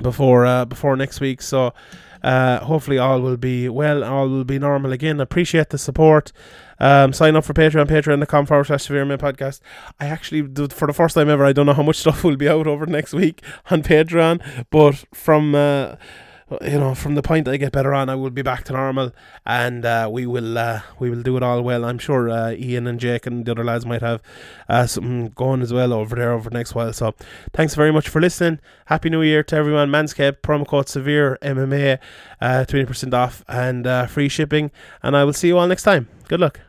before 0.00 0.46
uh, 0.46 0.66
before 0.66 0.96
next 0.96 1.18
week. 1.18 1.42
So 1.42 1.74
uh, 2.22 2.60
hopefully 2.60 2.96
all 2.96 3.20
will 3.20 3.36
be 3.36 3.68
well, 3.68 4.04
all 4.04 4.28
will 4.28 4.44
be 4.44 4.60
normal 4.60 4.92
again. 4.92 5.20
Appreciate 5.20 5.70
the 5.70 5.78
support. 5.78 6.30
Um, 6.78 7.12
sign 7.12 7.34
up 7.34 7.44
for 7.44 7.54
Patreon, 7.54 7.88
patreon.com 7.88 8.46
forward 8.46 8.66
slash 8.68 8.84
severe 8.84 9.04
podcast. 9.18 9.62
I 9.98 10.06
actually, 10.06 10.42
for 10.68 10.86
the 10.86 10.92
first 10.92 11.16
time 11.16 11.28
ever, 11.28 11.44
I 11.44 11.52
don't 11.52 11.66
know 11.66 11.72
how 11.72 11.82
much 11.82 11.96
stuff 12.02 12.22
will 12.22 12.36
be 12.36 12.48
out 12.48 12.68
over 12.68 12.86
next 12.86 13.14
week 13.14 13.42
on 13.68 13.82
Patreon, 13.82 14.40
but 14.70 15.04
from 15.12 15.56
uh, 15.56 15.96
you 16.62 16.78
know, 16.78 16.94
from 16.94 17.16
the 17.16 17.22
point 17.22 17.48
I 17.48 17.56
get 17.56 17.72
better 17.72 17.92
on, 17.92 18.08
I 18.08 18.14
will 18.14 18.30
be 18.30 18.42
back 18.42 18.62
to 18.64 18.72
normal, 18.72 19.12
and 19.44 19.84
uh, 19.84 20.08
we 20.10 20.26
will 20.26 20.56
uh, 20.56 20.82
we 20.98 21.10
will 21.10 21.22
do 21.22 21.36
it 21.36 21.42
all 21.42 21.60
well. 21.62 21.84
I'm 21.84 21.98
sure 21.98 22.30
uh, 22.30 22.52
Ian 22.52 22.86
and 22.86 23.00
Jake 23.00 23.26
and 23.26 23.44
the 23.44 23.50
other 23.52 23.64
lads 23.64 23.84
might 23.84 24.02
have 24.02 24.22
uh, 24.68 24.86
something 24.86 25.30
going 25.30 25.60
as 25.60 25.72
well 25.72 25.92
over 25.92 26.14
there 26.14 26.32
over 26.32 26.48
the 26.48 26.56
next 26.56 26.74
while. 26.74 26.92
So, 26.92 27.14
thanks 27.52 27.74
very 27.74 27.92
much 27.92 28.08
for 28.08 28.20
listening. 28.20 28.60
Happy 28.86 29.10
New 29.10 29.22
Year 29.22 29.42
to 29.42 29.56
everyone. 29.56 29.90
Manscaped 29.90 30.40
promo 30.42 30.66
code 30.66 30.88
Severe 30.88 31.36
MMA, 31.42 31.98
uh, 32.40 32.64
twenty 32.64 32.84
percent 32.84 33.12
off 33.12 33.44
and 33.48 33.86
uh, 33.86 34.06
free 34.06 34.28
shipping. 34.28 34.70
And 35.02 35.16
I 35.16 35.24
will 35.24 35.32
see 35.32 35.48
you 35.48 35.58
all 35.58 35.66
next 35.66 35.82
time. 35.82 36.08
Good 36.28 36.40
luck. 36.40 36.65